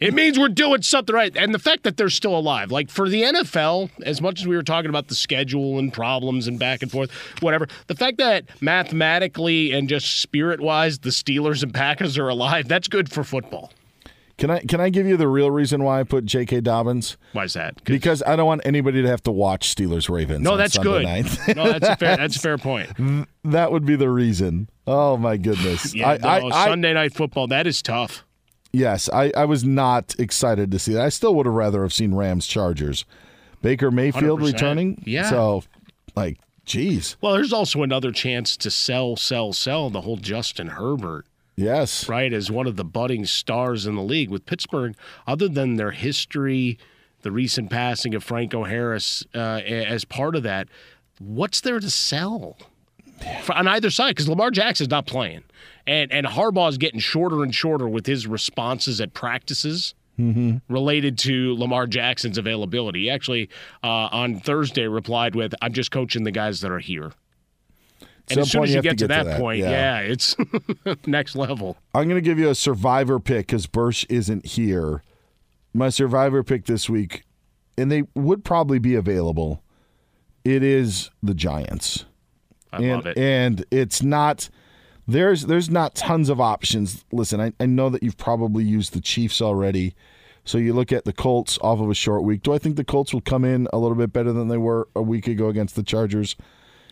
it 0.00 0.14
means 0.14 0.38
we're 0.38 0.48
doing 0.48 0.82
something 0.82 1.14
right. 1.14 1.34
And 1.36 1.54
the 1.54 1.58
fact 1.58 1.84
that 1.84 1.96
they're 1.96 2.10
still 2.10 2.36
alive. 2.36 2.70
Like 2.70 2.90
for 2.90 3.08
the 3.08 3.22
NFL, 3.22 3.90
as 4.04 4.20
much 4.20 4.40
as 4.40 4.46
we 4.46 4.56
were 4.56 4.62
talking 4.62 4.88
about 4.88 5.08
the 5.08 5.14
schedule 5.14 5.78
and 5.78 5.92
problems 5.92 6.46
and 6.46 6.58
back 6.58 6.82
and 6.82 6.90
forth, 6.90 7.10
whatever, 7.40 7.68
the 7.86 7.94
fact 7.94 8.18
that 8.18 8.44
mathematically 8.60 9.72
and 9.72 9.88
just 9.88 10.20
spirit 10.20 10.60
wise, 10.60 11.00
the 11.00 11.10
Steelers 11.10 11.62
and 11.62 11.72
Packers 11.72 12.18
are 12.18 12.28
alive, 12.28 12.68
that's 12.68 12.88
good 12.88 13.10
for 13.10 13.24
football. 13.24 13.72
Can 14.38 14.50
I 14.50 14.60
can 14.60 14.80
I 14.80 14.88
give 14.88 15.06
you 15.06 15.16
the 15.16 15.28
real 15.28 15.50
reason 15.50 15.84
why 15.84 16.00
I 16.00 16.04
put 16.04 16.24
J.K. 16.24 16.62
Dobbins? 16.62 17.16
Why 17.32 17.44
is 17.44 17.52
that? 17.52 17.84
Because 17.84 18.22
I 18.26 18.34
don't 18.34 18.46
want 18.46 18.62
anybody 18.64 19.00
to 19.02 19.08
have 19.08 19.22
to 19.24 19.30
watch 19.30 19.72
Steelers 19.72 20.08
Ravens. 20.08 20.40
No, 20.42 20.52
on 20.52 20.58
that's 20.58 20.74
Sunday 20.74 20.90
good. 20.90 21.04
night. 21.04 21.56
no, 21.56 21.72
that's 21.72 21.88
a 21.88 21.96
fair 21.96 22.16
that's 22.16 22.36
a 22.36 22.40
fair 22.40 22.58
point. 22.58 23.28
that 23.44 23.70
would 23.70 23.84
be 23.84 23.94
the 23.94 24.10
reason. 24.10 24.68
Oh 24.86 25.16
my 25.16 25.36
goodness! 25.36 25.94
Yeah, 25.94 26.12
I, 26.12 26.16
no, 26.16 26.28
I, 26.28 26.46
I, 26.46 26.64
Sunday 26.66 26.92
night 26.92 27.14
football, 27.14 27.46
that 27.48 27.66
is 27.68 27.82
tough. 27.82 28.24
Yes, 28.72 29.08
I, 29.10 29.32
I 29.36 29.44
was 29.44 29.64
not 29.64 30.18
excited 30.18 30.70
to 30.70 30.78
see 30.78 30.94
that. 30.94 31.02
I 31.04 31.10
still 31.10 31.34
would 31.34 31.46
have 31.46 31.54
rather 31.54 31.82
have 31.82 31.92
seen 31.92 32.14
Rams 32.14 32.46
Chargers. 32.46 33.04
Baker 33.60 33.90
Mayfield 33.90 34.40
100%. 34.40 34.52
returning. 34.52 35.02
Yeah. 35.06 35.28
So, 35.28 35.62
like, 36.16 36.38
geez. 36.64 37.16
Well, 37.20 37.34
there's 37.34 37.52
also 37.52 37.82
another 37.82 38.12
chance 38.12 38.56
to 38.56 38.70
sell, 38.70 39.16
sell, 39.16 39.52
sell 39.52 39.90
the 39.90 40.00
whole 40.00 40.16
Justin 40.16 40.68
Herbert. 40.68 41.26
Yes. 41.54 42.08
Right, 42.08 42.32
as 42.32 42.50
one 42.50 42.66
of 42.66 42.76
the 42.76 42.84
budding 42.84 43.26
stars 43.26 43.86
in 43.86 43.94
the 43.94 44.02
league 44.02 44.30
with 44.30 44.46
Pittsburgh, 44.46 44.96
other 45.26 45.48
than 45.48 45.76
their 45.76 45.90
history, 45.90 46.78
the 47.20 47.30
recent 47.30 47.70
passing 47.70 48.14
of 48.14 48.24
Franco 48.24 48.64
Harris 48.64 49.24
uh, 49.34 49.60
as 49.66 50.04
part 50.04 50.34
of 50.34 50.42
that, 50.44 50.68
what's 51.18 51.60
there 51.60 51.78
to 51.78 51.90
sell 51.90 52.56
on 53.50 53.68
either 53.68 53.90
side? 53.90 54.10
Because 54.12 54.28
Lamar 54.28 54.50
Jackson's 54.50 54.88
not 54.90 55.06
playing, 55.06 55.44
and 55.86 56.12
and 56.12 56.26
Harbaugh's 56.26 56.78
getting 56.78 57.00
shorter 57.00 57.42
and 57.42 57.54
shorter 57.54 57.88
with 57.88 58.06
his 58.06 58.26
responses 58.26 59.00
at 59.00 59.14
practices 59.14 59.94
Mm-hmm. 60.20 60.58
related 60.68 61.16
to 61.20 61.56
Lamar 61.56 61.86
Jackson's 61.86 62.36
availability. 62.36 63.04
He 63.04 63.10
actually 63.10 63.48
uh, 63.82 64.10
on 64.12 64.40
Thursday 64.40 64.86
replied 64.86 65.34
with, 65.34 65.54
"I'm 65.62 65.72
just 65.72 65.90
coaching 65.90 66.24
the 66.24 66.30
guys 66.30 66.60
that 66.60 66.70
are 66.70 66.80
here." 66.80 67.12
And 68.28 68.34
Some 68.34 68.40
as 68.42 68.50
soon 68.50 68.62
as 68.64 68.70
you 68.70 68.76
you 68.76 68.82
to 68.82 68.88
get 68.88 68.90
to 68.90 68.94
get 68.96 68.98
to 68.98 69.08
that, 69.08 69.24
that, 69.24 69.40
point, 69.40 69.60
yeah. 69.60 69.70
yeah, 69.70 69.98
it's 70.00 70.36
next 71.06 71.34
level. 71.34 71.78
I'm 71.94 72.04
going 72.04 72.22
to 72.22 72.24
give 72.24 72.38
you 72.38 72.50
a 72.50 72.54
survivor 72.54 73.18
pick 73.18 73.46
because 73.46 73.66
Bursch 73.66 74.04
isn't 74.10 74.46
here. 74.46 75.02
My 75.72 75.88
survivor 75.88 76.42
pick 76.42 76.66
this 76.66 76.90
week, 76.90 77.24
and 77.78 77.90
they 77.90 78.04
would 78.14 78.44
probably 78.44 78.78
be 78.78 78.94
available. 78.94 79.62
It 80.44 80.62
is 80.62 81.10
the 81.22 81.34
Giants. 81.34 82.04
I 82.70 82.82
and, 82.82 82.90
love 82.90 83.06
it. 83.06 83.16
And 83.16 83.64
it's 83.70 84.02
not 84.02 84.50
there's 85.06 85.46
there's 85.46 85.70
not 85.70 85.94
tons 85.94 86.28
of 86.28 86.40
options. 86.40 87.04
Listen, 87.12 87.40
I, 87.40 87.52
I 87.58 87.66
know 87.66 87.88
that 87.90 88.02
you've 88.02 88.16
probably 88.16 88.64
used 88.64 88.92
the 88.92 89.00
Chiefs 89.00 89.42
already. 89.42 89.94
So 90.44 90.58
you 90.58 90.72
look 90.72 90.90
at 90.90 91.04
the 91.04 91.12
Colts 91.12 91.58
off 91.62 91.80
of 91.80 91.88
a 91.88 91.94
short 91.94 92.24
week. 92.24 92.42
Do 92.42 92.52
I 92.52 92.58
think 92.58 92.76
the 92.76 92.84
Colts 92.84 93.14
will 93.14 93.20
come 93.20 93.44
in 93.44 93.68
a 93.72 93.78
little 93.78 93.96
bit 93.96 94.12
better 94.12 94.32
than 94.32 94.48
they 94.48 94.56
were 94.56 94.88
a 94.94 95.02
week 95.02 95.28
ago 95.28 95.48
against 95.48 95.76
the 95.76 95.84
Chargers? 95.84 96.34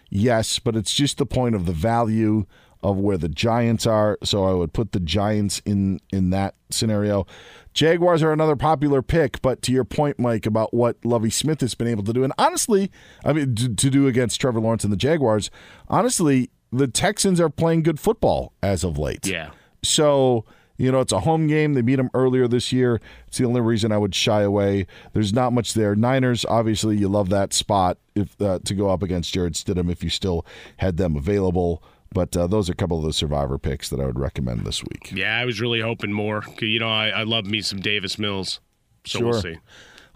Yes, 0.08 0.58
but 0.58 0.76
it's 0.76 0.92
just 0.92 1.18
the 1.18 1.26
point 1.26 1.54
of 1.54 1.66
the 1.66 1.72
value 1.72 2.46
of 2.82 2.96
where 2.96 3.16
the 3.16 3.28
Giants 3.28 3.86
are. 3.86 4.18
So 4.22 4.44
I 4.44 4.54
would 4.54 4.72
put 4.72 4.92
the 4.92 5.00
Giants 5.00 5.60
in 5.64 6.00
in 6.12 6.30
that 6.30 6.54
scenario. 6.70 7.26
Jaguars 7.74 8.22
are 8.22 8.32
another 8.32 8.56
popular 8.56 9.02
pick, 9.02 9.40
but 9.42 9.62
to 9.62 9.72
your 9.72 9.84
point, 9.84 10.18
Mike, 10.18 10.46
about 10.46 10.74
what 10.74 10.96
Lovie 11.04 11.30
Smith 11.30 11.60
has 11.60 11.74
been 11.74 11.86
able 11.86 12.02
to 12.04 12.12
do, 12.12 12.24
and 12.24 12.32
honestly, 12.38 12.90
I 13.24 13.32
mean, 13.32 13.54
to, 13.54 13.74
to 13.74 13.90
do 13.90 14.08
against 14.08 14.40
Trevor 14.40 14.60
Lawrence 14.60 14.82
and 14.82 14.92
the 14.92 14.96
Jaguars, 14.96 15.50
honestly, 15.88 16.50
the 16.72 16.86
Texans 16.88 17.40
are 17.40 17.48
playing 17.50 17.82
good 17.82 17.98
football 18.00 18.52
as 18.62 18.84
of 18.84 18.98
late. 18.98 19.26
Yeah. 19.26 19.50
So, 19.82 20.44
you 20.76 20.90
know, 20.92 21.00
it's 21.00 21.12
a 21.12 21.20
home 21.20 21.46
game. 21.46 21.74
They 21.74 21.80
beat 21.82 21.96
them 21.96 22.10
earlier 22.14 22.46
this 22.48 22.72
year. 22.72 23.00
It's 23.26 23.38
the 23.38 23.44
only 23.44 23.60
reason 23.60 23.92
I 23.92 23.98
would 23.98 24.14
shy 24.14 24.42
away. 24.42 24.86
There's 25.12 25.32
not 25.32 25.52
much 25.52 25.74
there. 25.74 25.94
Niners, 25.94 26.44
obviously, 26.44 26.96
you 26.96 27.08
love 27.08 27.28
that 27.30 27.52
spot 27.52 27.98
if 28.14 28.40
uh, 28.40 28.60
to 28.64 28.74
go 28.74 28.88
up 28.90 29.02
against 29.02 29.32
Jarrett 29.34 29.54
Stidham 29.54 29.90
if 29.90 30.02
you 30.04 30.10
still 30.10 30.46
had 30.78 30.96
them 30.96 31.16
available. 31.16 31.82
But 32.12 32.36
uh, 32.36 32.46
those 32.46 32.68
are 32.68 32.72
a 32.72 32.76
couple 32.76 32.98
of 32.98 33.04
the 33.04 33.12
survivor 33.12 33.56
picks 33.58 33.88
that 33.90 34.00
I 34.00 34.04
would 34.06 34.18
recommend 34.18 34.64
this 34.66 34.82
week. 34.82 35.12
Yeah, 35.12 35.36
I 35.38 35.44
was 35.44 35.60
really 35.60 35.80
hoping 35.80 36.12
more. 36.12 36.42
You 36.60 36.80
know, 36.80 36.88
I, 36.90 37.08
I 37.10 37.22
love 37.22 37.46
me 37.46 37.60
some 37.62 37.78
Davis 37.80 38.18
Mills. 38.18 38.60
So 39.06 39.20
we'll 39.20 39.40
Sure. 39.40 39.54
see. 39.54 39.58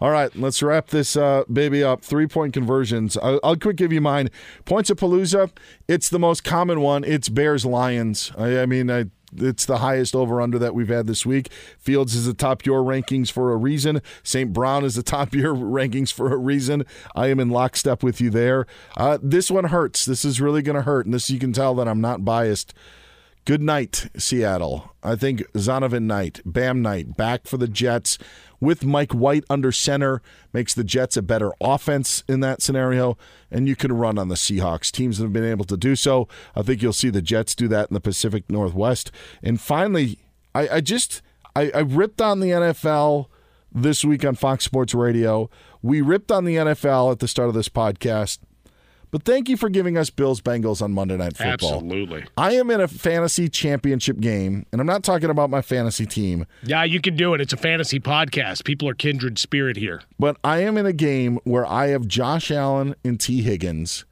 All 0.01 0.11
right, 0.11 0.35
let's 0.37 0.63
wrap 0.63 0.89
this 0.89 1.17
uh, 1.17 1.45
baby 1.53 1.83
up. 1.83 2.03
Three 2.03 2.27
point 2.27 2.53
conversions. 2.53 3.17
I'll, 3.19 3.41
I'll 3.45 3.57
quick 3.57 3.77
give 3.77 3.93
you 3.93 4.01
mine. 4.01 4.29
Points 4.65 4.91
of 4.91 4.99
Palooza. 4.99 5.51
It's 5.89 6.09
the 6.09 6.19
most 6.19 6.45
common 6.45 6.81
one. 6.81 7.05
It's 7.05 7.29
Bears 7.29 7.65
Lions. 7.65 8.33
I, 8.37 8.61
I 8.61 8.67
mean, 8.67 8.91
I, 8.91 9.07
it's 9.37 9.65
the 9.65 9.79
highest 9.79 10.15
over 10.15 10.41
under 10.41 10.59
that 10.59 10.75
we've 10.75 10.89
had 10.89 11.07
this 11.07 11.25
week. 11.25 11.51
Fields 11.79 12.15
is 12.15 12.27
the 12.27 12.35
top 12.35 12.67
your 12.67 12.83
rankings 12.83 13.31
for 13.31 13.53
a 13.53 13.57
reason. 13.57 14.03
St. 14.23 14.53
Brown 14.53 14.85
is 14.85 14.97
the 14.97 15.03
top 15.03 15.33
your 15.35 15.55
rankings 15.55 16.13
for 16.13 16.33
a 16.33 16.37
reason. 16.37 16.85
I 17.15 17.29
am 17.29 17.39
in 17.39 17.51
lockstep 17.51 18.03
with 18.03 18.21
you 18.21 18.31
there. 18.31 18.67
Uh, 18.97 19.19
this 19.23 19.51
one 19.51 19.65
hurts. 19.65 20.05
This 20.05 20.25
is 20.25 20.41
really 20.41 20.63
going 20.63 20.77
to 20.77 20.83
hurt, 20.83 21.07
and 21.07 21.15
this 21.15 21.31
you 21.31 21.39
can 21.39 21.53
tell 21.53 21.75
that 21.77 21.89
I'm 21.89 22.01
not 22.01 22.25
biased. 22.25 22.75
Good 23.47 23.61
night, 23.61 24.09
Seattle. 24.17 24.95
I 25.03 25.17
think 25.17 25.41
Zonovan 25.53 26.05
Knight, 26.05 26.41
Bam 26.47 26.81
Knight, 26.81 27.15
back 27.15 27.47
for 27.47 27.59
the 27.59 27.69
Jets 27.69 28.17
with 28.59 28.87
Mike 28.87 29.13
White 29.13 29.45
under 29.51 29.71
center 29.71 30.23
makes 30.55 30.73
the 30.73 30.83
Jets 30.83 31.19
a 31.19 31.23
better 31.23 31.53
offense 31.61 32.25
in 32.27 32.41
that 32.41 32.63
scenario, 32.63 33.19
and 33.51 33.69
you 33.69 33.77
can 33.77 33.93
run 33.93 34.19
on 34.19 34.29
the 34.29 34.35
Seahawks. 34.35 34.91
Teams 34.91 35.19
that 35.19 35.25
have 35.25 35.35
been 35.35 35.45
able 35.45 35.67
to 35.67 35.77
do 35.77 35.95
so. 35.95 36.27
I 36.57 36.63
think 36.63 36.81
you'll 36.81 36.95
see 36.95 37.11
the 37.11 37.21
Jets 37.21 37.55
do 37.55 37.69
that 37.69 37.91
in 37.91 37.95
the 37.95 38.01
Pacific 38.01 38.45
Northwest. 38.49 39.11
And 39.43 39.61
finally, 39.61 40.19
I, 40.55 40.77
I 40.77 40.81
just 40.81 41.21
I, 41.55 41.71
I 41.75 41.81
ripped 41.81 42.23
on 42.23 42.41
the 42.41 42.49
NFL 42.49 43.27
this 43.71 44.07
week 44.07 44.25
on 44.25 44.37
Fox 44.37 44.65
Sports 44.65 44.95
Radio. 44.95 45.51
We 45.83 46.01
ripped 46.01 46.33
on 46.33 46.47
the 46.47 46.57
NFL 46.57 47.13
at 47.13 47.19
the 47.19 47.29
start 47.29 47.49
of 47.49 47.55
this 47.55 47.69
podcast. 47.69 48.39
But 49.15 49.23
thank 49.23 49.49
you 49.49 49.57
for 49.57 49.69
giving 49.69 49.97
us 49.97 50.11
Bills 50.11 50.41
Bengals 50.41 50.83
on 50.83 50.91
Monday 50.91 51.17
Night 51.17 51.37
Football. 51.37 51.75
Absolutely. 51.75 52.25
I 52.37 52.55
am 52.55 52.69
in 52.69 52.81
a 52.81 52.89
fantasy 52.89 53.49
championship 53.49 54.19
game, 54.19 54.67
and 54.73 54.81
I'm 54.81 54.89
not 54.89 55.05
talking 55.05 55.31
about 55.31 55.51
my 55.51 55.63
fantasy 55.63 56.05
team, 56.05 56.47
Yeah, 56.65 56.83
you 56.83 57.01
can 57.01 57.15
do 57.15 57.33
it. 57.33 57.41
It's 57.41 57.53
a 57.53 57.57
fantasy 57.57 58.01
podcast. 58.01 58.65
People 58.65 58.89
are 58.89 58.95
kindred 58.95 59.39
spirit 59.39 59.77
here. 59.77 60.03
but 60.19 60.37
I 60.43 60.63
am 60.65 60.77
in 60.77 60.85
a 60.85 60.93
game 60.93 61.39
where 61.45 61.65
I 61.65 61.91
have 61.91 62.09
Josh 62.09 62.51
Allen 62.51 62.97
and 63.05 63.21
Tee 63.21 63.43
Higgins, 63.43 64.05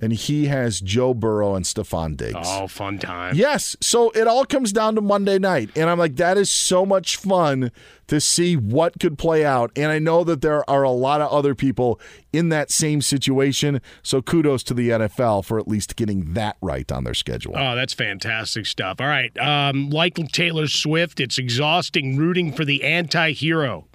and 0.00 0.12
he 0.12 0.46
has 0.46 0.80
Joe 0.80 1.12
Burrow 1.12 1.54
and 1.54 1.64
Stefon 1.64 2.16
Diggs. 2.16 2.36
Oh, 2.44 2.68
fun 2.68 2.98
time. 2.98 3.34
Yes. 3.34 3.76
So 3.80 4.10
it 4.10 4.26
all 4.26 4.44
comes 4.44 4.72
down 4.72 4.94
to 4.94 5.00
Monday 5.00 5.38
night. 5.38 5.70
And 5.74 5.90
I'm 5.90 5.98
like, 5.98 6.16
that 6.16 6.38
is 6.38 6.50
so 6.50 6.86
much 6.86 7.16
fun 7.16 7.72
to 8.06 8.20
see 8.20 8.56
what 8.56 9.00
could 9.00 9.18
play 9.18 9.44
out. 9.44 9.70
And 9.76 9.90
I 9.90 9.98
know 9.98 10.24
that 10.24 10.40
there 10.40 10.68
are 10.70 10.82
a 10.82 10.90
lot 10.90 11.20
of 11.20 11.30
other 11.30 11.54
people 11.54 12.00
in 12.32 12.48
that 12.50 12.70
same 12.70 13.02
situation. 13.02 13.80
So 14.02 14.22
kudos 14.22 14.62
to 14.64 14.74
the 14.74 14.90
NFL 14.90 15.44
for 15.44 15.58
at 15.58 15.66
least 15.66 15.96
getting 15.96 16.32
that 16.34 16.56
right 16.62 16.90
on 16.92 17.04
their 17.04 17.14
schedule. 17.14 17.54
Oh, 17.56 17.74
that's 17.74 17.92
fantastic 17.94 18.66
stuff. 18.66 19.00
All 19.00 19.08
right. 19.08 19.36
Um, 19.38 19.90
like 19.90 20.14
Taylor 20.32 20.68
Swift, 20.68 21.18
it's 21.18 21.38
exhausting 21.38 22.16
rooting 22.16 22.52
for 22.52 22.64
the 22.64 22.84
anti 22.84 23.32
hero. 23.32 23.86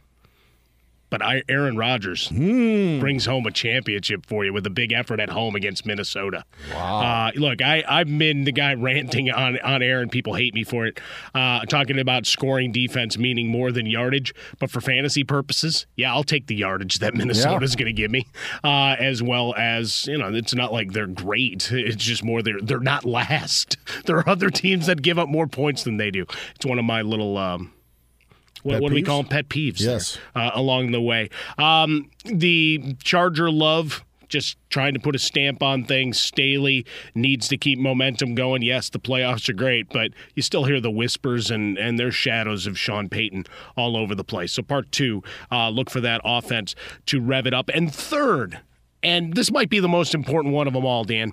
But 1.13 1.21
I, 1.21 1.43
Aaron 1.47 1.77
Rodgers 1.77 2.29
brings 2.29 3.27
home 3.27 3.45
a 3.45 3.51
championship 3.51 4.25
for 4.25 4.43
you 4.45 4.51
with 4.51 4.65
a 4.65 4.71
big 4.71 4.91
effort 4.91 5.19
at 5.19 5.29
home 5.29 5.55
against 5.55 5.85
Minnesota. 5.85 6.43
Wow. 6.73 7.01
Uh, 7.01 7.31
look, 7.35 7.61
I, 7.61 7.83
I've 7.87 8.07
been 8.17 8.45
the 8.45 8.51
guy 8.51 8.73
ranting 8.73 9.29
on, 9.29 9.59
on 9.59 9.83
air, 9.83 10.01
and 10.01 10.11
people 10.11 10.33
hate 10.33 10.55
me 10.55 10.63
for 10.63 10.87
it, 10.87 10.99
uh, 11.35 11.65
talking 11.65 11.99
about 11.99 12.25
scoring 12.25 12.71
defense 12.71 13.15
meaning 13.15 13.47
more 13.47 13.71
than 13.71 13.85
yardage. 13.85 14.33
But 14.57 14.71
for 14.71 14.81
fantasy 14.81 15.23
purposes, 15.23 15.85
yeah, 15.95 16.11
I'll 16.11 16.23
take 16.23 16.47
the 16.47 16.55
yardage 16.55 16.97
that 16.97 17.13
Minnesota's 17.13 17.75
going 17.75 17.85
to 17.85 17.93
give 17.93 18.09
me, 18.09 18.25
uh, 18.63 18.95
as 18.97 19.21
well 19.21 19.53
as, 19.55 20.07
you 20.07 20.17
know, 20.17 20.33
it's 20.33 20.55
not 20.55 20.73
like 20.73 20.93
they're 20.93 21.05
great. 21.05 21.71
It's 21.71 21.95
just 22.03 22.23
more 22.23 22.41
they're, 22.41 22.59
they're 22.59 22.79
not 22.79 23.05
last. 23.05 23.77
There 24.05 24.17
are 24.17 24.27
other 24.27 24.49
teams 24.49 24.87
that 24.87 25.03
give 25.03 25.19
up 25.19 25.29
more 25.29 25.45
points 25.45 25.83
than 25.83 25.97
they 25.97 26.09
do. 26.09 26.25
It's 26.55 26.65
one 26.65 26.79
of 26.79 26.85
my 26.85 27.03
little. 27.03 27.37
Um, 27.37 27.71
what, 28.63 28.81
what 28.81 28.89
do 28.89 28.95
we 28.95 29.01
call 29.03 29.21
them? 29.23 29.29
Pet 29.29 29.49
peeves. 29.49 29.79
there, 29.79 29.93
Yes. 29.93 30.17
uh, 30.35 30.51
along 30.53 30.91
the 30.91 31.01
way. 31.01 31.29
Um, 31.57 32.09
the 32.25 32.95
Charger 33.03 33.51
love. 33.51 34.03
Just 34.29 34.57
trying 34.71 34.95
to 34.95 34.99
put 34.99 35.13
a 35.15 35.19
stamp 35.19 35.61
on 35.61 35.83
things. 35.83 36.19
Staley 36.19 36.87
needs 37.13 37.47
to 37.49 37.57
keep 37.57 37.77
momentum 37.77 38.33
going. 38.33 38.63
Yes, 38.63 38.89
the 38.89 38.97
playoffs 38.99 39.47
are 39.47 39.53
great, 39.53 39.89
but 39.89 40.09
you 40.33 40.41
still 40.41 40.63
hear 40.63 40.79
the 40.81 40.89
whispers 40.89 41.51
and, 41.51 41.77
and 41.77 41.99
there's 41.99 42.15
shadows 42.15 42.65
of 42.65 42.75
Sean 42.75 43.09
Payton 43.09 43.45
all 43.77 43.95
over 43.95 44.15
the 44.15 44.23
place. 44.23 44.51
So, 44.53 44.63
part 44.63 44.91
two, 44.91 45.21
uh, 45.51 45.69
look 45.69 45.91
for 45.91 46.01
that 46.01 46.19
offense 46.25 46.73
to 47.07 47.21
rev 47.21 47.45
it 47.45 47.53
up. 47.53 47.69
And 47.75 47.93
third, 47.93 48.59
and 49.03 49.35
this 49.35 49.51
might 49.51 49.69
be 49.69 49.79
the 49.79 49.87
most 49.87 50.15
important 50.15 50.51
one 50.55 50.65
of 50.65 50.73
them 50.73 50.85
all, 50.85 51.03
Dan 51.03 51.31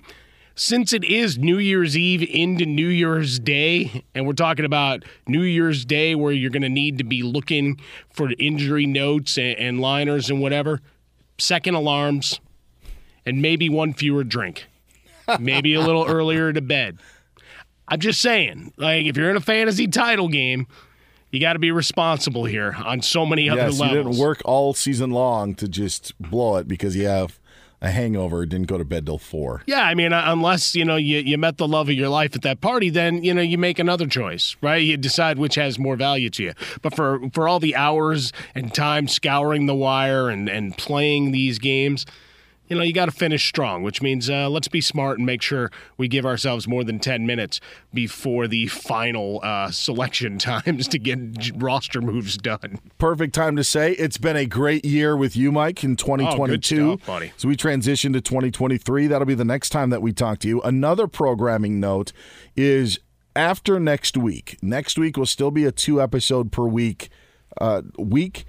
since 0.61 0.93
it 0.93 1.03
is 1.03 1.39
New 1.39 1.57
Year's 1.57 1.97
Eve 1.97 2.21
into 2.21 2.67
New 2.67 2.87
Year's 2.87 3.39
Day, 3.39 4.03
and 4.13 4.27
we're 4.27 4.33
talking 4.33 4.63
about 4.63 5.03
New 5.25 5.41
Year's 5.41 5.85
Day 5.85 6.13
where 6.13 6.31
you're 6.31 6.51
going 6.51 6.61
to 6.61 6.69
need 6.69 6.99
to 6.99 7.03
be 7.03 7.23
looking 7.23 7.81
for 8.11 8.29
injury 8.37 8.85
notes 8.85 9.39
and, 9.39 9.57
and 9.57 9.81
liners 9.81 10.29
and 10.29 10.39
whatever, 10.39 10.79
second 11.39 11.73
alarms, 11.73 12.39
and 13.25 13.41
maybe 13.41 13.69
one 13.69 13.91
fewer 13.91 14.23
drink, 14.23 14.67
maybe 15.39 15.73
a 15.73 15.81
little 15.81 16.05
earlier 16.07 16.53
to 16.53 16.61
bed. 16.61 16.99
I'm 17.87 17.99
just 17.99 18.21
saying, 18.21 18.71
like, 18.77 19.07
if 19.07 19.17
you're 19.17 19.31
in 19.31 19.37
a 19.37 19.41
fantasy 19.41 19.87
title 19.87 20.27
game, 20.27 20.67
you 21.31 21.39
got 21.39 21.53
to 21.53 21.59
be 21.59 21.71
responsible 21.71 22.45
here 22.45 22.75
on 22.85 23.01
so 23.01 23.25
many 23.25 23.49
other 23.49 23.61
yes, 23.61 23.79
levels. 23.79 23.97
you 23.97 24.03
didn't 24.11 24.19
work 24.19 24.43
all 24.45 24.75
season 24.75 25.09
long 25.09 25.55
to 25.55 25.67
just 25.67 26.13
blow 26.21 26.57
it 26.57 26.67
because 26.67 26.95
you 26.95 27.07
have 27.07 27.39
a 27.81 27.89
hangover, 27.89 28.45
didn't 28.45 28.67
go 28.67 28.77
to 28.77 28.85
bed 28.85 29.05
till 29.05 29.17
four. 29.17 29.63
Yeah, 29.65 29.81
I 29.81 29.95
mean, 29.95 30.13
uh, 30.13 30.23
unless 30.27 30.75
you 30.75 30.85
know 30.85 30.97
you, 30.97 31.19
you 31.19 31.37
met 31.37 31.57
the 31.57 31.67
love 31.67 31.89
of 31.89 31.95
your 31.95 32.09
life 32.09 32.35
at 32.35 32.43
that 32.43 32.61
party, 32.61 32.89
then 32.89 33.23
you 33.23 33.33
know 33.33 33.41
you 33.41 33.57
make 33.57 33.79
another 33.79 34.07
choice, 34.07 34.55
right? 34.61 34.77
You 34.77 34.97
decide 34.97 35.39
which 35.39 35.55
has 35.55 35.79
more 35.79 35.95
value 35.95 36.29
to 36.31 36.43
you. 36.43 36.53
But 36.81 36.95
for 36.95 37.19
for 37.33 37.47
all 37.47 37.59
the 37.59 37.75
hours 37.75 38.31
and 38.53 38.73
time 38.73 39.07
scouring 39.07 39.65
the 39.65 39.75
wire 39.75 40.29
and 40.29 40.47
and 40.47 40.77
playing 40.77 41.31
these 41.31 41.57
games, 41.57 42.05
you 42.71 42.77
know, 42.77 42.83
you 42.83 42.93
got 42.93 43.07
to 43.07 43.11
finish 43.11 43.49
strong, 43.49 43.83
which 43.83 44.01
means 44.01 44.29
uh, 44.29 44.49
let's 44.49 44.69
be 44.69 44.79
smart 44.79 45.17
and 45.17 45.25
make 45.25 45.41
sure 45.41 45.69
we 45.97 46.07
give 46.07 46.25
ourselves 46.25 46.69
more 46.69 46.85
than 46.85 46.99
10 46.99 47.25
minutes 47.25 47.59
before 47.93 48.47
the 48.47 48.67
final 48.67 49.41
uh, 49.43 49.69
selection 49.71 50.37
times 50.39 50.87
to 50.87 50.97
get 50.97 51.19
roster 51.61 52.01
moves 52.01 52.37
done. 52.37 52.79
Perfect 52.97 53.35
time 53.35 53.57
to 53.57 53.63
say 53.65 53.91
it's 53.93 54.17
been 54.17 54.37
a 54.37 54.45
great 54.45 54.85
year 54.85 55.17
with 55.17 55.35
you, 55.35 55.51
Mike, 55.51 55.83
in 55.83 55.97
2022. 55.97 56.91
Oh, 56.91 56.95
stuff, 56.95 57.05
buddy. 57.05 57.33
So 57.35 57.49
we 57.49 57.57
transition 57.57 58.13
to 58.13 58.21
2023. 58.21 59.07
That'll 59.07 59.25
be 59.25 59.33
the 59.33 59.43
next 59.43 59.71
time 59.71 59.89
that 59.89 60.01
we 60.01 60.13
talk 60.13 60.39
to 60.39 60.47
you. 60.47 60.61
Another 60.61 61.07
programming 61.07 61.81
note 61.81 62.13
is 62.55 62.99
after 63.35 63.81
next 63.81 64.15
week. 64.15 64.57
Next 64.61 64.97
week 64.97 65.17
will 65.17 65.25
still 65.25 65.51
be 65.51 65.65
a 65.65 65.73
two 65.73 66.01
episode 66.01 66.53
per 66.53 66.63
week 66.63 67.09
uh, 67.59 67.81
week 67.97 68.45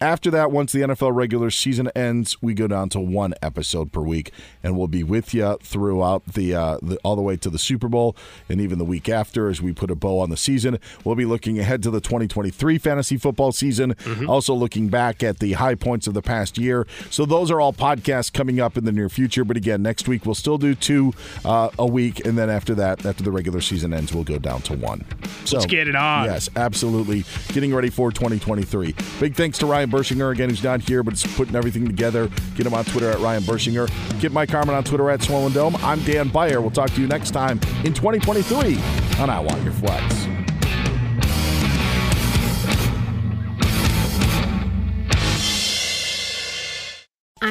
after 0.00 0.30
that, 0.30 0.50
once 0.50 0.72
the 0.72 0.80
NFL 0.80 1.14
regular 1.14 1.50
season 1.50 1.90
ends, 1.94 2.40
we 2.42 2.52
go 2.52 2.66
down 2.66 2.90
to 2.90 3.00
one 3.00 3.32
episode 3.40 3.92
per 3.92 4.02
week, 4.02 4.30
and 4.62 4.76
we'll 4.76 4.88
be 4.88 5.02
with 5.02 5.32
you 5.32 5.56
throughout 5.62 6.34
the, 6.34 6.54
uh, 6.54 6.78
the, 6.82 6.98
all 7.02 7.16
the 7.16 7.22
way 7.22 7.36
to 7.38 7.48
the 7.48 7.58
Super 7.58 7.88
Bowl, 7.88 8.14
and 8.48 8.60
even 8.60 8.78
the 8.78 8.84
week 8.84 9.08
after 9.08 9.48
as 9.48 9.62
we 9.62 9.72
put 9.72 9.90
a 9.90 9.94
bow 9.94 10.18
on 10.18 10.28
the 10.28 10.36
season. 10.36 10.78
We'll 11.02 11.14
be 11.14 11.24
looking 11.24 11.58
ahead 11.58 11.82
to 11.84 11.90
the 11.90 12.00
2023 12.00 12.76
fantasy 12.78 13.16
football 13.16 13.52
season, 13.52 13.94
mm-hmm. 13.94 14.28
also 14.28 14.52
looking 14.54 14.88
back 14.88 15.22
at 15.22 15.38
the 15.38 15.54
high 15.54 15.74
points 15.74 16.06
of 16.06 16.12
the 16.12 16.22
past 16.22 16.58
year. 16.58 16.86
So 17.10 17.24
those 17.24 17.50
are 17.50 17.60
all 17.60 17.72
podcasts 17.72 18.30
coming 18.30 18.60
up 18.60 18.76
in 18.76 18.84
the 18.84 18.92
near 18.92 19.08
future. 19.08 19.44
But 19.44 19.56
again, 19.56 19.82
next 19.82 20.08
week 20.08 20.26
we'll 20.26 20.34
still 20.34 20.58
do 20.58 20.74
two 20.74 21.14
uh, 21.44 21.70
a 21.78 21.86
week, 21.86 22.24
and 22.26 22.36
then 22.36 22.50
after 22.50 22.74
that, 22.74 23.06
after 23.06 23.22
the 23.22 23.32
regular 23.32 23.62
season 23.62 23.94
ends, 23.94 24.12
we'll 24.12 24.24
go 24.24 24.38
down 24.38 24.60
to 24.62 24.76
one. 24.76 25.06
So, 25.46 25.56
Let's 25.56 25.66
get 25.66 25.88
it 25.88 25.96
on. 25.96 26.26
Yes, 26.26 26.50
absolutely. 26.54 27.24
Getting 27.48 27.74
ready 27.74 27.88
for 27.88 28.10
2023. 28.10 28.94
Big 29.20 29.34
thanks 29.34 29.56
to 29.58 29.66
Ryan. 29.66 29.85
Ryan 29.86 30.02
Bershinger, 30.02 30.32
again, 30.32 30.50
who's 30.50 30.62
not 30.62 30.80
here, 30.80 31.02
but 31.02 31.14
is 31.14 31.24
putting 31.36 31.54
everything 31.54 31.86
together. 31.86 32.28
Get 32.56 32.66
him 32.66 32.74
on 32.74 32.84
Twitter 32.84 33.10
at 33.10 33.18
Ryan 33.20 33.42
Bershinger. 33.42 33.88
Get 34.20 34.32
Mike 34.32 34.50
Harmon 34.50 34.74
on 34.74 34.84
Twitter 34.84 35.10
at 35.10 35.22
Swollen 35.22 35.52
Dome. 35.52 35.76
I'm 35.76 36.02
Dan 36.04 36.28
Beyer. 36.28 36.60
We'll 36.60 36.70
talk 36.70 36.90
to 36.90 37.00
you 37.00 37.06
next 37.06 37.30
time 37.30 37.60
in 37.84 37.94
2023 37.94 38.78
on 39.18 39.30
I 39.30 39.40
Want 39.40 39.62
Your 39.62 39.72
Flex. 39.72 40.35